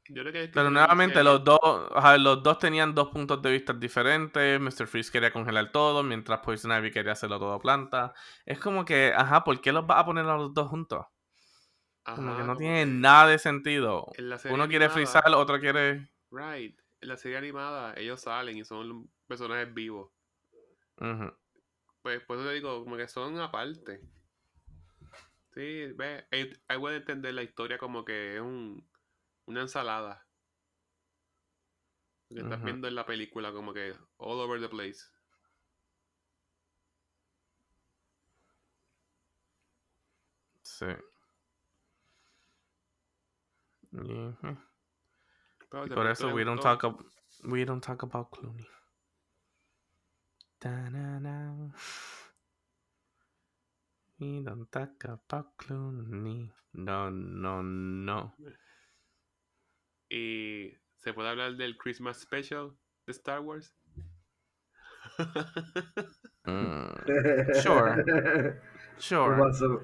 Yo 0.08 0.22
creo 0.22 0.32
que 0.34 0.48
Pero 0.52 0.70
nuevamente 0.70 1.24
los 1.24 1.42
dos, 1.44 1.58
ajá, 1.94 2.18
los 2.18 2.42
dos 2.42 2.58
tenían 2.58 2.94
dos 2.94 3.08
puntos 3.08 3.40
de 3.40 3.50
vista 3.52 3.72
diferentes. 3.72 4.60
Mr. 4.60 4.86
Freeze 4.86 5.10
quería 5.10 5.32
congelar 5.32 5.72
todo, 5.72 6.02
mientras 6.02 6.40
Poison 6.40 6.72
Ivy 6.72 6.90
quería 6.92 7.12
hacerlo 7.12 7.38
todo 7.38 7.58
planta. 7.58 8.12
Es 8.44 8.58
como 8.58 8.84
que, 8.84 9.12
ajá, 9.16 9.44
¿por 9.44 9.60
qué 9.62 9.72
los 9.72 9.86
vas 9.86 9.98
a 10.00 10.04
poner 10.04 10.26
a 10.26 10.36
los 10.36 10.52
dos 10.52 10.68
juntos? 10.68 11.06
Como 12.04 12.36
que 12.36 12.42
no 12.42 12.46
como 12.48 12.56
tiene 12.58 12.80
que 12.80 12.86
nada 12.86 13.28
de 13.28 13.38
sentido. 13.38 14.06
Uno 14.50 14.68
quiere 14.68 14.86
animada- 14.86 14.90
frizar, 14.90 15.34
otro 15.34 15.58
quiere. 15.58 16.08
Right. 16.30 16.78
En 17.00 17.08
la 17.08 17.16
serie 17.16 17.38
animada, 17.38 17.94
ellos 17.96 18.20
salen 18.20 18.56
y 18.56 18.64
son 18.64 19.10
personajes 19.26 19.72
vivos. 19.72 20.10
Ujú. 20.98 21.32
Pues 22.02 22.22
por 22.24 22.36
eso 22.38 22.46
te 22.48 22.54
digo, 22.54 22.84
como 22.84 22.96
que 22.96 23.08
son 23.08 23.40
aparte. 23.40 24.00
Sí, 25.54 25.92
ve, 25.94 26.26
ahí 26.30 26.78
puedes 26.78 27.00
entender 27.00 27.32
la 27.34 27.42
historia 27.42 27.78
como 27.78 28.04
que 28.04 28.36
es 28.36 28.40
un, 28.42 28.86
una 29.46 29.62
ensalada. 29.62 30.26
Que 32.28 32.40
estás 32.40 32.62
viendo 32.64 32.88
en 32.88 32.96
la 32.96 33.06
película 33.06 33.52
como 33.52 33.72
que 33.72 33.94
all 34.16 34.40
over 34.40 34.60
the 34.60 34.68
place. 34.68 35.04
Sí. 40.62 40.86
Ujú. 43.94 44.56
Pero 45.70 45.86
Y 45.86 45.88
de 45.88 45.94
por 45.94 46.06
eso 46.06 46.28
we 46.34 46.44
don't 46.44 46.60
talk 46.60 46.84
ab- 46.84 47.04
we 47.44 47.64
don't 47.64 47.82
talk 47.84 48.02
about 48.02 48.30
Clooney. 48.30 48.66
Ta-na-na. 50.58 51.72
We 54.18 54.42
don't 54.42 54.70
talk 54.70 55.04
about 55.04 55.56
Clooney. 55.56 56.50
No, 56.72 57.10
no, 57.10 57.62
no. 57.62 58.34
Y 60.08 60.72
se 60.98 61.12
puede 61.12 61.28
hablar 61.28 61.56
del 61.56 61.76
Christmas 61.76 62.18
Special 62.20 62.76
de 63.06 63.12
Star 63.12 63.40
Wars. 63.40 63.74
Mm, 66.46 66.90
Sure. 67.62 68.60
Sure. 68.98 69.36
Why? 69.36 69.82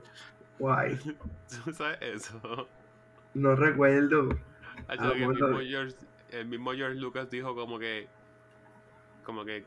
Guay. 0.59 0.99
¿Tú 1.65 1.73
sabes 1.73 1.99
eso? 2.01 2.69
No 3.35 3.55
recuerdo. 3.57 4.29
Ah, 4.89 4.97
que 4.97 5.23
el, 5.23 5.29
mismo 5.29 5.59
George, 5.61 5.97
el 6.31 6.47
mismo 6.47 6.73
George 6.73 6.99
Lucas 6.99 7.31
dijo 7.31 7.55
como 7.55 7.79
que 7.79 8.09
como 9.25 9.45
que 9.45 9.65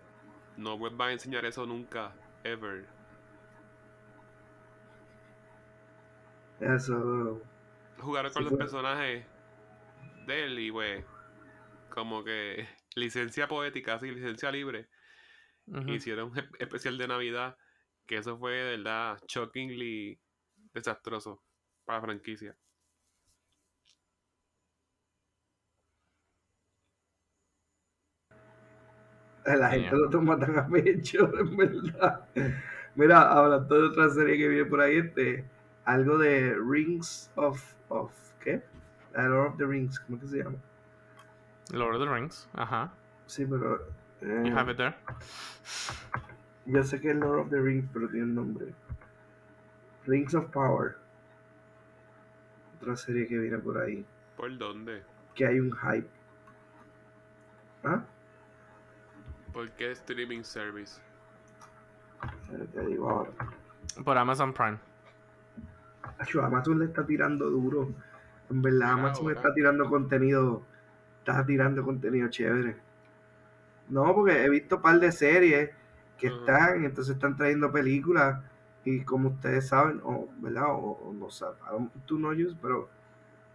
no 0.57 0.77
vuelvan 0.77 1.09
a 1.09 1.13
enseñar 1.13 1.45
eso 1.45 1.65
nunca, 1.65 2.13
ever. 2.43 2.85
Eso. 6.59 7.41
Jugaron 7.99 8.31
Sí, 8.31 8.35
con 8.35 8.43
los 8.43 8.51
fue- 8.51 8.59
personajes 8.59 9.25
de 10.25 10.43
él 10.45 10.59
y 10.59 10.71
pues 10.71 11.05
como 11.89 12.23
que 12.23 12.67
licencia 12.95 13.47
poética, 13.47 13.95
así, 13.95 14.11
licencia 14.11 14.51
libre. 14.51 14.87
Hicieron 15.87 16.31
un 16.31 16.35
espe- 16.35 16.57
especial 16.59 16.97
de 16.97 17.07
Navidad 17.07 17.57
que 18.05 18.17
eso 18.17 18.37
fue 18.37 18.51
de 18.51 18.77
verdad 18.77 19.17
shockingly 19.29 20.19
desastroso 20.73 21.41
para 21.85 21.99
la 21.99 22.05
franquicia. 22.05 22.57
La 29.45 29.69
gente 29.71 29.95
lo 29.95 30.09
toma 30.09 30.37
tan 30.39 30.57
a 30.57 30.67
pecho, 30.67 31.29
en 31.39 31.57
verdad. 31.57 32.25
Mira, 32.95 33.29
hablando 33.31 33.75
de 33.75 33.87
otra 33.87 34.09
serie 34.09 34.37
que 34.37 34.47
viene 34.47 34.65
por 34.65 34.79
ahí, 34.81 34.97
este, 34.97 35.43
algo 35.85 36.17
de 36.17 36.55
Rings 36.55 37.29
of, 37.35 37.61
of 37.89 38.11
¿qué? 38.39 38.61
The 39.13 39.23
Lord 39.23 39.47
of 39.51 39.57
the 39.57 39.65
Rings, 39.65 39.99
¿cómo 39.99 40.19
que 40.19 40.27
se 40.27 40.37
llama? 40.43 40.57
Lord 41.71 41.95
of 41.95 42.01
the 42.07 42.09
Rings. 42.13 42.47
Ajá. 42.53 42.93
Sí, 43.25 43.45
pero 43.45 43.81
eh, 44.21 44.43
You 44.45 44.55
have 44.57 44.71
it 44.71 44.77
there. 44.77 44.95
yo 46.65 46.83
sé 46.83 46.99
que 47.01 47.09
es 47.11 47.15
Lord 47.15 47.39
of 47.39 47.49
the 47.49 47.59
Rings, 47.59 47.89
pero 47.93 48.07
tiene 48.09 48.25
un 48.25 48.35
nombre. 48.35 48.73
Rings 50.05 50.33
of 50.35 50.45
Power. 50.51 50.97
Otra 52.81 52.95
serie 52.95 53.27
que 53.27 53.37
viene 53.37 53.57
por 53.57 53.77
ahí, 53.77 54.05
¿Por 54.37 54.57
dónde? 54.57 55.03
que 55.35 55.45
hay 55.45 55.59
un 55.59 55.71
hype. 55.71 56.07
¿Ah? 57.83 58.03
¿Por 59.53 59.69
qué 59.71 59.91
streaming 59.91 60.43
service? 60.43 60.99
Te 62.73 62.85
digo 62.87 63.09
ahora. 63.09 63.31
Por 64.03 64.17
Amazon 64.17 64.53
Prime. 64.53 64.77
Acho, 66.17 66.41
Amazon 66.43 66.79
le 66.79 66.85
está 66.85 67.05
tirando 67.05 67.49
duro. 67.49 67.89
En 68.49 68.61
verdad, 68.61 68.79
Mira 68.79 68.93
Amazon 68.93 69.25
ahora. 69.27 69.35
está 69.35 69.53
tirando 69.53 69.89
contenido. 69.89 70.63
Está 71.19 71.45
tirando 71.45 71.83
contenido 71.83 72.29
chévere. 72.29 72.77
No, 73.89 74.13
porque 74.15 74.43
he 74.43 74.49
visto 74.49 74.77
un 74.77 74.81
par 74.81 74.99
de 74.99 75.11
series 75.11 75.69
que 76.17 76.27
Ujú. 76.27 76.39
están, 76.39 76.83
entonces 76.85 77.15
están 77.15 77.35
trayendo 77.37 77.71
películas. 77.71 78.41
Y 78.85 79.01
como 79.03 79.29
ustedes 79.29 79.69
saben, 79.69 80.01
o, 80.03 80.27
¿verdad? 80.39 80.71
O, 80.71 80.99
o 81.03 81.13
no 81.13 81.29
saben, 81.29 81.89
tú 82.05 82.19
no 82.19 82.29
use, 82.29 82.55
pero, 82.61 82.89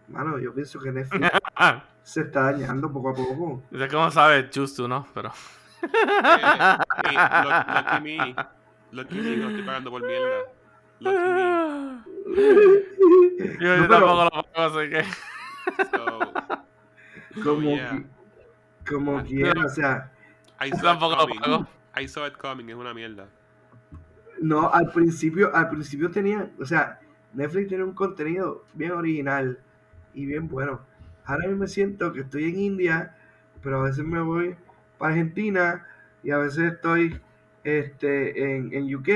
mano, 0.07 0.39
yo 0.39 0.53
pienso 0.53 0.79
que 0.79 0.91
Netflix 0.91 1.29
se 2.03 2.21
está 2.21 2.51
dañando 2.51 2.91
poco 2.91 3.09
a 3.09 3.13
poco. 3.13 3.61
Dice 3.69 3.87
cómo 3.89 4.09
sabe 4.09 4.49
Chustu, 4.49 4.87
¿no? 4.87 5.05
Pero. 5.13 5.31
Lucky 7.53 8.01
Me. 8.03 8.35
Lucky 8.91 9.15
Me 9.21 9.37
no 9.37 9.49
estoy 9.49 9.63
pagando 9.63 9.91
por 9.91 10.05
mierda. 10.05 10.39
Lucky 10.99 11.17
Me. 11.17 11.99
Yo, 13.59 13.75
yo 13.77 13.87
tampoco 13.87 14.23
lo 14.25 14.43
pago, 14.43 14.79
así 14.79 14.89
que. 14.89 15.03
So, 15.91 16.33
Como, 17.43 17.61
yeah. 17.75 17.91
qui- 17.91 18.05
como 18.87 19.23
quiera, 19.23 19.65
o 19.65 19.69
sea, 19.69 20.11
I 20.61 20.69
saw 20.71 20.81
tampoco 20.81 21.15
lo 21.15 21.27
pago. 21.39 21.67
I 22.01 22.07
saw 22.07 22.25
it 22.27 22.35
coming, 22.37 22.69
es 22.69 22.75
una 22.75 22.93
mierda. 22.93 23.27
No, 24.41 24.69
al 24.73 24.91
principio, 24.91 25.53
al 25.55 25.69
principio 25.69 26.09
tenía, 26.11 26.49
o 26.59 26.65
sea, 26.65 26.99
Netflix 27.33 27.67
tiene 27.69 27.83
un 27.83 27.93
contenido 27.93 28.65
bien 28.73 28.91
original 28.91 29.59
y 30.13 30.25
bien 30.25 30.47
bueno. 30.47 30.81
Ahora 31.25 31.45
yo 31.47 31.55
me 31.55 31.67
siento 31.67 32.11
que 32.13 32.21
estoy 32.21 32.45
en 32.45 32.59
India, 32.59 33.15
pero 33.61 33.81
a 33.81 33.83
veces 33.83 34.03
me 34.05 34.21
voy 34.21 34.55
para 34.99 35.13
Argentina 35.13 35.87
y 36.23 36.31
a 36.31 36.39
veces 36.39 36.73
estoy 36.75 37.21
este, 37.65 38.55
en, 38.57 38.73
en 38.73 38.95
UK 38.95 39.09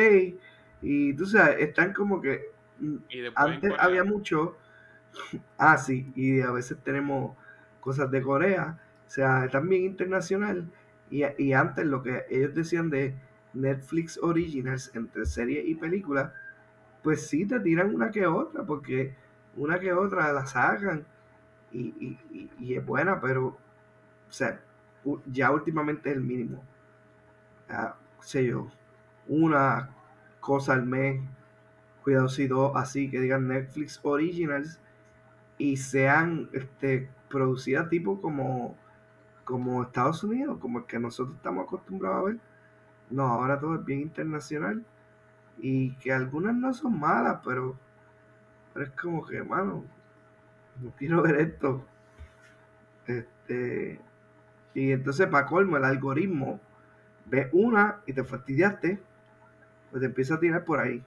y 0.84 1.14
tú 1.16 1.28
sabes, 1.28 1.62
están 1.62 1.94
como 1.94 2.22
que 2.22 2.52
mm, 2.80 2.98
antes 3.36 3.76
había 3.80 4.06
mucho, 4.06 4.58
ah 5.58 5.78
sí, 5.78 6.12
y 6.16 6.42
a 6.42 6.52
veces 6.52 6.78
tenemos 6.84 7.38
cosas 7.80 8.10
de 8.12 8.22
Corea, 8.22 8.80
o 9.08 9.10
sea, 9.10 9.50
también 9.52 9.84
internacional 9.86 10.70
y, 11.10 11.24
y 11.38 11.54
antes 11.54 11.86
lo 11.86 12.02
que 12.04 12.26
ellos 12.30 12.54
decían 12.56 12.90
de 12.90 13.16
Netflix 13.54 14.18
Originals 14.22 14.92
entre 14.96 15.26
serie 15.26 15.64
y 15.66 15.76
película, 15.76 16.34
pues 17.04 17.28
sí 17.28 17.46
te 17.48 17.60
tiran 17.60 17.94
una 17.96 18.12
que 18.12 18.28
otra, 18.28 18.64
porque 18.66 19.16
una 19.58 19.80
que 19.80 19.94
otra 19.94 20.32
la 20.34 20.46
sacan 20.46 21.06
y, 21.72 21.94
y- 22.32 22.50
y- 22.60 22.76
es 22.76 22.86
buena, 22.86 23.20
pero, 23.22 23.48
o 23.48 23.58
sea, 24.32 24.62
ya 25.26 25.52
últimamente 25.52 26.10
es 26.10 26.16
el 26.16 26.24
mínimo. 26.24 26.64
Sé 28.20 28.46
yo, 28.46 28.68
una 29.28 29.90
cosa 30.40 30.74
al 30.74 30.86
mes, 30.86 31.22
cuidado 32.04 32.30
si 32.30 32.48
dos 32.48 32.74
así 32.76 33.10
que 33.10 33.20
digan 33.20 33.48
Netflix 33.48 34.00
Originals 34.04 34.80
y 35.58 35.78
sean 35.78 36.50
este, 36.54 37.10
producidas 37.30 37.90
tipo 37.90 38.22
como, 38.22 38.78
como 39.44 39.84
Estados 39.84 40.24
Unidos, 40.24 40.58
como 40.60 40.80
el 40.80 40.86
que 40.86 41.00
nosotros 41.00 41.36
estamos 41.38 41.66
acostumbrados 41.66 42.20
a 42.20 42.24
ver. 42.26 42.40
No, 43.10 43.24
ahora 43.24 43.60
todo 43.60 43.76
es 43.76 43.86
bien 43.86 44.02
internacional. 44.02 44.84
Y 45.60 45.96
que 45.98 46.12
algunas 46.12 46.56
no 46.56 46.74
son 46.74 47.00
malas, 47.00 47.40
pero, 47.46 47.78
pero 48.74 48.86
es 48.86 48.92
como 48.92 49.26
que, 49.26 49.44
mano, 49.44 49.84
no 50.82 50.92
quiero 50.98 51.22
ver 51.22 51.36
esto. 51.38 51.86
Este, 53.08 54.00
y 54.74 54.92
entonces, 54.92 55.28
para 55.28 55.46
colmo, 55.46 55.78
el 55.78 55.84
algoritmo 55.86 56.60
ve 57.26 57.50
una 57.52 58.02
y 58.06 58.14
te 58.14 58.24
fastidiaste, 58.24 59.00
pues 59.92 60.02
te 60.02 60.06
empieza 60.08 60.36
a 60.36 60.40
tirar 60.40 60.64
por 60.66 60.80
ahí. 60.80 61.04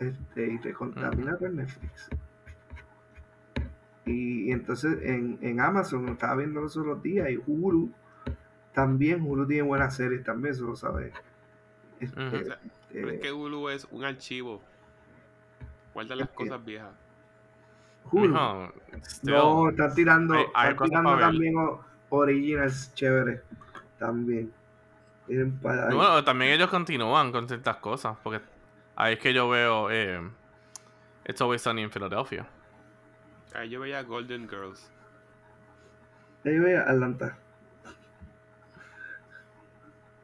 Este, 0.00 0.46
y 0.52 0.58
te 0.58 0.72
contamina 0.72 1.36
con 1.36 1.56
Netflix. 1.56 2.08
Y, 4.06 4.48
y 4.48 4.52
entonces 4.52 4.98
en, 5.02 5.38
en 5.42 5.60
Amazon, 5.60 6.06
lo 6.06 6.12
estaba 6.12 6.36
viendo 6.36 6.60
los 6.60 6.76
otros 6.76 7.02
días, 7.02 7.28
y 7.30 7.38
Hulu 7.46 7.90
también, 8.72 9.22
Hulu 9.22 9.46
tiene 9.46 9.62
buenas 9.62 9.96
series 9.96 10.24
también, 10.24 10.54
eso 10.54 10.64
lo 10.66 10.76
sabes. 10.76 11.12
Este, 12.00 12.46
Pero 12.92 13.10
es 13.10 13.20
que 13.20 13.32
Hulu 13.32 13.68
es 13.70 13.86
un 13.90 14.04
archivo. 14.04 14.62
Guarda 15.94 16.14
las 16.16 16.28
cosas 16.30 16.64
viejas. 16.64 16.92
Hulu. 18.10 18.36
Still. 19.02 19.32
No, 19.34 19.68
están 19.70 19.94
tirando, 19.94 20.34
Hay- 20.34 20.44
hay 20.54 20.70
están 20.72 20.88
tirando 20.88 21.18
también 21.18 21.56
o- 21.58 21.84
originals 22.10 22.92
chéveres. 22.94 23.42
También. 23.98 24.52
Tienen 25.26 25.58
para 25.58 25.86
Bueno, 25.86 26.24
también 26.24 26.52
ellos 26.52 26.70
continúan 26.70 27.32
con 27.32 27.46
ciertas 27.48 27.76
cosas, 27.76 28.16
porque 28.22 28.40
ahí 28.96 29.14
es 29.14 29.20
que 29.20 29.34
yo 29.34 29.48
veo 29.48 29.90
eh, 29.90 30.20
It's 31.26 31.40
Always 31.40 31.62
Sunny 31.62 31.82
in 31.82 31.90
Philadelphia. 31.90 32.48
Ahí 33.54 33.68
yo 33.68 33.80
veía 33.80 34.02
Golden 34.02 34.48
Girls. 34.48 34.90
Ahí 36.44 36.58
ve 36.58 36.78
Atlanta. 36.78 37.38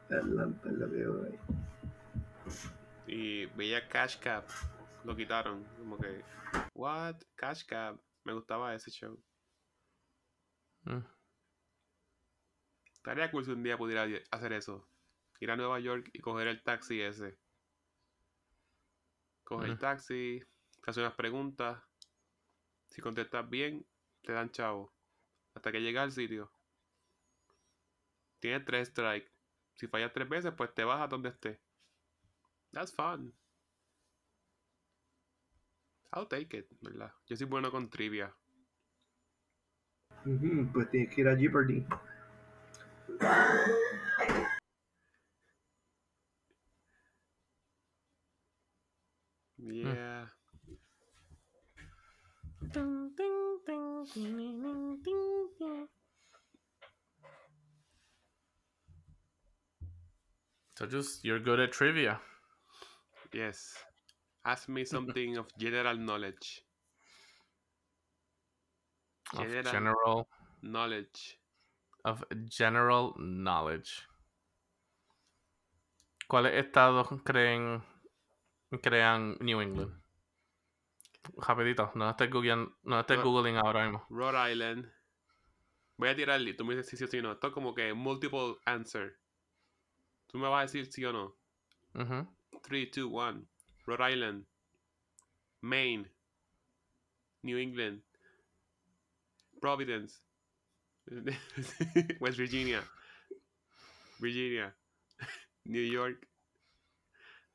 Atlanta 0.09 0.69
es 0.69 0.75
lo 0.75 0.89
que 0.89 0.95
veo 0.95 1.25
ahí. 1.25 1.39
Y 3.07 3.45
veía 3.47 3.87
Cash 3.87 4.17
Cab. 4.19 4.43
Lo 5.03 5.15
quitaron. 5.15 5.63
Como 5.77 5.97
que. 5.97 6.23
What? 6.73 7.15
Cash 7.35 7.65
Cab. 7.65 7.99
Me 8.23 8.33
gustaba 8.33 8.73
ese 8.73 8.89
show. 8.89 9.19
Mm. 10.85 11.14
Estaría 13.05 13.29
cool 13.29 13.45
si 13.45 13.51
un 13.51 13.61
día 13.61 13.77
pudiera 13.77 14.07
hacer 14.31 14.53
eso. 14.53 14.89
Ir 15.39 15.51
a 15.51 15.55
Nueva 15.55 15.79
York 15.79 16.09
y 16.11 16.19
coger 16.21 16.47
el 16.47 16.63
taxi 16.63 17.01
ese. 17.01 17.37
Coger 19.43 19.69
el 19.69 19.77
taxi, 19.77 20.43
te 20.83 20.89
hace 20.89 21.01
unas 21.01 21.13
preguntas. 21.13 21.83
Si 22.87 23.03
contestas 23.03 23.47
bien, 23.47 23.85
te 24.23 24.33
dan 24.33 24.49
chavo. 24.49 24.91
Hasta 25.53 25.71
que 25.71 25.83
llega 25.83 26.01
al 26.01 26.13
sitio. 26.13 26.51
Tienes 28.39 28.65
tres 28.65 28.87
strikes. 28.87 29.31
Si 29.75 29.85
fallas 29.85 30.11
tres 30.11 30.27
veces, 30.27 30.53
pues 30.57 30.73
te 30.73 30.83
vas 30.83 30.99
a 30.99 31.07
donde 31.07 31.29
estés. 31.29 31.59
That's 32.71 32.91
fun. 32.91 33.35
I'll 36.11 36.27
take 36.27 36.57
it, 36.57 36.71
¿verdad? 36.81 37.13
Yo 37.27 37.35
soy 37.35 37.45
bueno 37.45 37.69
con 37.69 37.87
trivia. 37.87 38.35
Pues 40.73 40.89
tienes 40.89 41.13
que 41.13 41.21
ir 41.21 41.27
a 41.27 41.37
Jeopardy. 41.37 41.85
Yeah. 49.57 50.25
Ding, 52.71 53.11
ding, 53.17 53.57
ding, 53.65 54.05
ding, 54.13 54.99
ding, 55.03 55.47
ding. 55.59 55.87
So 60.77 60.85
just 60.85 61.23
you're 61.23 61.39
good 61.39 61.59
at 61.59 61.71
trivia. 61.71 62.19
Yes. 63.33 63.73
Ask 64.45 64.69
me 64.69 64.85
something 64.85 65.37
of 65.37 65.47
general 65.57 65.97
knowledge. 65.97 66.63
Of 69.33 69.47
General 69.47 69.71
general 69.71 70.27
knowledge. 70.61 71.39
Of 72.05 72.23
general 72.47 73.13
knowledge. 73.17 74.07
¿Cuáles 76.27 76.53
estados 76.53 77.07
creen 77.23 77.83
crean 78.81 79.37
New 79.39 79.61
England? 79.61 80.01
Rapidito, 81.37 81.91
no 81.95 82.09
estés 82.09 82.29
googleando, 82.29 82.77
no 82.83 82.99
estés 82.99 83.21
googling 83.21 83.57
ahora 83.57 83.83
mismo. 83.83 84.05
Rhode 84.09 84.51
Island. 84.51 84.91
Voy 85.97 86.09
a 86.09 86.15
tirarle 86.15 86.51
y 86.51 86.55
tú 86.55 86.65
me 86.65 86.75
dices 86.75 86.89
si 86.89 86.97
sí 86.97 87.03
o 87.03 87.07
si 87.07 87.21
no. 87.21 87.31
Esto 87.31 87.47
es 87.47 87.53
como 87.53 87.73
que 87.73 87.93
multiple 87.93 88.57
answer. 88.65 89.17
Tú 90.27 90.37
me 90.37 90.47
vas 90.47 90.59
a 90.59 90.61
decir 90.63 90.91
sí 90.91 91.03
o 91.05 91.13
no. 91.13 91.35
Ujú. 91.95 92.27
3, 92.61 92.91
2, 92.91 93.05
1. 93.11 93.47
Rhode 93.87 94.13
Island. 94.13 94.45
Maine. 95.61 96.11
New 97.41 97.57
England. 97.57 98.03
Providence. 99.61 100.24
West 102.19 102.37
Virginia. 102.37 102.83
Virginia. 104.19 104.73
New 105.65 105.81
York. 105.81 106.27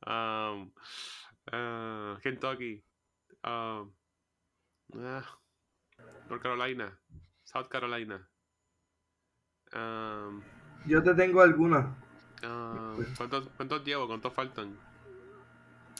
Um, 0.06 0.72
uh, 1.52 2.16
Kentucky. 2.22 2.82
Um, 3.44 3.92
ah, 4.96 5.26
North 6.28 6.42
Carolina. 6.42 6.98
South 7.44 7.68
Carolina. 7.68 8.20
Um, 9.72 10.42
Yo 10.86 11.02
te 11.02 11.14
tengo 11.14 11.42
alguna. 11.42 11.96
um, 12.42 13.04
¿cuántos, 13.16 13.48
¿Cuántos 13.56 13.84
llevo? 13.84 14.06
¿Cuántos 14.06 14.32
faltan? 14.32 14.78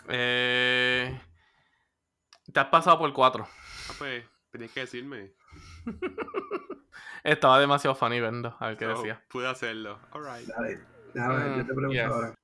Eh, 0.09 1.20
te 2.53 2.61
has 2.61 2.66
pasado 2.66 2.98
por 2.98 3.12
cuatro. 3.12 3.46
Ah, 3.88 3.94
pues, 3.98 4.24
tenías 4.51 4.72
que 4.72 4.80
decirme. 4.80 5.32
Estaba 7.24 7.59
demasiado 7.61 7.95
funny 7.95 8.20
vendo, 8.20 8.57
a 8.59 8.68
ver 8.68 8.76
qué 8.78 8.85
So, 8.87 8.91
decía. 8.97 9.22
Pude 9.28 9.47
hacerlo. 9.49 9.99
Alright. 10.12 10.47
Dale, 10.49 10.81
déjame 11.14 11.35
ver, 11.37 11.53
yo 11.57 11.66
te 11.66 11.72
Mm, 11.72 11.76
pregunto 11.76 11.93
yes. 11.93 12.12
ahora. 12.12 12.35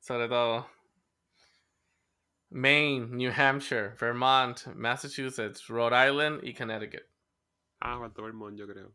Sobre 0.00 0.28
todo. 0.28 0.68
Maine, 2.50 3.08
New 3.10 3.32
Hampshire, 3.32 3.96
Vermont, 4.00 4.66
Massachusetts, 4.74 5.68
Rhode 5.68 5.92
Island 5.94 6.40
y 6.44 6.54
Connecticut. 6.54 7.04
Ah, 7.80 7.98
faltó 7.98 8.22
Vermont, 8.22 8.56
yo 8.58 8.66
creo. 8.66 8.92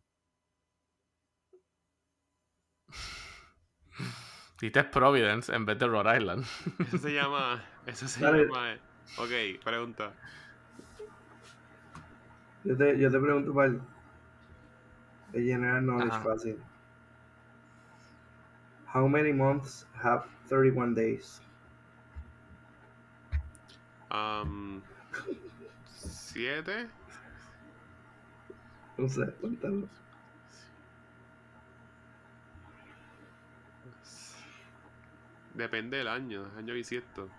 Diste 4.62 4.84
Providence 4.86 5.50
en 5.54 5.66
vez 5.66 5.78
de 5.80 5.88
Rhode 5.88 6.18
Island. 6.18 6.46
Eso 6.88 6.98
se 6.98 7.10
llama. 7.14 7.64
Eso 7.86 8.08
se 8.08 8.22
Dale. 8.22 8.46
llama. 8.46 8.78
Ok, 9.18 9.64
pregunta. 9.64 10.14
Yo 12.70 12.78
te, 12.78 13.00
yo 13.00 13.10
te 13.10 13.20
pregunto 13.20 13.52
para 13.52 13.70
el 15.34 15.44
general 15.44 15.84
knowledge 15.84 16.14
Ajá. 16.14 16.24
fácil. 16.24 16.56
How 18.94 19.08
many 19.08 19.34
months 19.34 19.88
have 19.96 20.28
31 20.50 20.94
days? 20.94 21.42
Um, 24.12 24.84
¿Siete? 25.88 26.88
No 29.00 29.10
sé, 29.10 29.26
cuéntalo. 29.42 29.90
Depende 35.56 35.98
del 35.98 36.08
año, 36.08 36.46
año 36.56 36.76
bisiesto. 36.76 37.30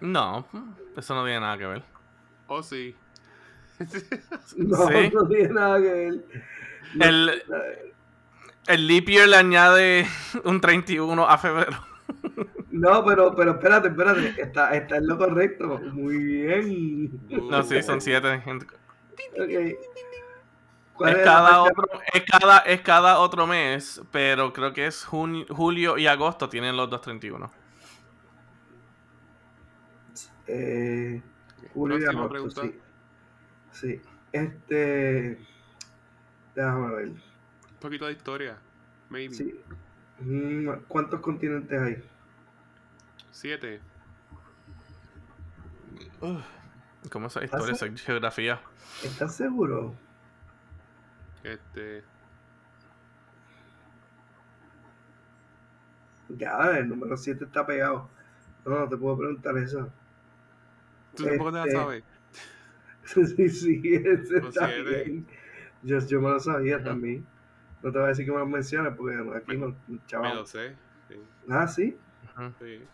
No, 0.00 0.44
eso 0.96 1.14
no 1.14 1.22
tiene 1.22 1.38
nada 1.38 1.56
que 1.56 1.66
ver. 1.66 1.84
Oh, 2.48 2.64
sí. 2.64 2.96
No, 4.56 4.88
¿Sí? 4.88 5.10
no 5.14 5.28
tiene 5.28 5.48
nada 5.48 5.78
que 5.78 5.92
ver. 5.92 6.14
No, 6.94 7.04
El, 7.04 7.42
el 8.66 8.86
leap 8.86 9.06
year 9.06 9.28
le 9.28 9.36
añade 9.36 10.06
un 10.44 10.60
31 10.60 11.28
a 11.28 11.38
febrero. 11.38 11.78
no, 12.70 13.04
pero, 13.04 13.34
pero 13.34 13.52
espérate, 13.52 13.88
espérate. 13.88 14.40
Está, 14.40 14.74
está 14.76 14.96
en 14.96 15.06
lo 15.06 15.18
correcto. 15.18 15.80
Muy 15.92 16.18
bien. 16.18 17.20
No, 17.28 17.62
sí, 17.62 17.82
son 17.82 18.00
7. 18.00 18.42
Ok. 19.38 19.78
¿Cuál 20.94 21.16
Es 21.16 21.24
cada, 21.24 21.62
otro, 21.62 21.88
es, 22.12 22.22
cada, 22.22 22.58
es 22.58 22.80
cada 22.82 23.18
otro 23.18 23.46
mes, 23.46 24.02
pero 24.10 24.52
creo 24.52 24.72
que 24.72 24.86
es 24.86 25.04
junio, 25.04 25.46
julio 25.48 25.96
y 25.96 26.06
agosto 26.06 26.48
tienen 26.48 26.76
los 26.76 26.90
231. 26.90 27.50
Eh, 30.46 31.22
julio 31.72 31.98
y 31.98 32.04
agosto, 32.04 32.62
sí. 32.62 32.78
Sí. 33.72 34.00
Este. 34.32 35.38
Déjame 36.54 36.94
ver. 36.94 37.08
Un 37.08 37.78
poquito 37.80 38.06
de 38.06 38.12
historia. 38.12 38.58
Maybe. 39.08 39.34
Sí. 39.34 39.60
Mm, 40.20 40.68
¿Cuántos 40.88 41.20
continentes 41.20 41.80
hay? 41.80 42.02
Siete. 43.30 43.80
¿Cómo 47.10 47.26
esa 47.26 47.44
historia, 47.44 47.72
esa 47.72 47.86
geografía? 47.96 48.60
¿Estás 49.02 49.34
seguro? 49.34 49.94
Este. 51.42 52.04
Ya, 56.28 56.78
el 56.78 56.88
número 56.88 57.16
7 57.16 57.44
está 57.44 57.66
pegado. 57.66 58.08
No, 58.64 58.78
no 58.78 58.88
te 58.88 58.96
puedo 58.96 59.18
preguntar 59.18 59.58
eso. 59.58 59.90
¿Tú 61.16 61.24
tampoco 61.24 61.50
te 61.50 61.58
la 61.58 61.64
Este, 61.64 61.76
sabes? 61.76 62.04
sí, 63.36 63.48
sí, 63.48 63.80
ese 63.84 64.38
está 64.38 64.66
bien. 64.68 65.26
Yo, 65.82 65.98
yo 66.06 66.20
me 66.20 66.28
lo 66.30 66.40
sabía 66.40 66.82
también. 66.82 67.26
No 67.82 67.90
te 67.90 67.98
voy 67.98 68.06
a 68.06 68.08
decir 68.10 68.24
que 68.24 68.32
me 68.32 68.38
lo 68.38 68.46
menciones 68.46 68.92
porque 68.96 69.16
aquí 69.36 69.56
no, 69.56 69.74
Me 69.88 69.98
chaval. 70.06 70.36
lo 70.36 70.46
sé. 70.46 70.76
Sí. 71.08 71.16
Ah, 71.50 71.66
sí. 71.66 71.96
Ujú. 72.36 72.52
sí. 72.60 72.84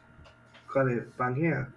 ¿Cuál 0.72 0.88
es? 0.90 1.04
Pangea. 1.16 1.68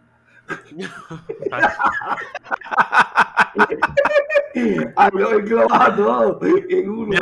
Lo 5.13 5.31
engloba 5.39 5.95
todo 5.95 6.39
en 6.43 6.89
uno. 6.89 7.19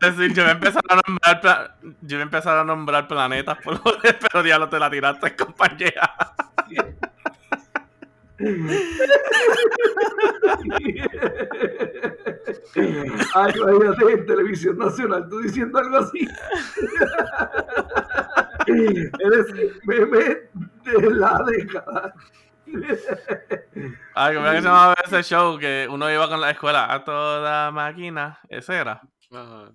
Es 0.00 0.16
decir, 0.16 0.34
yo 0.34 0.42
voy 0.42 0.50
a 0.50 0.54
empezar 0.54 0.82
a 0.90 1.00
nombrar, 1.06 1.76
yo 2.02 2.16
voy 2.16 2.18
a 2.18 2.22
empezar 2.22 2.58
a 2.58 2.64
nombrar 2.64 3.08
planetas, 3.08 3.58
por 3.62 3.74
lo 3.84 3.92
de- 4.02 4.14
pero 4.32 4.44
ya 4.46 4.58
lo 4.58 4.68
te 4.68 4.78
la 4.78 4.90
tiraste, 4.90 5.34
compañera. 5.34 6.14
Ay, 13.34 13.52
imagínate 13.54 14.12
en 14.12 14.26
televisión 14.26 14.78
nacional 14.78 15.28
tú 15.28 15.40
diciendo 15.40 15.78
algo 15.78 15.98
así. 15.98 16.28
Eres 18.66 19.46
meme 19.84 20.50
de 20.84 21.10
la 21.14 21.38
década. 21.46 22.14
Ay, 24.14 24.34
¿cómo 24.34 24.46
era 24.46 24.54
que 24.54 24.62
se 24.62 24.68
llamaba 24.68 24.94
ese 25.04 25.22
show 25.22 25.58
que 25.58 25.86
uno 25.90 26.10
iba 26.10 26.28
con 26.28 26.40
la 26.40 26.50
escuela 26.50 26.92
a 26.92 27.04
toda 27.04 27.70
máquina? 27.70 28.38
Ese 28.48 28.74
era. 28.74 29.00
Ajá. 29.30 29.72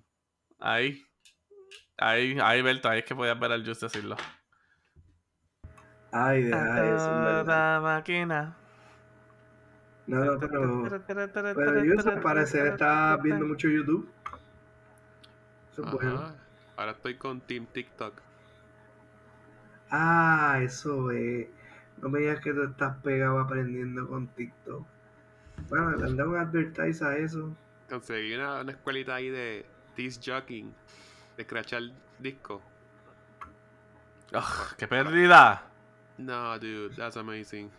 Ahí. 0.58 1.02
Ahí, 1.98 2.38
ahí, 2.40 2.62
Berto, 2.62 2.88
ahí 2.88 3.00
es 3.00 3.04
que 3.04 3.14
podías 3.14 3.38
ver 3.38 3.52
al 3.52 3.66
Just 3.66 3.82
decirlo. 3.82 4.16
Ay, 6.12 6.44
deja 6.44 6.74
A 6.74 6.94
eso, 6.94 7.12
en 7.18 7.24
verdad. 7.24 7.44
toda 7.44 7.80
máquina. 7.80 8.56
No, 10.06 10.24
no, 10.24 10.38
pero, 10.38 10.90
pero 11.54 11.84
yo 11.84 11.94
al 12.10 12.20
parecer 12.20 12.66
está 12.66 13.16
viendo 13.16 13.46
mucho 13.46 13.68
YouTube. 13.68 14.08
Eso 15.72 15.84
es 15.84 15.92
bueno. 15.92 16.32
Ahora 16.76 16.92
estoy 16.92 17.16
con 17.16 17.40
Team 17.40 17.66
TikTok. 17.66 18.14
Ah, 19.90 20.58
eso 20.62 21.10
es. 21.12 21.46
No 22.02 22.08
me 22.08 22.20
digas 22.20 22.40
que 22.40 22.52
tú 22.52 22.62
estás 22.64 22.96
pegado 22.98 23.38
aprendiendo 23.38 24.06
con 24.08 24.26
TikTok. 24.28 24.84
Bueno, 25.68 25.92
le 25.92 26.04
han 26.04 26.16
dado 26.16 26.30
un 26.30 26.36
advertise 26.36 27.04
a 27.04 27.16
eso. 27.16 27.54
Conseguí 27.88 28.34
una, 28.34 28.60
una 28.62 28.72
escuelita 28.72 29.14
ahí 29.14 29.30
de 29.30 29.64
disc 29.96 30.20
jockeying. 30.26 30.74
De 31.36 31.44
scratchar 31.44 31.82
disco. 32.18 32.60
Ugh, 34.34 34.76
¡Qué 34.76 34.88
pérdida! 34.88 35.62
No, 36.22 36.58
dude, 36.58 36.94
that's 36.94 37.16
amazing. 37.16 37.70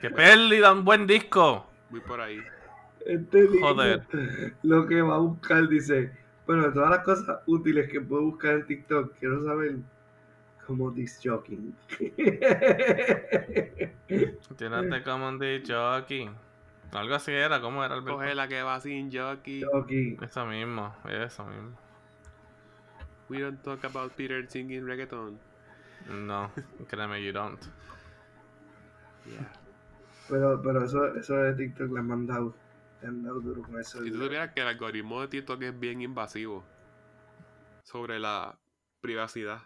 ¡Qué 0.00 0.10
pérdida! 0.10 0.72
¡Un 0.72 0.84
buen 0.84 1.06
disco! 1.06 1.66
Voy 1.90 2.00
por 2.00 2.20
ahí. 2.20 2.40
Este 3.04 3.48
Joder. 3.60 4.02
Lo 4.62 4.86
que 4.86 5.02
va 5.02 5.16
a 5.16 5.18
buscar 5.18 5.68
dice, 5.68 6.10
bueno, 6.46 6.68
de 6.68 6.72
todas 6.72 6.90
las 6.90 7.00
cosas 7.00 7.40
útiles 7.46 7.90
que 7.90 8.00
puedo 8.00 8.22
buscar 8.22 8.54
en 8.54 8.66
TikTok, 8.66 9.18
quiero 9.18 9.44
saber 9.44 9.76
cómo 10.66 10.90
disc 10.90 11.20
jockeying. 11.22 11.74
Tírate 14.56 15.02
como 15.02 15.28
un. 15.28 15.42
Algo 16.92 17.14
así 17.14 17.32
era, 17.32 17.60
¿cómo 17.60 17.84
era, 17.84 17.94
Alberto? 17.94 18.16
Coge 18.16 18.34
la 18.34 18.48
que 18.48 18.62
va 18.62 18.80
sin 18.80 19.12
jockey. 19.12 19.62
Jockey. 19.62 20.16
Eso 20.20 20.46
mismo, 20.46 20.94
eso 21.08 21.44
mismo. 21.44 21.76
We 23.28 23.40
don't 23.40 23.62
talk 23.62 23.84
about 23.84 24.12
Peter 24.12 24.48
singing 24.48 24.86
reggaeton. 24.86 25.38
No, 26.08 26.50
créeme, 26.88 27.22
you 27.24 27.32
don't. 27.32 27.60
Yeah. 29.26 29.52
Pero, 30.28 30.60
pero 30.62 30.84
eso, 30.84 31.14
eso 31.14 31.34
de 31.34 31.54
TikTok 31.54 31.92
le 31.92 32.00
han 32.00 32.06
mandado, 32.06 32.54
le 33.00 33.08
han 33.08 33.22
dado 33.22 33.40
duro 33.40 33.62
con 33.62 33.78
eso. 33.78 34.02
Si 34.02 34.10
tú 34.10 34.18
supieras 34.22 34.52
que 34.52 34.60
el 34.60 34.68
algoritmo 34.68 35.20
de 35.20 35.28
TikTok 35.28 35.62
es 35.62 35.78
bien 35.78 36.00
invasivo 36.00 36.64
sobre 37.82 38.18
la 38.18 38.58
privacidad. 39.00 39.62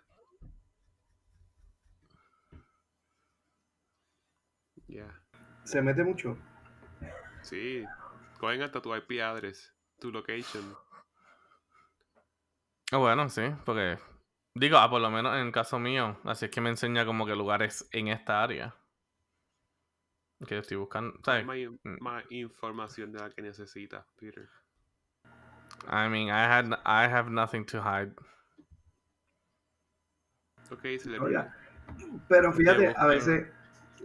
Yeah. 4.86 5.20
Se 5.64 5.82
mete 5.82 6.04
mucho. 6.04 6.36
Sí. 7.42 7.84
Cogen 8.38 8.62
hasta 8.62 8.80
tu 8.80 8.94
IP 8.94 9.20
address, 9.22 9.74
tu 9.98 10.10
location. 10.12 10.76
Ah, 12.92 12.98
Bueno, 12.98 13.28
sí, 13.28 13.42
porque 13.64 13.98
digo, 14.58 14.78
ah, 14.78 14.88
por 14.90 15.00
lo 15.00 15.10
menos 15.10 15.34
en 15.36 15.46
el 15.46 15.52
caso 15.52 15.78
mío, 15.78 16.18
así 16.24 16.46
es 16.46 16.50
que 16.50 16.60
me 16.60 16.70
enseña 16.70 17.04
como 17.04 17.26
que 17.26 17.34
lugares 17.36 17.88
en 17.92 18.08
esta 18.08 18.42
área. 18.42 18.74
Que 20.46 20.54
yo 20.54 20.60
estoy 20.60 20.76
buscando, 20.76 21.18
¿sabes? 21.24 21.46
Más, 21.46 21.56
Mm. 21.84 21.96
más 22.02 22.24
información 22.30 23.12
de 23.12 23.20
la 23.20 23.30
que 23.30 23.40
necesitas, 23.42 24.04
Peter. 24.18 24.48
I 25.88 26.08
mean, 26.08 26.28
I 26.28 26.44
had 26.44 26.66
I 26.84 27.10
have 27.10 27.30
nothing 27.30 27.64
to 27.66 27.80
hide. 27.80 28.12
Ok, 30.70 30.82
se 30.98 31.08
le 31.10 31.18
Oiga, 31.20 31.54
Pero 32.28 32.52
fíjate, 32.52 32.92
a 32.96 33.06
veces, 33.06 33.46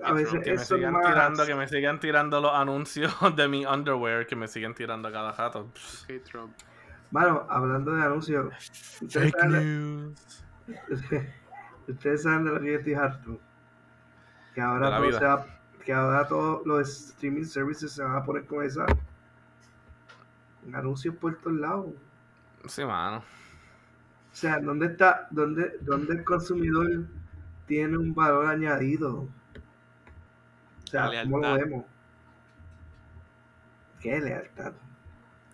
a 0.03 0.13
veces 0.13 0.41
Que 0.43 0.49
me 0.51 0.55
eso 0.55 0.75
es 0.75 0.79
sigan 0.79 0.93
más... 0.93 1.05
tirando, 1.07 1.45
que 1.45 1.55
me 1.55 1.67
sigan 1.67 1.99
tirando 1.99 2.39
los 2.39 2.53
anuncios 2.53 3.13
de 3.35 3.47
mi 3.47 3.65
underwear, 3.65 4.25
que 4.27 4.35
me 4.35 4.47
siguen 4.47 4.73
tirando 4.75 5.07
a 5.07 5.11
cada 5.11 5.31
rato. 5.31 5.71
Ok, 6.03 6.23
Trump. 6.23 6.55
Mano, 7.11 7.45
hablando 7.49 7.93
de 7.93 8.03
anuncios, 8.03 8.53
¿ustedes 9.01 9.33
saben, 9.37 10.15
ustedes 11.87 12.23
saben 12.23 12.45
de 12.45 12.51
lo 12.51 12.59
que 12.61 12.71
yo 12.71 12.77
estoy 12.77 12.93
harto. 12.93 13.39
Que 14.55 14.61
ahora, 14.61 14.89
todo 14.97 15.07
vida. 15.07 15.19
se 15.19 15.25
va- 15.25 15.45
que 15.85 15.93
ahora 15.93 16.27
todos 16.27 16.65
los 16.65 16.87
streaming 17.09 17.43
services 17.43 17.91
se 17.91 18.03
van 18.03 18.15
a 18.15 18.23
poner 18.23 18.45
con 18.45 18.63
esa 18.63 18.85
anuncios 20.73 21.15
por 21.15 21.35
todos 21.37 21.57
lados. 21.57 21.87
Sí, 22.67 22.85
mano. 22.85 23.17
O 23.17 24.35
sea, 24.35 24.59
¿dónde 24.59 24.85
está, 24.85 25.27
dónde, 25.31 25.77
dónde 25.81 26.13
el 26.13 26.23
consumidor 26.23 27.05
tiene 27.65 27.97
un 27.97 28.13
valor 28.13 28.45
añadido? 28.45 29.23
O 29.23 30.87
sea, 30.89 31.09
¿cómo 31.23 31.39
lo 31.39 31.53
vemos? 31.55 31.85
¿Qué 33.99 34.19
lealtad? 34.19 34.73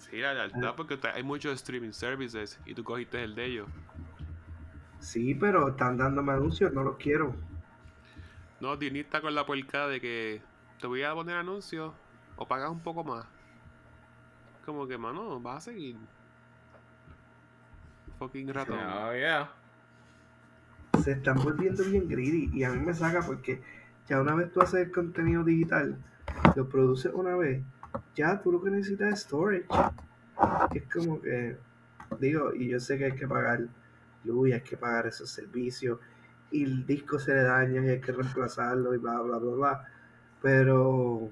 Sí, 0.10 0.18
la 0.18 0.34
lealtad, 0.34 0.76
porque 0.76 0.98
hay 1.14 1.24
muchos 1.24 1.54
streaming 1.56 1.92
services 1.92 2.60
y 2.66 2.74
tú 2.74 2.84
cogiste 2.84 3.24
el 3.24 3.36
de 3.36 3.46
ellos. 3.46 3.68
Sí, 5.00 5.36
pero 5.36 5.70
están 5.70 5.98
dándome 5.98 6.34
anuncios, 6.34 6.74
no 6.74 6.84
los 6.84 6.98
quiero. 6.98 7.36
No, 8.60 8.76
Disney 8.78 9.02
está 9.02 9.22
con 9.22 9.36
la 9.36 9.46
puerca 9.46 9.88
de 9.88 10.02
que 10.02 10.42
te 10.80 10.88
voy 10.88 11.04
a 11.04 11.14
poner 11.14 11.36
anuncios 11.36 11.94
o 12.36 12.48
pagas 12.48 12.70
un 12.72 12.80
poco 12.80 13.04
más. 13.04 13.26
Como 14.66 14.88
que, 14.88 14.98
mano, 14.98 15.40
vas 15.40 15.58
a 15.58 15.72
seguir. 15.72 15.98
Fucking 18.18 18.54
ratón. 18.54 18.80
Oh, 18.80 19.14
yeah. 19.14 19.52
Se 21.04 21.12
están 21.12 21.36
volviendo 21.36 21.84
bien 21.84 22.08
greedy 22.08 22.50
y 22.54 22.64
a 22.64 22.72
mí 22.72 22.80
me 22.80 22.94
saca 22.94 23.22
porque 23.22 23.62
ya 24.08 24.20
una 24.20 24.34
vez 24.36 24.52
tú 24.52 24.62
haces 24.62 24.88
el 24.88 24.92
contenido 24.92 25.44
digital, 25.44 25.98
lo 26.56 26.68
produces 26.68 27.14
una 27.14 27.36
vez, 27.36 27.64
ya 28.16 28.42
tú 28.42 28.52
lo 28.52 28.62
que 28.62 28.72
necesitas 28.72 29.14
es 29.14 29.20
storage. 29.22 29.66
Es 30.74 30.84
como 30.94 31.22
que, 31.22 31.58
digo, 32.20 32.54
y 32.54 32.70
yo 32.70 32.80
sé 32.80 32.98
que 32.98 33.06
hay 33.06 33.16
que 33.16 33.28
pagar 33.28 33.68
luz 34.24 34.52
hay 34.52 34.62
que 34.62 34.78
pagar 34.78 35.08
esos 35.08 35.30
servicios 35.30 36.00
y 36.52 36.64
el 36.64 36.86
disco 36.86 37.20
se 37.20 37.34
le 37.34 37.44
daña 37.44 37.84
y 37.86 37.90
hay 37.90 38.02
que 38.02 38.12
reemplazarlo 38.12 38.94
y 38.94 38.98
bla, 38.98 39.22
bla, 39.22 39.38
bla, 39.38 39.54
bla. 39.54 39.94
Pero, 40.42 41.32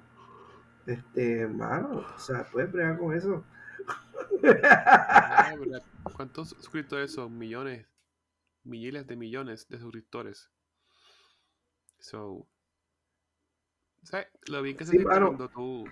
este, 0.86 1.48
mano, 1.48 2.06
o 2.16 2.20
sea, 2.20 2.44
puedes 2.52 2.72
bregar 2.72 2.98
con 2.98 3.16
eso. 3.16 3.44
Ah. 3.88 5.56
¿Cuántos 6.16 6.50
suscriptores 6.50 7.14
son? 7.14 7.38
Millones. 7.38 7.88
Miles 8.64 9.08
de 9.08 9.16
millones 9.16 9.68
de 9.70 9.80
suscriptores. 9.80 10.50
So. 12.00 12.48
¿Sabes? 14.04 14.28
Lo 14.48 14.62
bien 14.62 14.76
que 14.76 14.86
se 14.86 14.92
Sí, 14.92 15.04
cuando 15.04 15.50
tú. 15.50 15.86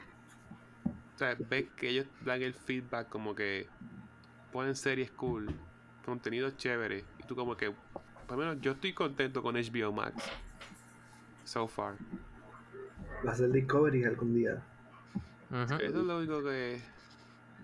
O 1.16 1.18
sea, 1.18 1.36
ves 1.50 1.70
que 1.76 1.90
ellos 1.90 2.08
dan 2.22 2.42
el 2.42 2.54
feedback 2.54 3.10
como 3.10 3.36
que 3.36 3.70
ponen 4.52 4.76
series 4.76 5.12
cool, 5.12 5.54
contenido 6.06 6.52
chévere. 6.52 7.06
Y 7.20 7.24
tú 7.24 7.36
como 7.36 7.56
que. 7.56 7.72
Por 8.28 8.38
lo 8.38 8.46
menos 8.46 8.62
yo 8.62 8.72
estoy 8.72 8.94
contento 8.94 9.44
con 9.44 9.56
HBO 9.56 9.92
Max. 9.92 10.24
So 11.44 11.68
far. 11.68 11.96
Va 13.26 13.32
a 13.32 13.36
ser 13.36 13.52
Discovery 13.52 14.06
algún 14.06 14.34
día. 14.34 14.64
Ujú. 15.50 15.76
Eso 15.76 15.84
es 15.84 15.94
lo 15.94 16.18
único 16.18 16.44
que 16.44 16.82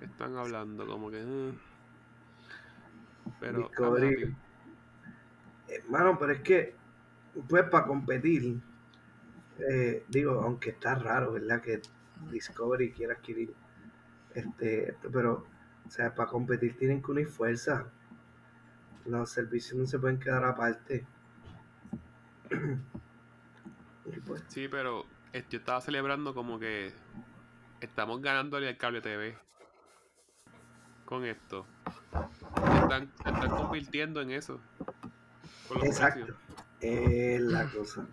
están 0.02 0.38
hablando, 0.38 0.86
como 0.86 1.10
que. 1.10 1.22
eh. 1.22 1.54
Pero. 3.40 3.60
Discovery. 3.60 4.36
Hermano, 5.68 6.18
pero 6.20 6.34
es 6.34 6.42
que, 6.42 6.76
pues 7.48 7.64
para 7.70 7.86
competir, 7.86 8.60
eh, 9.60 10.04
digo, 10.08 10.42
aunque 10.42 10.72
está 10.72 10.96
raro, 10.96 11.34
¿verdad? 11.34 11.62
Que 11.62 11.82
Discovery 12.30 12.92
quiera 12.92 13.14
adquirir 13.14 13.54
este, 14.34 14.96
pero, 15.12 15.46
o 15.86 15.90
sea, 15.90 16.14
para 16.14 16.30
competir 16.30 16.78
tienen 16.78 17.02
que 17.02 17.12
unir 17.12 17.28
fuerza. 17.28 17.92
Los 19.06 19.32
servicios 19.32 19.78
no 19.78 19.86
se 19.86 19.98
pueden 20.00 20.20
quedar 20.20 20.44
aparte. 20.44 21.06
Pues, 24.26 24.44
Sí, 24.48 24.68
pero 24.68 25.06
yo 25.34 25.60
estaba 25.60 25.80
celebrando 25.82 26.34
como 26.34 26.58
que 26.58 26.92
estamos 27.80 28.20
ganándole 28.24 28.68
al 28.68 28.76
cable 28.76 29.02
TV 29.02 29.38
con 31.06 31.26
esto. 31.26 31.68
Están, 32.82 33.12
se 33.24 33.30
están 33.30 33.50
convirtiendo 33.52 34.22
en 34.22 34.32
eso. 34.32 34.60
Exacto. 35.84 36.36
Es 36.82 37.42
la 37.42 37.70
cosa. 37.70 38.08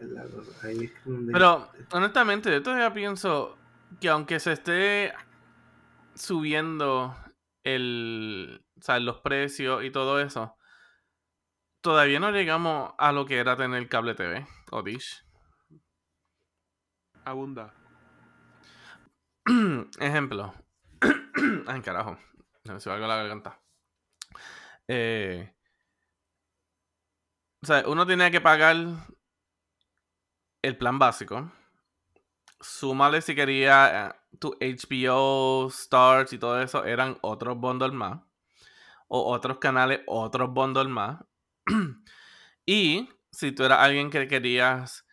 Es 0.00 0.08
la 0.10 0.22
cosa. 0.24 0.66
Ahí 0.66 0.84
es 0.84 1.04
donde- 1.04 1.32
Pero, 1.32 1.70
honestamente, 1.92 2.50
yo 2.50 2.62
todavía 2.62 2.92
pienso 2.92 3.58
que 4.00 4.08
aunque 4.08 4.40
se 4.40 4.52
esté 4.52 5.12
subiendo 6.14 7.14
el, 7.64 8.64
o 8.78 8.82
sea, 8.82 8.98
los 9.00 9.18
precios 9.18 9.84
y 9.84 9.90
todo 9.90 10.20
eso, 10.20 10.56
todavía 11.82 12.20
no 12.20 12.30
llegamos 12.30 12.92
a 12.98 13.12
lo 13.12 13.26
que 13.26 13.38
era 13.38 13.56
tener 13.56 13.88
cable 13.88 14.14
TV 14.14 14.46
o 14.70 14.82
Dish. 14.82 15.24
Abunda. 17.24 17.74
Ejemplo. 20.00 20.54
Ay, 21.66 21.80
carajo. 21.82 22.18
Se 22.64 22.72
me 22.72 22.80
subió 22.80 22.94
algo 22.94 23.04
a 23.06 23.08
la 23.08 23.16
garganta. 23.16 23.60
Eh, 24.88 25.54
o 27.62 27.66
sea, 27.66 27.84
uno 27.86 28.06
tenía 28.06 28.30
que 28.30 28.40
pagar 28.40 28.76
el 30.62 30.76
plan 30.76 30.98
básico. 30.98 31.50
Súmale 32.60 33.22
si 33.22 33.34
quería 33.34 34.08
eh, 34.08 34.36
tu 34.38 34.56
HBO, 34.60 35.68
Stars 35.68 36.32
y 36.32 36.38
todo 36.38 36.60
eso, 36.60 36.84
eran 36.84 37.18
otros 37.22 37.58
bundles 37.58 37.92
más. 37.92 38.20
O 39.08 39.32
otros 39.32 39.58
canales, 39.58 40.00
otros 40.06 40.52
bundles 40.52 40.88
más. 40.88 41.24
y 42.66 43.08
si 43.30 43.52
tú 43.52 43.64
eras 43.64 43.80
alguien 43.80 44.10
que 44.10 44.28
querías 44.28 45.06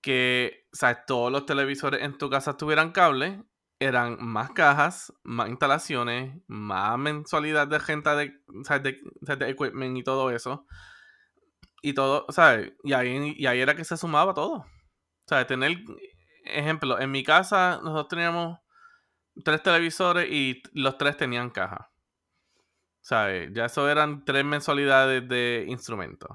que 0.00 0.66
o 0.76 0.78
sea, 0.78 1.06
todos 1.06 1.32
los 1.32 1.46
televisores 1.46 2.02
en 2.02 2.18
tu 2.18 2.28
casa 2.28 2.58
tuvieran 2.58 2.92
cable, 2.92 3.42
eran 3.80 4.18
más 4.20 4.50
cajas, 4.50 5.10
más 5.22 5.48
instalaciones, 5.48 6.38
más 6.48 6.98
mensualidad 6.98 7.66
de 7.66 7.80
gente 7.80 8.10
de, 8.10 8.42
de, 8.46 9.00
sea, 9.22 9.36
de 9.36 9.48
equipment 9.48 9.96
y 9.96 10.02
todo 10.02 10.30
eso. 10.30 10.66
Y 11.80 11.94
todo, 11.94 12.26
¿sabes? 12.28 12.74
Y 12.84 12.92
ahí, 12.92 13.34
y 13.38 13.46
ahí 13.46 13.60
era 13.60 13.74
que 13.74 13.84
se 13.84 13.96
sumaba 13.96 14.34
todo. 14.34 14.66
O 15.26 15.28
sea, 15.28 15.44
tener, 15.44 15.78
ejemplo, 16.44 17.00
en 17.00 17.10
mi 17.10 17.24
casa 17.24 17.80
nosotros 17.82 18.08
teníamos 18.08 18.60
tres 19.44 19.60
televisores 19.60 20.30
y 20.30 20.62
los 20.72 20.96
tres 20.98 21.16
tenían 21.16 21.50
caja. 21.50 21.90
¿Sabes? 23.00 23.50
Ya 23.52 23.64
eso 23.64 23.88
eran 23.88 24.24
tres 24.24 24.44
mensualidades 24.44 25.28
de 25.28 25.64
instrumentos. 25.68 26.30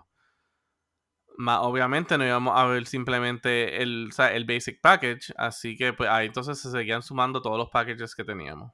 Más 1.37 1.59
obviamente 1.61 2.17
no 2.17 2.25
íbamos 2.25 2.57
a 2.57 2.65
ver 2.65 2.85
simplemente 2.85 3.81
el, 3.81 4.09
o 4.09 4.11
sea, 4.11 4.33
el 4.33 4.43
basic 4.45 4.81
package, 4.81 5.33
así 5.37 5.77
que 5.77 5.93
pues 5.93 6.09
ahí 6.09 6.27
entonces 6.27 6.59
se 6.59 6.69
seguían 6.69 7.01
sumando 7.01 7.41
todos 7.41 7.57
los 7.57 7.69
packages 7.69 8.13
que 8.13 8.25
teníamos. 8.25 8.73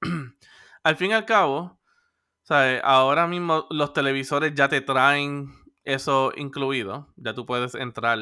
al 0.82 0.96
fin 0.96 1.10
y 1.10 1.14
al 1.14 1.26
cabo, 1.26 1.78
¿sabes? 2.42 2.80
ahora 2.84 3.26
mismo 3.26 3.66
los 3.70 3.92
televisores 3.92 4.54
ya 4.54 4.68
te 4.68 4.80
traen 4.80 5.50
eso 5.84 6.32
incluido. 6.36 7.12
Ya 7.16 7.34
tú 7.34 7.44
puedes 7.44 7.74
entrar 7.74 8.18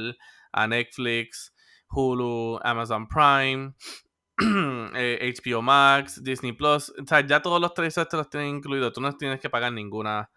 a 0.52 0.66
Netflix, 0.66 1.54
Hulu, 1.88 2.60
Amazon 2.62 3.08
Prime, 3.08 3.74
eh, 4.96 5.18
HBO 5.22 5.62
Max, 5.62 6.22
Disney 6.22 6.52
Plus. 6.52 6.90
O 6.90 7.06
sea, 7.06 7.20
ya 7.26 7.42
todos 7.42 7.60
los 7.60 7.74
televisores 7.74 8.08
te 8.08 8.16
los 8.16 8.30
tienen 8.30 8.56
incluidos. 8.56 8.92
Tú 8.92 9.00
no 9.00 9.12
tienes 9.16 9.40
que 9.40 9.50
pagar 9.50 9.72
ninguna 9.72 10.30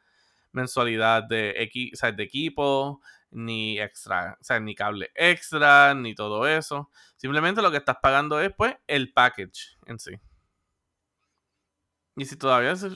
mensualidad 0.52 1.24
de, 1.24 1.56
equi- 1.58 1.94
o 1.94 1.98
sea, 1.98 2.12
de 2.12 2.24
equipo, 2.24 3.02
ni 3.32 3.80
extra, 3.80 4.38
o 4.40 4.44
sea, 4.44 4.60
ni 4.60 4.76
cable 4.76 5.12
extra, 5.16 5.94
ni 5.96 6.16
todo 6.16 6.48
eso. 6.48 6.92
Simplemente 7.18 7.62
lo 7.62 7.72
que 7.72 7.78
estás 7.78 7.98
pagando 8.02 8.40
es, 8.42 8.52
pues, 8.58 8.76
el 8.88 9.14
package 9.14 9.78
en 9.88 10.00
sí. 10.00 10.12
Y 12.16 12.26
si 12.26 12.36
todavía, 12.38 12.76
se- 12.76 12.88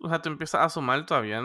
o 0.00 0.08
sea, 0.08 0.20
tú 0.22 0.28
empiezas 0.30 0.62
a 0.62 0.68
sumar, 0.70 1.04
todavía, 1.06 1.40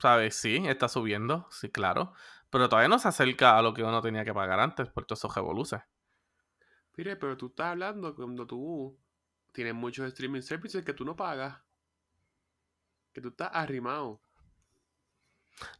¿sabes? 0.00 0.36
Sí, 0.36 0.56
está 0.66 0.88
subiendo, 0.88 1.46
sí, 1.50 1.70
claro. 1.70 2.12
Pero 2.50 2.68
todavía 2.68 2.88
no 2.88 2.98
se 2.98 3.08
acerca 3.08 3.58
a 3.58 3.62
lo 3.62 3.74
que 3.74 3.82
uno 3.82 4.00
tenía 4.00 4.24
que 4.24 4.32
pagar 4.32 4.60
antes 4.60 4.88
por 4.88 5.04
todos 5.04 5.20
esos 5.20 5.34
revoluces. 5.34 5.80
Mire, 6.96 7.16
pero 7.16 7.36
tú 7.36 7.46
estás 7.46 7.68
hablando 7.68 8.14
cuando 8.14 8.46
tú 8.46 8.98
tienes 9.52 9.74
muchos 9.74 10.06
streaming 10.08 10.40
services 10.40 10.84
que 10.84 10.94
tú 10.94 11.04
no 11.04 11.14
pagas. 11.14 11.60
Que 13.12 13.20
tú 13.20 13.28
estás 13.28 13.50
arrimado. 13.52 14.20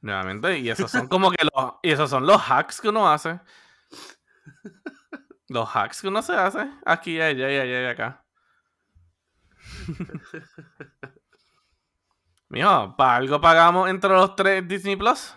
Nuevamente, 0.00 0.58
y 0.58 0.70
esos 0.70 0.90
son 0.90 1.08
como 1.08 1.30
que 1.30 1.44
los, 1.44 1.74
y 1.82 1.90
esos 1.90 2.10
son 2.10 2.26
los 2.26 2.40
hacks 2.40 2.80
que 2.80 2.88
uno 2.88 3.08
hace. 3.08 3.40
Los 5.50 5.74
hacks 5.74 6.02
que 6.02 6.08
uno 6.08 6.20
se 6.20 6.34
hace 6.34 6.70
aquí, 6.84 7.18
allá, 7.18 7.46
allá, 7.46 7.62
allá 7.62 7.82
y 7.82 7.86
acá. 7.86 8.22
Mijo, 12.50 12.96
¿para 12.96 13.16
algo 13.16 13.40
pagamos 13.40 13.88
entre 13.88 14.10
los 14.10 14.36
tres 14.36 14.68
Disney 14.68 14.96
Plus? 14.96 15.34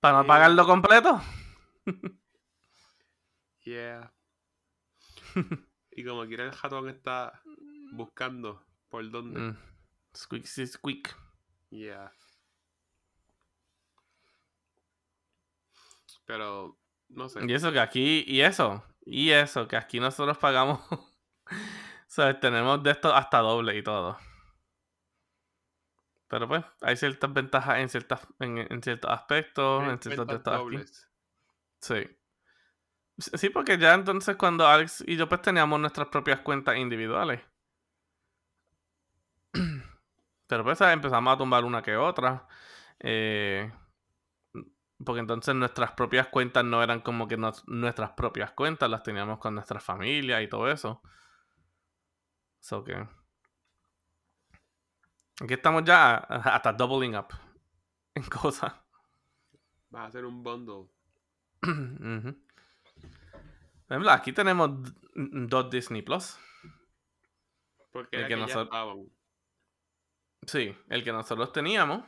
¿Para 0.00 0.18
no 0.18 0.26
pagarlo 0.26 0.66
completo? 0.66 1.20
Yeah. 3.64 4.14
y 5.90 6.02
como 6.02 6.24
quiera 6.24 6.44
el 6.44 6.52
ratón 6.52 6.88
está 6.88 7.42
buscando 7.92 8.64
por 8.88 9.10
dónde. 9.10 9.40
Mm. 9.40 9.58
Squeak, 10.16 10.46
squeak. 10.46 11.16
Yeah. 11.68 12.10
Pero, 16.24 16.78
no 17.10 17.28
sé. 17.28 17.40
Y 17.46 17.52
eso 17.52 17.70
que 17.72 17.80
aquí, 17.80 18.24
y 18.26 18.40
eso, 18.40 18.82
y 19.04 19.30
eso, 19.30 19.68
que 19.68 19.76
aquí 19.76 20.00
nosotros 20.00 20.38
pagamos. 20.38 20.80
Tenemos 22.40 22.82
de 22.82 22.90
esto 22.90 23.14
hasta 23.14 23.38
doble 23.40 23.76
y 23.76 23.82
todo. 23.82 24.18
Pero 26.28 26.46
pues, 26.46 26.64
hay 26.82 26.96
ciertas 26.96 27.32
ventajas 27.32 27.78
en, 27.78 27.88
ciertas, 27.88 28.26
en, 28.38 28.58
en 28.58 28.82
ciertos 28.82 29.10
aspectos, 29.10 29.82
en 29.84 29.98
ciertos 29.98 30.08
de 30.08 30.16
Cuentas 30.16 30.36
estos 30.36 30.52
aquí. 30.54 30.62
dobles. 30.62 31.08
Sí. 31.80 32.18
Sí, 33.18 33.50
porque 33.50 33.78
ya 33.78 33.94
entonces 33.94 34.36
cuando 34.36 34.66
Alex 34.66 35.02
y 35.06 35.16
yo 35.16 35.28
pues 35.28 35.42
teníamos 35.42 35.80
nuestras 35.80 36.08
propias 36.08 36.40
cuentas 36.40 36.76
individuales. 36.76 37.40
Pero 40.46 40.64
pues 40.64 40.80
empezamos 40.80 41.34
a 41.34 41.38
tumbar 41.38 41.64
una 41.64 41.82
que 41.82 41.96
otra. 41.96 42.46
eh, 43.00 43.72
porque 45.04 45.20
entonces 45.20 45.54
nuestras 45.54 45.92
propias 45.92 46.26
cuentas 46.26 46.64
no 46.64 46.82
eran 46.82 47.00
como 47.00 47.28
que 47.28 47.36
nos- 47.36 47.66
nuestras 47.68 48.10
propias 48.12 48.50
cuentas, 48.52 48.90
las 48.90 49.02
teníamos 49.04 49.38
con 49.38 49.54
nuestra 49.54 49.78
familia 49.80 50.42
y 50.42 50.48
todo 50.48 50.68
eso. 50.70 51.02
So 52.60 52.82
que. 52.82 53.06
Aquí 55.40 55.54
estamos 55.54 55.84
ya 55.84 56.16
hasta 56.16 56.72
doubling 56.72 57.16
up 57.16 57.28
en 58.14 58.24
cosas. 58.24 58.72
Vas 59.90 60.02
a 60.02 60.06
hacer 60.06 60.24
un 60.24 60.42
bundle. 60.42 60.88
Ejemplo, 63.88 64.10
aquí 64.10 64.32
tenemos 64.32 64.70
dos 65.14 65.70
Disney 65.70 66.02
Plus. 66.02 66.38
Porque 67.92 68.16
El 68.16 68.28
que 68.28 68.36
nosotros-. 68.36 69.06
Sí, 70.46 70.76
el 70.88 71.04
que 71.04 71.12
nosotros 71.12 71.52
teníamos. 71.52 72.04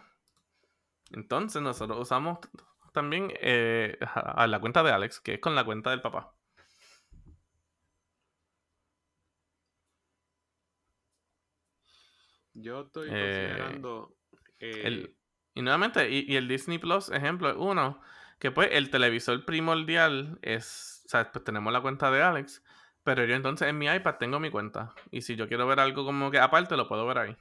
Entonces 1.12 1.62
nosotros 1.62 1.98
usamos 2.00 2.38
también 2.92 3.32
eh, 3.40 3.98
a 4.14 4.46
la 4.46 4.60
cuenta 4.60 4.82
de 4.82 4.92
Alex, 4.92 5.20
que 5.20 5.34
es 5.34 5.40
con 5.40 5.54
la 5.54 5.64
cuenta 5.64 5.90
del 5.90 6.02
papá. 6.02 6.34
Yo 12.62 12.82
estoy 12.82 13.08
Eh, 13.10 13.48
considerando. 13.48 14.14
eh, 14.60 14.82
El- 14.84 15.16
y 15.54 15.62
nuevamente, 15.62 16.08
y, 16.10 16.24
y 16.30 16.36
el 16.36 16.46
Disney 16.48 16.78
Plus, 16.78 17.10
ejemplo, 17.10 17.50
es 17.50 17.56
uno, 17.58 18.00
que 18.38 18.50
pues 18.50 18.68
el 18.72 18.90
televisor 18.90 19.44
primordial 19.44 20.38
es, 20.42 21.02
o 21.06 21.08
sea, 21.08 21.30
pues 21.32 21.44
tenemos 21.44 21.72
la 21.72 21.80
cuenta 21.82 22.10
de 22.10 22.22
Alex, 22.22 22.62
pero 23.02 23.24
yo 23.24 23.34
entonces 23.34 23.68
en 23.68 23.78
mi 23.78 23.86
iPad 23.86 24.16
tengo 24.18 24.38
mi 24.40 24.50
cuenta. 24.50 24.94
Y 25.10 25.22
si 25.22 25.36
yo 25.36 25.48
quiero 25.48 25.66
ver 25.66 25.80
algo 25.80 26.04
como 26.04 26.30
que 26.30 26.38
aparte, 26.38 26.76
lo 26.76 26.88
puedo 26.88 27.06
ver 27.06 27.18
ahí. 27.18 27.36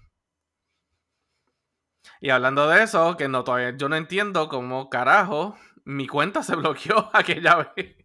Y 2.21 2.29
hablando 2.29 2.67
de 2.67 2.83
eso, 2.83 3.15
que 3.17 3.27
no 3.27 3.43
todavía 3.43 3.75
yo 3.77 3.89
no 3.89 3.95
entiendo 3.95 4.47
cómo 4.49 4.89
carajo 4.89 5.55
mi 5.85 6.07
cuenta 6.07 6.43
se 6.43 6.55
bloqueó 6.55 7.09
aquella 7.13 7.71
vez. 7.75 7.95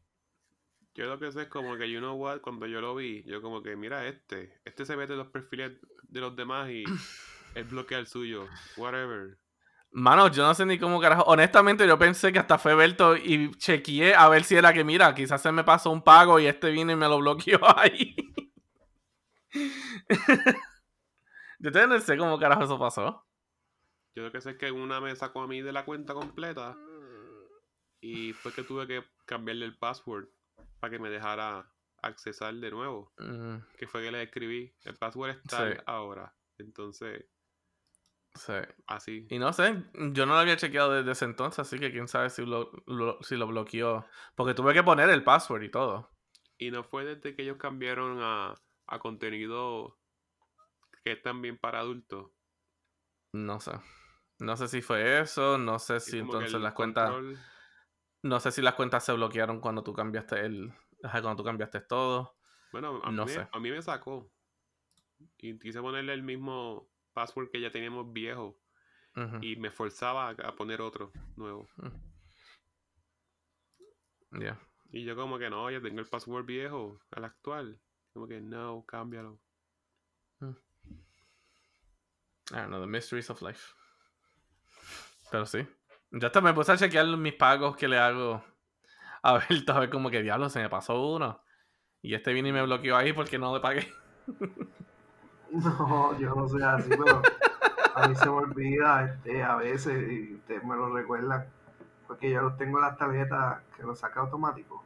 Yo 0.95 1.07
lo 1.07 1.19
que 1.19 1.33
sé 1.33 1.43
es 1.43 1.49
como 1.49 1.77
que, 1.77 1.91
you 1.91 1.99
know 1.99 2.15
what, 2.17 2.41
cuando 2.41 2.67
yo 2.67 2.81
lo 2.81 2.95
vi, 2.95 3.25
yo 3.25 3.43
como 3.43 3.63
que, 3.63 3.75
mira 3.75 4.07
este, 4.07 4.61
este 4.65 4.85
se 4.85 4.97
mete 4.97 5.13
en 5.15 5.19
los 5.19 5.29
perfiles 5.29 5.73
de 6.15 6.21
los 6.21 6.35
demás 6.35 6.71
y 6.71 6.85
él 7.55 7.65
bloquea 7.65 7.99
el 7.99 8.07
suyo, 8.07 8.49
whatever. 8.77 9.37
Mano, 9.91 10.29
yo 10.29 10.45
no 10.45 10.55
sé 10.55 10.65
ni 10.67 10.79
cómo 10.79 11.01
carajo. 11.01 11.23
Honestamente, 11.25 11.87
yo 11.87 11.99
pensé 11.99 12.33
que 12.33 12.39
hasta 12.39 12.59
fue 12.59 12.75
Berto 12.75 13.17
y 13.17 13.53
chequeé 13.53 14.15
a 14.15 14.29
ver 14.29 14.43
si 14.43 14.57
era 14.57 14.73
que, 14.73 14.83
mira, 14.83 15.15
quizás 15.15 15.41
se 15.41 15.53
me 15.53 15.63
pasó 15.63 15.91
un 15.91 16.03
pago 16.03 16.41
y 16.41 16.47
este 16.47 16.71
vino 16.71 16.91
y 16.91 16.97
me 16.97 17.09
lo 17.09 17.19
bloqueó 17.19 17.61
ahí. 17.79 18.17
yo 21.61 21.87
no 21.87 22.01
sé 22.01 22.17
cómo 22.17 22.39
carajo 22.39 22.65
eso 22.65 22.79
pasó. 22.79 23.25
Yo 24.17 24.25
lo 24.25 24.33
que 24.33 24.41
sé 24.41 24.53
es 24.53 24.57
que 24.57 24.73
una 24.73 25.01
me 25.01 25.15
sacó 25.15 25.43
a 25.43 25.47
mí 25.47 25.63
de 25.63 25.73
la 25.73 25.85
cuenta 25.85 26.15
completa 26.15 26.77
y 28.01 28.33
fue 28.33 28.53
que 28.53 28.63
tuve 28.63 28.87
que 28.87 29.05
cambiarle 29.27 29.65
el 29.65 29.77
password 29.77 30.27
para 30.81 30.91
que 30.91 30.99
me 30.99 31.11
dejara 31.11 31.69
accesar 32.07 32.55
de 32.55 32.71
nuevo. 32.71 33.13
Mm, 33.19 33.57
Que 33.79 33.87
fue 33.87 34.03
que 34.03 34.11
le 34.13 34.23
escribí, 34.23 34.75
el 34.85 34.97
password 34.97 35.31
está 35.31 35.71
Sí. 35.73 35.79
ahora. 35.87 36.35
Entonces, 36.59 37.27
sí. 38.35 38.53
así. 38.87 39.27
Y 39.31 39.39
no 39.39 39.53
sé, 39.53 39.83
yo 40.13 40.27
no 40.27 40.35
lo 40.35 40.39
había 40.41 40.57
chequeado 40.57 40.93
desde 40.93 41.13
ese 41.13 41.25
entonces, 41.25 41.61
así 41.61 41.79
que 41.79 41.91
quién 41.91 42.09
sabe 42.09 42.31
si 42.31 42.45
lo, 42.47 42.71
lo- 42.87 43.19
si 43.23 43.37
lo 43.37 43.47
bloqueó. 43.47 44.07
Porque 44.35 44.55
tuve 44.55 44.73
que 44.75 44.83
poner 44.83 45.09
el 45.11 45.25
password 45.25 45.63
y 45.65 45.71
todo. 45.71 46.11
Y 46.59 46.71
no 46.71 46.85
fue 46.85 47.05
desde 47.05 47.35
que 47.35 47.43
ellos 47.43 47.57
cambiaron 47.59 48.19
a, 48.23 48.55
a 48.87 48.99
contenido 48.99 49.99
que 51.03 51.13
es 51.13 51.23
también 51.23 51.59
para 51.59 51.81
adultos. 51.81 52.31
No 53.33 53.61
sé. 53.61 53.73
No 54.39 54.57
sé 54.57 54.69
si 54.69 54.81
fue 54.83 55.21
eso, 55.21 55.59
no 55.59 55.79
sé 55.79 56.01
si 56.01 56.19
entonces 56.19 56.53
las 56.61 56.73
cuentas... 56.75 57.13
No 58.23 58.41
sé 58.41 58.53
si 58.53 58.63
las 58.63 58.75
cuentas 58.75 59.05
se 59.05 59.13
bloquearon 59.13 59.61
cuando 59.61 59.83
tú 59.85 59.93
cambiaste 59.93 60.41
el... 60.47 60.73
ajá, 61.05 61.23
cuando 61.23 61.43
tú 61.43 61.45
cambiaste 61.45 61.81
todo. 61.81 62.37
Bueno, 62.73 63.01
a, 63.05 63.13
No 63.13 63.27
mí, 63.27 63.33
sé. 63.33 63.47
a 63.51 63.61
mí 63.61 63.71
me 63.71 63.83
sacó. 63.83 64.31
Y 65.39 65.59
quise 65.59 65.81
ponerle 65.81 66.13
el 66.13 66.23
mismo 66.23 66.91
password 67.13 67.51
que 67.51 67.61
ya 67.61 67.71
teníamos 67.71 68.13
viejo. 68.13 68.59
Y 69.41 69.55
me 69.55 69.71
forzaba 69.71 70.31
a, 70.31 70.57
poner 70.57 70.81
otro 70.81 71.13
nuevo. 71.37 71.69
Yeah. 74.33 74.59
Y 74.91 75.05
yo 75.05 75.15
como 75.15 75.39
que 75.39 75.49
no, 75.49 75.71
ya 75.71 75.81
tengo 75.81 76.01
el 76.01 76.09
password 76.09 76.45
viejo, 76.45 76.99
al 77.13 77.25
actual. 77.25 77.81
Como 78.13 78.27
que 78.27 78.41
no, 78.41 78.85
cámbialo. 78.85 79.39
I 82.51 82.57
don't 82.57 82.69
know, 82.71 82.81
the 82.81 82.89
mysteries 82.89 83.31
of 83.31 83.41
life. 83.41 83.73
Pero 85.31 85.47
sí. 85.47 85.65
Yo 86.11 86.27
hasta 86.27 86.41
me 86.41 86.53
puse 86.53 86.73
a 86.73 86.77
chequear 86.77 87.07
mis 87.17 87.35
pagos 87.35 87.77
que 87.77 87.87
le 87.87 87.99
hago 87.99 88.45
a 89.25 89.33
ver, 89.35 89.45
a 89.69 89.81
ver 89.81 89.91
como 89.91 90.11
que 90.11 90.23
diablo, 90.23 90.49
se 90.51 90.61
me 90.61 90.69
pasó 90.69 91.01
uno. 91.15 91.43
Y 92.03 92.15
este 92.15 92.33
vino 92.33 92.49
y 92.49 92.53
me 92.53 92.63
bloqueó 92.63 92.97
ahí 92.97 93.13
porque 93.13 93.39
no 93.39 93.55
le 93.55 93.61
pagué. 93.61 93.89
No, 95.51 96.19
yo 96.19 96.35
no 96.35 96.49
soy 96.49 96.63
así, 96.63 96.89
pero 96.91 97.23
a 97.95 98.09
mí 98.09 98.17
se 98.17 98.27
me 98.27 98.33
olvida 98.33 99.05
este, 99.05 99.41
a 99.45 99.55
veces 99.55 100.11
y 100.11 100.35
ustedes 100.35 100.65
me 100.65 100.75
lo 100.75 100.93
recuerdan. 100.93 101.47
Porque 102.09 102.31
yo 102.33 102.43
los 102.43 102.57
tengo 102.57 102.79
en 102.79 102.85
las 102.85 102.99
tarjetas 102.99 103.63
que 103.77 103.85
los 103.85 104.01
saca 104.01 104.21
automático. 104.21 104.85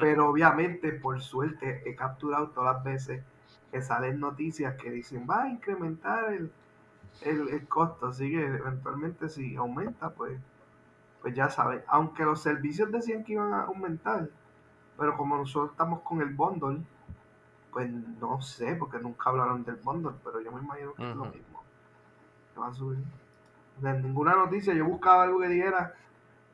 Pero 0.00 0.28
obviamente, 0.28 0.92
por 0.92 1.22
suerte, 1.22 1.82
he 1.88 1.94
capturado 1.94 2.50
todas 2.50 2.74
las 2.76 2.84
veces 2.84 3.24
que 3.72 3.80
salen 3.80 4.20
noticias 4.20 4.76
que 4.76 4.90
dicen 4.90 5.26
va 5.30 5.44
a 5.44 5.48
incrementar 5.48 6.34
el, 6.34 6.52
el, 7.22 7.48
el 7.48 7.68
costo. 7.68 8.08
Así 8.08 8.30
que 8.30 8.44
eventualmente 8.44 9.30
si 9.30 9.56
aumenta, 9.56 10.10
pues, 10.10 10.38
pues 11.20 11.34
ya 11.34 11.48
saben. 11.48 11.82
Aunque 11.88 12.24
los 12.24 12.42
servicios 12.42 12.90
decían 12.90 13.24
que 13.24 13.32
iban 13.32 13.52
a 13.52 13.64
aumentar, 13.64 14.28
pero 14.98 15.16
como 15.16 15.36
nosotros 15.36 15.72
estamos 15.72 16.00
con 16.00 16.20
el 16.20 16.34
bundle, 16.34 16.82
pues 17.72 17.90
no 17.90 18.40
sé, 18.40 18.74
porque 18.74 18.98
nunca 18.98 19.30
hablaron 19.30 19.64
del 19.64 19.76
bundle, 19.76 20.12
pero 20.24 20.40
yo 20.40 20.52
me 20.52 20.60
imagino 20.60 20.94
que 20.94 21.08
es 21.08 21.16
lo 21.16 21.24
mismo. 21.26 21.62
Que 22.52 22.60
va 22.60 22.68
a 22.68 22.74
subir. 22.74 22.98
De 23.78 24.00
ninguna 24.00 24.34
noticia 24.34 24.74
yo 24.74 24.84
buscaba 24.84 25.24
algo 25.24 25.40
que 25.40 25.48
dijera 25.48 25.94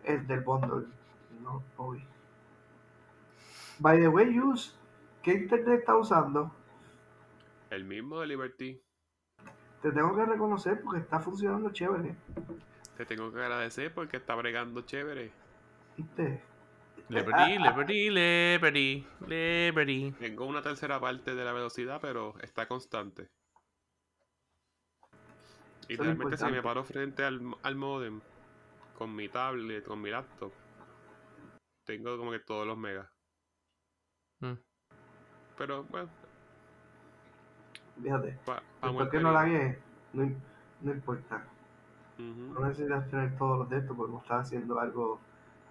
el 0.05 0.27
del 0.27 0.41
bundle. 0.41 0.87
No, 1.43 1.63
hoy. 1.77 2.05
By 3.79 4.01
the 4.01 4.09
way, 4.09 4.35
Yus, 4.35 4.77
¿qué 5.23 5.35
internet 5.35 5.81
está 5.81 5.97
usando? 5.97 6.51
El 7.71 7.85
mismo 7.85 8.21
de 8.21 8.27
Liberty. 8.27 8.81
te 9.83 9.93
tengo 9.93 10.15
que 10.15 10.25
reconocer 10.25 10.81
porque 10.83 11.01
está 11.01 11.21
funcionando 11.21 11.71
chévere. 11.71 12.17
Te 12.97 13.05
tengo 13.05 13.33
que 13.33 13.41
agradecer 13.41 13.93
porque 13.93 14.17
está 14.17 14.35
bregando 14.35 14.83
chévere. 14.83 15.31
¿Viste? 15.97 16.43
Liberty, 17.09 17.59
liberty, 17.59 18.11
liberty, 18.11 19.07
liberty. 19.27 20.13
Tengo 20.19 20.47
una 20.47 20.63
tercera 20.63 20.99
parte 20.99 21.35
de 21.35 21.45
la 21.45 21.53
velocidad, 21.53 22.01
pero 22.01 22.35
está 22.41 22.67
constante. 22.67 23.29
Y 25.89 25.95
Eso 25.95 26.03
es 26.03 26.09
realmente 26.09 26.37
si 26.37 26.47
me 26.47 26.63
paro 26.63 26.83
frente 26.85 27.23
al, 27.23 27.41
al 27.63 27.77
modem 27.77 28.21
con 28.97 29.15
mi 29.15 29.29
tablet, 29.29 29.85
con 29.85 30.01
mi 30.01 30.11
laptop, 30.11 30.53
tengo 31.85 32.17
como 32.19 32.33
que 32.33 32.41
todos 32.41 32.67
los 32.67 32.77
megas. 32.77 33.09
Mm. 34.41 34.55
Pero 35.57 35.85
bueno, 35.85 36.11
Fíjate. 38.03 38.39
pa, 38.45 38.63
Después 38.83 39.09
que 39.11 39.21
no 39.21 39.33
la 39.33 39.47
no, 40.13 40.33
no 40.83 40.93
importa. 40.93 41.45
No 42.19 42.61
necesitas 42.67 43.09
tener 43.11 43.37
todos 43.37 43.59
los 43.59 43.71
de 43.71 43.79
estos 43.79 43.97
porque 43.97 44.13
no 44.13 44.21
estás 44.21 44.47
haciendo 44.47 44.79
algo 44.81 45.21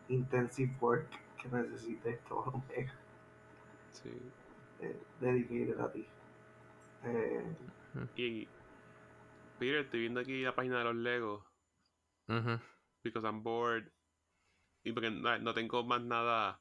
intensive 0.10 0.76
work 0.80 1.08
que 1.42 1.50
necesites 1.50 2.24
todos 2.26 2.54
los 2.54 2.68
megas 2.68 2.96
Sí. 3.92 4.12
eh, 4.82 5.00
dedicated 5.20 5.80
a 5.80 5.92
ti. 5.92 6.06
Eh, 7.04 7.56
Y 8.16 8.48
Peter, 9.58 9.78
estoy 9.86 10.02
viendo 10.02 10.20
aquí 10.20 10.42
la 10.44 10.54
página 10.54 10.80
de 10.80 10.84
los 10.84 10.96
Legos. 10.96 11.44
Ujú. 12.28 12.60
Because 13.04 13.26
I'm 13.26 13.42
bored. 13.42 13.90
Y 14.84 14.92
porque 14.92 15.10
no, 15.10 15.38
no 15.40 15.54
tengo 15.54 15.84
más 15.84 16.02
nada 16.04 16.60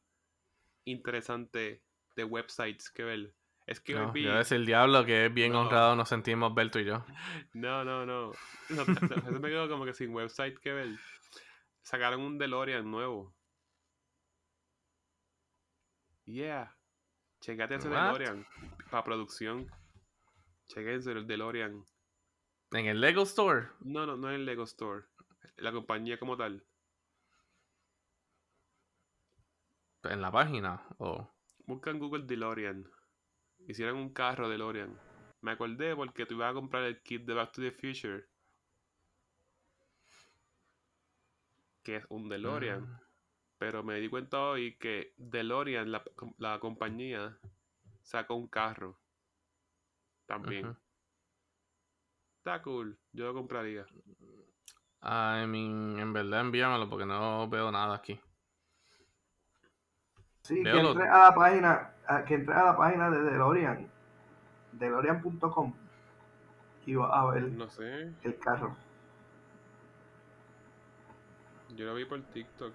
interesante 0.87 1.82
de 2.16 2.24
websites 2.24 2.91
que 2.91 3.03
ver. 3.05 3.35
Es 3.66 3.80
que 3.80 3.94
No, 3.94 4.14
yo 4.14 4.34
decir 4.34 4.58
el 4.58 4.66
diablo 4.66 5.04
que 5.06 5.26
es 5.26 5.34
bien 5.34 5.52
No. 5.52 5.62
honrado 5.62 5.96
nos 5.96 6.08
sentimos 6.08 6.54
Berto 6.54 6.78
y 6.78 6.84
yo. 6.84 7.04
No, 7.54 7.84
no, 7.84 8.04
no. 8.04 8.32
no 8.68 8.84
no, 8.84 9.16
eso 9.16 9.40
me 9.40 9.48
quedo 9.48 9.68
como 9.68 9.84
que 9.84 9.94
sin 9.94 10.14
website 10.14 10.58
que 10.58 10.72
ver. 10.72 10.88
Sacaron 11.82 12.20
un 12.20 12.38
DeLorean 12.38 12.90
nuevo. 12.90 13.34
Yeah. 16.24 16.76
Checate 17.40 17.76
ese 17.76 17.88
What? 17.88 18.12
DeLorean. 18.18 18.46
Para 18.90 19.04
producción. 19.04 19.70
Chequense 20.66 21.12
el 21.12 21.26
DeLorean. 21.26 21.84
En 22.72 22.86
el 22.86 23.00
Lego 23.00 23.22
Store. 23.22 23.68
No, 23.80 24.06
no, 24.06 24.16
no 24.16 24.28
en 24.28 24.36
el 24.36 24.46
Lego 24.46 24.64
Store. 24.64 25.04
La 25.56 25.72
compañía 25.72 26.18
como 26.18 26.36
tal. 26.36 26.64
En 30.04 30.20
la 30.20 30.30
página. 30.30 30.82
O. 30.98 31.30
Busca 31.66 31.90
en 31.90 31.98
Google 31.98 32.24
DeLorean. 32.24 32.90
Hicieron 33.66 33.96
un 33.96 34.12
carro 34.12 34.48
DeLorean. 34.48 34.98
Me 35.40 35.52
acordé 35.52 35.94
porque 35.94 36.26
tú 36.26 36.34
ibas 36.34 36.50
a 36.50 36.54
comprar 36.54 36.84
el 36.84 37.02
kit 37.02 37.24
de 37.24 37.34
Back 37.34 37.52
to 37.52 37.62
the 37.62 37.70
Future. 37.70 38.26
Que 41.82 41.96
es 41.96 42.06
un 42.08 42.28
DeLorean. 42.28 42.82
Mm. 42.82 43.00
Pero 43.58 43.82
me 43.82 44.00
di 44.00 44.08
cuenta 44.08 44.40
hoy 44.40 44.76
que 44.76 45.14
DeLorean, 45.16 45.90
la, 45.90 46.02
la 46.38 46.58
compañía, 46.58 47.38
sacó 48.02 48.34
un 48.34 48.48
carro. 48.48 48.98
También. 50.26 50.76
Está 52.38 52.60
cool. 52.62 52.98
Yo 53.12 53.26
lo 53.26 53.34
compraría. 53.34 53.86
I 55.02 55.46
mean, 55.46 55.98
en 55.98 56.12
verdad 56.12 56.40
envíamelo 56.40 56.88
porque 56.88 57.04
no 57.04 57.48
veo 57.48 57.70
nada 57.70 57.94
aquí. 57.94 58.18
Sí, 60.45 60.62
que 60.62 60.70
entres 60.70 61.09
a 61.11 61.18
la 61.30 61.34
página, 61.34 61.90
que 62.26 62.34
entres 62.34 62.57
a 62.57 62.64
la 62.64 62.76
página 62.76 63.11
de 63.11 63.22
DeLorean, 63.22 63.88
DeLorean.com 64.72 65.74
y 66.86 66.95
vas 66.97 67.11
a 67.12 67.24
ver 67.30 67.42
No 67.45 67.68
sé. 67.70 68.12
el 68.22 68.38
carro. 68.38 68.76
Yo 71.74 71.86
lo 71.86 71.95
vi 71.95 72.05
por 72.05 72.20
TikTok. 72.22 72.72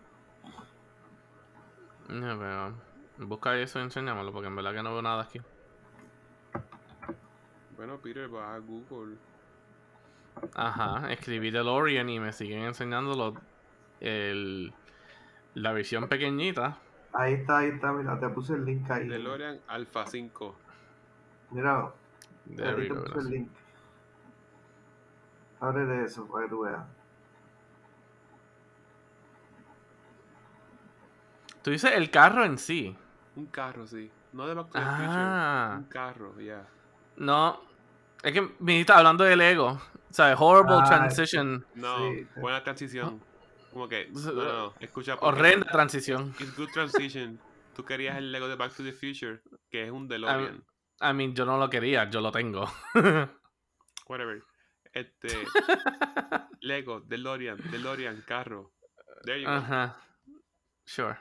No 2.09 2.38
veo. 2.38 2.74
Busca 3.20 3.55
eso 3.57 3.80
y 3.80 3.84
enséñamelo 3.84 4.32
porque 4.32 4.47
en 4.47 4.55
verdad 4.55 4.74
que 4.74 4.84
no 4.84 4.91
veo 4.93 5.01
nada 5.01 5.24
aquí. 5.24 5.39
Bueno, 7.78 7.97
Peter, 7.99 8.34
va 8.34 8.55
a 8.55 8.59
Google. 8.59 9.15
Ajá, 10.55 11.11
escribí 11.11 11.51
DeLorean 11.51 12.09
y 12.09 12.20
me 12.20 12.34
siguen 12.34 12.63
enseñando 12.63 13.13
lo- 13.15 13.36
el, 13.99 14.74
la 15.53 15.74
visión 15.74 16.07
pequeñita. 16.09 16.78
Ahí 17.14 17.34
está, 17.34 17.57
ahí 17.60 17.70
está, 17.70 17.91
mira, 17.91 18.20
te 18.20 18.30
puse 18.30 18.53
el 18.53 18.66
link 18.66 18.89
ahí. 18.91 19.07
DeLorean 19.07 19.60
Alpha 19.68 20.05
5. 20.05 20.55
Mira, 21.51 21.91
ahí 22.49 22.88
te 22.88 22.93
puse 22.95 23.20
el 23.20 23.26
link. 23.30 23.49
Abre 25.60 25.86
de 25.86 26.05
eso 26.05 26.26
para 26.28 26.45
que 26.45 26.49
tú 26.51 26.62
veas. 26.62 26.86
Tú 31.62 31.72
dices 31.72 31.91
el 31.93 32.10
carro 32.10 32.45
en 32.45 32.57
sí. 32.57 32.95
Un 33.36 33.47
carro, 33.47 33.86
sí. 33.88 34.10
No 34.32 34.47
de 34.47 34.53
Back 34.53 34.68
to 34.68 34.74
the 34.74 34.80
Future. 34.86 34.97
Ah, 35.07 35.76
Un 35.80 35.84
carro, 35.86 36.39
ya. 36.39 36.66
no. 37.18 37.68
Es 38.22 38.34
que 38.34 38.41
me 38.60 38.74
dijiste 38.74 38.91
hablando 38.91 39.24
del 39.24 39.39
ego. 39.39 39.70
O 39.70 40.14
sea, 40.14 40.36
horrible 40.38 40.76
Ah, 40.82 40.84
transition. 40.84 41.66
No, 41.76 41.97
Sí. 42.12 42.28
buena 42.36 42.62
transición. 42.64 43.22
Como 43.72 43.88
que, 43.88 44.07
no, 44.11 44.32
no, 44.32 44.43
no, 44.43 44.74
escucha. 44.80 45.15
Horrenda 45.22 45.65
transición. 45.72 46.34
It's 46.39 46.55
good 46.55 46.70
transition. 46.74 47.39
Tú 47.76 47.86
querías 47.86 48.17
el 48.17 48.32
Lego 48.32 48.47
de 48.47 48.55
Back 48.55 48.76
to 48.76 48.84
the 48.84 48.93
Future, 48.93 49.41
que 49.70 49.86
es 49.86 49.91
un 49.91 50.07
DeLorean. 50.07 50.65
I 51.01 51.13
mean, 51.13 51.34
yo 51.34 51.45
no 51.45 51.57
lo 51.57 51.70
quería, 51.70 52.09
yo 52.09 52.20
lo 52.20 52.32
tengo. 52.32 52.70
Whatever. 54.07 54.43
Este. 54.91 55.30
Lego, 56.61 57.01
DeLorean, 57.01 57.57
DeLorean, 57.72 58.24
carro. 58.26 58.74
There 59.24 59.39
you 59.39 59.47
go. 59.47 59.53
Ajá. 59.53 59.97
Sure. 60.86 61.17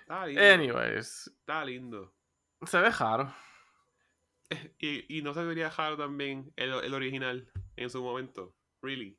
Está 0.00 0.26
lindo. 0.26 0.42
Anyways, 0.42 1.26
Está 1.40 1.64
lindo. 1.64 2.14
se 2.64 2.80
ve 2.80 2.90
raro. 2.90 3.34
Y, 4.78 5.18
y 5.18 5.22
no 5.22 5.34
se 5.34 5.42
vería 5.44 5.70
raro 5.70 5.96
también 5.96 6.52
el, 6.54 6.72
el 6.72 6.94
original 6.94 7.50
en 7.74 7.90
su 7.90 8.00
momento. 8.00 8.55
Really. 8.82 9.18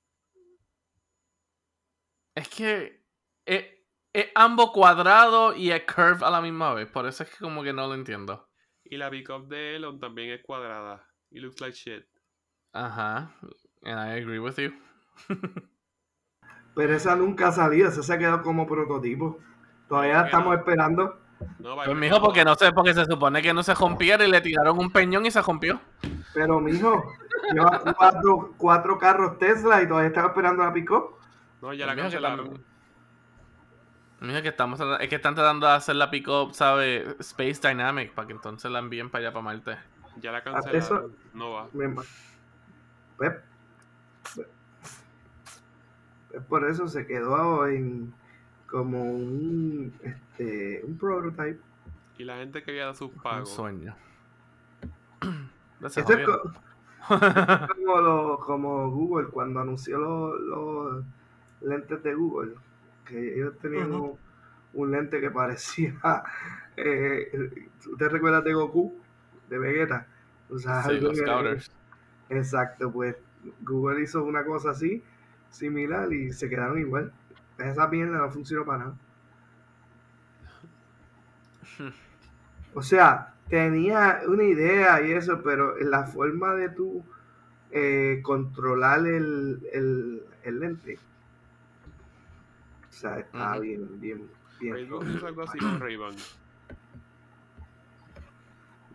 Es 2.36 2.48
que 2.50 3.04
es, 3.46 3.66
es 4.14 4.28
ambos 4.36 4.72
cuadrado 4.72 5.56
y 5.56 5.72
es 5.72 5.84
curve 5.86 6.26
a 6.26 6.30
la 6.30 6.42
misma 6.42 6.74
vez. 6.74 6.90
Por 6.90 7.08
eso 7.08 7.24
es 7.24 7.30
que 7.30 7.38
como 7.38 7.64
que 7.64 7.74
no 7.74 7.88
lo 7.88 7.94
entiendo. 7.96 8.48
Y 8.84 8.98
la 8.98 9.10
pickup 9.10 9.48
de 9.48 9.76
Elon 9.76 10.00
también 10.00 10.32
es 10.32 10.42
cuadrada. 10.44 11.06
It 11.32 11.42
looks 11.42 11.60
like 11.60 11.76
shit. 11.76 12.06
Ajá. 12.74 13.36
And 13.84 14.00
I 14.00 14.20
agree 14.22 14.40
with 14.40 14.58
you. 14.58 14.74
Pero 16.76 16.94
esa 16.96 17.16
nunca 17.16 17.48
ha 17.48 17.52
salido, 17.52 17.90
esa 17.90 18.04
se 18.04 18.14
ha 18.14 18.18
quedado 18.18 18.44
como 18.44 18.68
prototipo. 18.68 19.40
Todavía 19.90 20.14
la 20.14 20.24
¿Por 20.24 20.32
qué 20.32 20.38
estamos 20.38 20.54
no? 20.54 20.60
esperando. 20.60 21.20
No, 21.60 21.76
Pues 21.76 21.98
mijo, 21.98 22.22
porque 22.22 22.44
no 22.46 22.56
sé, 22.56 22.72
porque 22.72 22.94
se 22.94 23.06
supone 23.06 23.42
que 23.42 23.54
no 23.54 23.64
se 23.64 23.74
rompiera 23.74 24.26
y 24.26 24.32
le 24.32 24.42
tiraron 24.42 24.78
un 24.80 24.92
peñón 24.92 25.26
y 25.26 25.32
se 25.32 25.42
rompió. 25.42 25.82
Pero 26.38 26.60
mijo, 26.60 27.14
lleva 27.52 27.82
cuatro, 27.98 28.54
cuatro 28.58 29.00
carros 29.00 29.40
Tesla 29.40 29.82
y 29.82 29.88
todavía 29.88 30.10
estaba 30.10 30.28
esperando 30.28 30.64
la 30.64 30.72
pick-up. 30.72 31.16
No, 31.64 31.74
ya 31.74 31.88
la 31.88 31.94
Pues 31.94 32.06
mijo, 32.06 32.10
que 32.10 32.22
cancelaron. 32.22 32.64
Mira 34.20 34.42
que 34.44 34.50
estamos 34.50 34.78
tratando- 34.78 35.00
es 35.04 35.10
que 35.10 35.16
están 35.16 35.34
tratando 35.34 35.66
de 35.66 35.74
hacer 35.74 35.96
la 35.96 36.12
pick-up, 36.12 36.54
¿sabe? 36.54 37.16
Space 37.20 37.60
Dynamic, 37.68 38.14
para 38.14 38.28
que 38.28 38.34
entonces 38.34 38.70
la 38.70 38.78
envíen 38.80 39.10
para 39.10 39.26
allá, 39.26 39.34
para 39.34 39.44
Marte. 39.44 39.78
Ya 40.18 40.32
la 40.32 40.40
eso- 40.40 40.52
cancelaron. 40.54 41.16
No 41.34 41.52
va. 41.54 41.68
Pues, 41.74 41.96
pues, 43.18 43.34
por 46.48 46.70
eso 46.70 46.88
se 46.88 47.08
quedó 47.08 47.66
en 47.68 48.14
como 48.68 49.04
un 49.04 49.92
este 50.04 50.82
un 50.84 50.98
prototype. 51.00 51.60
Y 52.20 52.24
la 52.26 52.38
gente 52.38 52.62
que 52.64 52.72
había 52.72 52.84
dado 52.84 52.94
sus 52.96 53.12
Un 53.12 53.22
pagos. 53.22 53.50
sueño. 53.50 53.96
Es 56.06 56.20
co- 56.22 56.52
como, 57.76 58.02
lo- 58.02 58.40
como 58.40 58.92
Google 58.92 59.28
cuando 59.30 59.60
anunció 59.62 59.98
los, 60.00 60.40
los 60.42 61.06
lentes 61.62 62.04
de 62.04 62.14
Google, 62.14 62.56
que 63.06 63.36
ellos 63.36 63.58
tenían 63.60 63.92
un, 63.94 64.18
un 64.74 64.92
lente 64.92 65.20
que 65.22 65.32
parecía, 65.32 65.96
eh, 66.78 67.70
¿usted 67.92 68.08
recuerda 68.10 68.42
de 68.42 68.54
Goku? 68.54 68.96
De 69.50 69.58
Vegeta. 69.60 70.08
O 70.50 70.58
sea, 70.60 70.84
Sí, 70.84 71.00
los. 71.00 71.72
Exacto, 72.30 72.92
pues 72.92 73.16
Google 73.62 74.02
hizo 74.04 74.24
una 74.24 74.46
cosa 74.46 74.72
así, 74.72 75.04
similar, 75.50 76.12
y 76.14 76.32
se 76.34 76.50
quedaron 76.50 76.80
igual. 76.80 77.14
Esa 77.58 77.88
mierda 77.88 78.18
no 78.20 78.30
funcionó 78.32 78.66
para 78.66 78.80
nada. 78.80 78.96
O 82.74 82.82
sea, 82.82 83.34
tenía 83.50 84.22
una 84.28 84.44
idea 84.44 85.02
y 85.02 85.12
eso, 85.12 85.42
pero 85.44 85.78
la 85.78 86.04
forma 86.06 86.54
de 86.56 86.70
tú 86.70 87.04
eh, 87.72 88.20
controlar 88.24 89.00
el, 89.08 89.60
el, 89.74 90.24
el 90.44 90.60
lente, 90.60 91.00
o 92.90 92.94
sea, 92.94 93.20
está 93.20 93.52
Ujú. 93.54 93.62
bien, 93.62 94.00
bien, 94.02 94.30
bien. 94.60 94.78
Hizo 94.80 95.00
algo 95.28 95.44
así 95.44 95.58
con 95.60 95.80
Ray-Ban. 95.80 96.16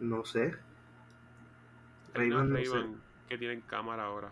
No 0.00 0.24
sé. 0.24 0.55
Ray-Ban 2.14 2.48
no 2.50 2.57
sé. 2.57 2.62
Ray-Ban 2.64 2.96
que 3.28 3.38
tienen 3.38 3.61
cámara 3.62 4.05
ahora. 4.05 4.30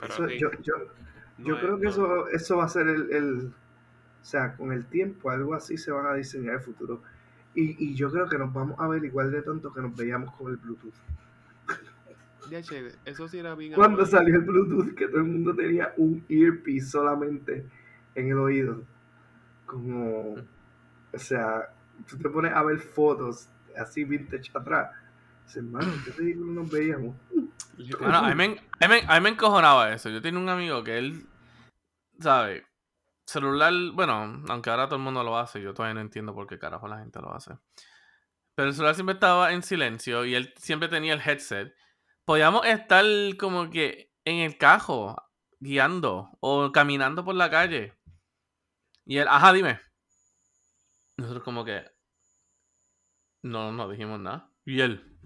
Pero 0.00 0.14
Eso- 0.14 0.28
sí, 0.28 0.38
yo, 0.38 0.50
yo, 0.62 0.74
no 1.38 1.46
yo 1.46 1.54
es- 1.56 1.60
creo 1.60 1.76
que 1.78 1.84
no- 1.84 1.90
eso, 1.90 2.28
eso 2.28 2.56
va 2.58 2.64
a 2.64 2.68
ser 2.68 2.88
el, 2.88 3.10
el- 3.12 3.52
O 4.22 4.24
sea, 4.24 4.56
con 4.56 4.72
el 4.72 4.86
tiempo, 4.86 5.30
algo 5.30 5.54
así 5.54 5.76
se 5.76 5.90
van 5.90 6.06
a 6.06 6.14
diseñar 6.14 6.54
el 6.54 6.60
futuro. 6.60 7.02
Y, 7.54 7.76
y 7.90 7.94
yo 7.94 8.10
creo 8.10 8.28
que 8.28 8.38
nos 8.38 8.52
vamos 8.52 8.78
a 8.80 8.88
ver 8.88 9.04
igual 9.04 9.30
de 9.32 9.42
tonto 9.42 9.72
que 9.72 9.82
nos 9.82 9.94
veíamos 9.94 10.34
con 10.36 10.50
el 10.50 10.56
Bluetooth. 10.56 10.94
Eso 13.04 13.28
sí 13.28 13.38
era 13.38 13.54
bien 13.54 13.72
Cuando 13.74 14.04
salió 14.06 14.34
el 14.36 14.42
Bluetooth, 14.42 14.94
que 14.94 15.08
todo 15.08 15.18
el 15.18 15.24
mundo 15.24 15.54
tenía 15.54 15.92
un 15.96 16.24
earpiece 16.28 16.86
solamente 16.86 17.66
en 18.14 18.28
el 18.28 18.38
oído. 18.38 18.82
Como. 19.66 20.34
O 21.12 21.18
sea, 21.18 21.68
tú 22.08 22.16
te 22.18 22.28
pones 22.28 22.52
a 22.52 22.62
ver 22.62 22.78
fotos 22.78 23.48
así 23.76 24.04
vintage 24.04 24.50
atrás. 24.54 24.90
Dices, 25.44 25.56
hermano, 25.58 25.92
¿qué 26.04 26.12
ridículo 26.12 26.52
nos 26.52 26.70
veíamos? 26.70 27.16
Bueno, 28.00 28.16
a 28.18 28.28
mí, 28.30 28.34
me, 28.34 28.44
a, 28.80 28.88
mí, 28.88 28.94
me- 28.94 29.12
a 29.12 29.14
mí 29.18 29.24
me 29.24 29.28
encojonaba 29.30 29.92
eso. 29.92 30.08
Yo 30.10 30.22
tenía 30.22 30.40
un 30.40 30.48
amigo 30.48 30.82
que 30.84 30.98
él, 30.98 31.26
¿sabe? 32.20 32.64
Celular, 33.32 33.72
bueno, 33.94 34.42
aunque 34.48 34.68
ahora 34.68 34.86
todo 34.86 34.96
el 34.96 35.02
mundo 35.02 35.24
lo 35.24 35.38
hace, 35.38 35.62
yo 35.62 35.72
todavía 35.72 35.94
no 35.94 36.00
entiendo 36.02 36.34
por 36.34 36.46
qué 36.46 36.58
carajo 36.58 36.86
la 36.86 36.98
gente 36.98 37.18
lo 37.20 37.34
hace. 37.34 37.56
Pero 38.54 38.68
el 38.68 38.74
celular 38.74 38.94
siempre 38.94 39.14
estaba 39.14 39.52
en 39.52 39.62
silencio 39.62 40.26
y 40.26 40.34
él 40.34 40.52
siempre 40.58 40.88
tenía 40.88 41.14
el 41.14 41.20
headset. 41.20 41.74
Podíamos 42.26 42.66
estar 42.66 43.06
como 43.38 43.70
que 43.70 44.12
en 44.26 44.40
el 44.40 44.58
cajo, 44.58 45.16
guiando 45.60 46.36
o 46.40 46.70
caminando 46.72 47.24
por 47.24 47.34
la 47.34 47.50
calle. 47.50 47.94
Y 49.06 49.16
él, 49.16 49.26
ajá, 49.26 49.54
dime. 49.54 49.80
Nosotros 51.16 51.42
como 51.42 51.64
que... 51.64 51.90
No, 53.42 53.72
no 53.72 53.88
dijimos 53.88 54.20
nada. 54.20 54.50
Y 54.66 54.82
él, 54.82 55.18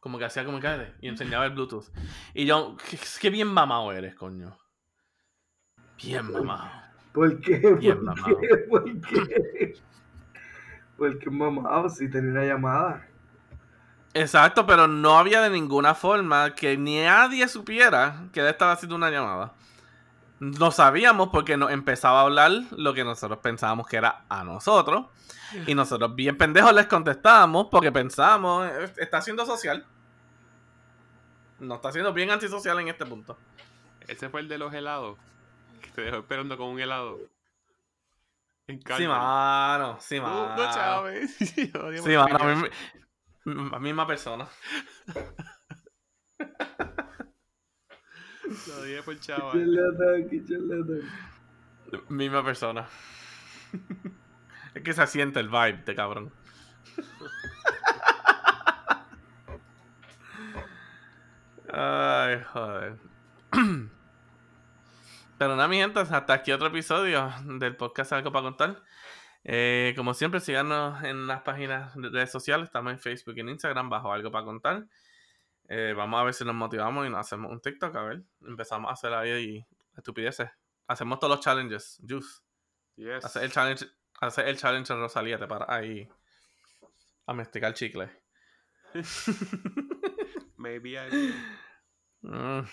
como 0.00 0.18
que 0.18 0.24
hacía 0.24 0.46
como 0.46 0.58
que 0.58 0.94
y 1.02 1.08
enseñaba 1.08 1.44
el 1.44 1.52
Bluetooth. 1.52 1.90
Y 2.32 2.46
yo, 2.46 2.78
qué, 3.20 3.28
bien 3.28 3.48
mamado 3.48 3.92
eres, 3.92 4.14
coño. 4.14 4.58
Bien 6.02 6.32
mamado. 6.32 6.83
¿Por 7.14 7.40
qué? 7.40 7.58
¿Por 7.60 7.78
qué? 7.80 8.56
¿Por 8.68 9.00
qué? 9.00 9.74
Porque 10.98 11.30
mamado, 11.30 11.88
si 11.88 12.10
tenía 12.10 12.30
una 12.32 12.44
llamada. 12.44 13.06
Exacto, 14.12 14.66
pero 14.66 14.86
no 14.86 15.16
había 15.18 15.40
de 15.40 15.50
ninguna 15.50 15.94
forma 15.94 16.54
que 16.54 16.76
ni 16.76 17.00
nadie 17.00 17.48
supiera 17.48 18.24
que 18.32 18.40
él 18.40 18.46
estaba 18.46 18.72
haciendo 18.72 18.96
una 18.96 19.10
llamada. 19.10 19.52
No 20.38 20.70
sabíamos 20.70 21.30
porque 21.30 21.56
nos 21.56 21.70
empezaba 21.70 22.20
a 22.20 22.22
hablar 22.24 22.50
lo 22.76 22.94
que 22.94 23.02
nosotros 23.02 23.38
pensábamos 23.38 23.86
que 23.86 23.96
era 23.96 24.24
a 24.28 24.44
nosotros. 24.44 25.06
Y 25.66 25.74
nosotros 25.74 26.14
bien 26.14 26.36
pendejos 26.36 26.72
les 26.72 26.86
contestábamos 26.86 27.68
porque 27.70 27.90
pensábamos, 27.92 28.66
"Eh, 28.66 28.92
está 28.98 29.20
siendo 29.20 29.46
social. 29.46 29.84
No 31.60 31.76
está 31.76 31.92
siendo 31.92 32.12
bien 32.12 32.30
antisocial 32.30 32.78
en 32.80 32.88
este 32.88 33.06
punto. 33.06 33.36
Ese 34.06 34.28
fue 34.28 34.40
el 34.40 34.48
de 34.48 34.58
los 34.58 34.74
helados. 34.74 35.16
Que 35.84 35.90
te 35.90 36.02
dejó 36.02 36.18
esperando 36.18 36.56
con 36.56 36.68
un 36.68 36.80
helado. 36.80 37.18
En 38.66 38.80
Sí, 38.80 39.06
mano. 39.06 39.98
Sí, 40.00 40.18
Uh, 40.18 40.22
mano. 40.22 40.56
no, 40.56 40.72
Chávez. 40.72 41.36
Sí, 41.38 41.70
mano. 41.74 42.36
a 42.36 42.54
misma- 42.54 42.70
m- 43.46 43.78
misma 43.80 44.06
persona. 44.06 44.48
Lo 48.68 48.76
odié 48.80 49.02
por 49.02 49.18
charlatán. 49.20 49.66
Misma 52.08 52.42
persona. 52.44 52.86
es 54.74 54.82
que 54.82 54.92
se 54.92 55.06
siente 55.06 55.40
el 55.40 55.48
vibe 55.48 55.82
de 55.84 55.94
cabrón. 55.94 56.32
Ay, 61.72 62.42
joder. 62.52 62.96
Pero 65.36 65.56
nada, 65.56 65.66
mi 65.66 65.78
gente, 65.78 65.98
hasta 65.98 66.32
aquí 66.32 66.52
otro 66.52 66.68
episodio 66.68 67.32
del 67.44 67.76
podcast 67.76 68.12
Algo 68.12 68.30
para 68.30 68.44
contar. 68.44 68.82
Eh, 69.42 69.92
como 69.96 70.14
siempre, 70.14 70.38
síganos 70.38 71.02
en 71.02 71.26
las 71.26 71.42
páginas 71.42 71.92
de 71.96 72.08
redes 72.08 72.30
sociales. 72.30 72.66
Estamos 72.66 72.92
en 72.92 73.00
Facebook 73.00 73.34
y 73.36 73.40
en 73.40 73.48
Instagram 73.48 73.90
bajo 73.90 74.12
Algo 74.12 74.30
para 74.30 74.44
contar. 74.44 74.86
Eh, 75.68 75.92
vamos 75.96 76.20
a 76.20 76.24
ver 76.24 76.34
si 76.34 76.44
nos 76.44 76.54
motivamos 76.54 77.04
y 77.06 77.10
nos 77.10 77.18
hacemos 77.18 77.50
un 77.50 77.60
TikTok. 77.60 77.96
A 77.96 78.02
ver, 78.02 78.22
empezamos 78.42 78.88
a 78.90 78.92
hacer 78.92 79.12
ahí 79.12 79.66
estupideces. 79.96 80.48
Hacemos 80.86 81.18
todos 81.18 81.36
los 81.36 81.44
challenges. 81.44 82.00
Juice. 82.08 82.40
Yes. 82.94 83.24
Hacer 83.24 83.42
el 83.42 83.50
challenge, 83.50 83.86
hacer 84.20 84.46
el 84.46 84.56
challenge 84.56 84.92
en 84.92 85.00
Rosalía, 85.00 85.38
te 85.38 85.48
paras 85.48 85.68
ahí 85.68 86.08
a 87.26 87.32
masticar 87.32 87.74
chicle. 87.74 88.08
Maybe 90.56 90.92
I. 90.92 91.34
Mm. 92.22 92.64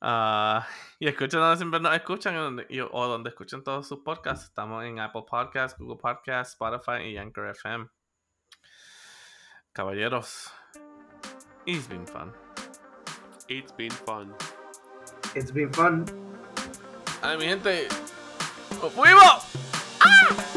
Ah, 0.00 0.66
y 0.98 1.08
escuchen 1.08 1.40
donde 1.40 1.56
siempre 1.56 1.80
nos 1.80 1.94
escuchan 1.94 2.66
y 2.68 2.80
o 2.80 3.06
donde 3.06 3.30
escuchen 3.30 3.64
todos 3.64 3.88
sus 3.88 4.00
podcasts. 4.00 4.44
Estamos 4.46 4.84
en 4.84 4.98
Apple 5.00 5.24
Podcasts, 5.28 5.78
Google 5.78 5.96
Podcasts, 5.96 6.52
Spotify 6.52 7.02
y 7.04 7.16
Anchor 7.16 7.48
FM. 7.48 7.88
Caballeros, 9.72 10.52
it's 11.66 11.88
been 11.88 12.06
fun. 12.06 12.32
It's 13.48 13.72
been 13.76 13.90
fun. 13.90 14.34
It's 15.34 15.52
been 15.52 15.72
fun. 15.72 16.04
Ay, 17.22 17.36
mi 17.38 17.44
gente, 17.46 17.88
¡nos 18.80 18.92
fuimos! 18.92 19.44
¡Ah! 20.00 20.55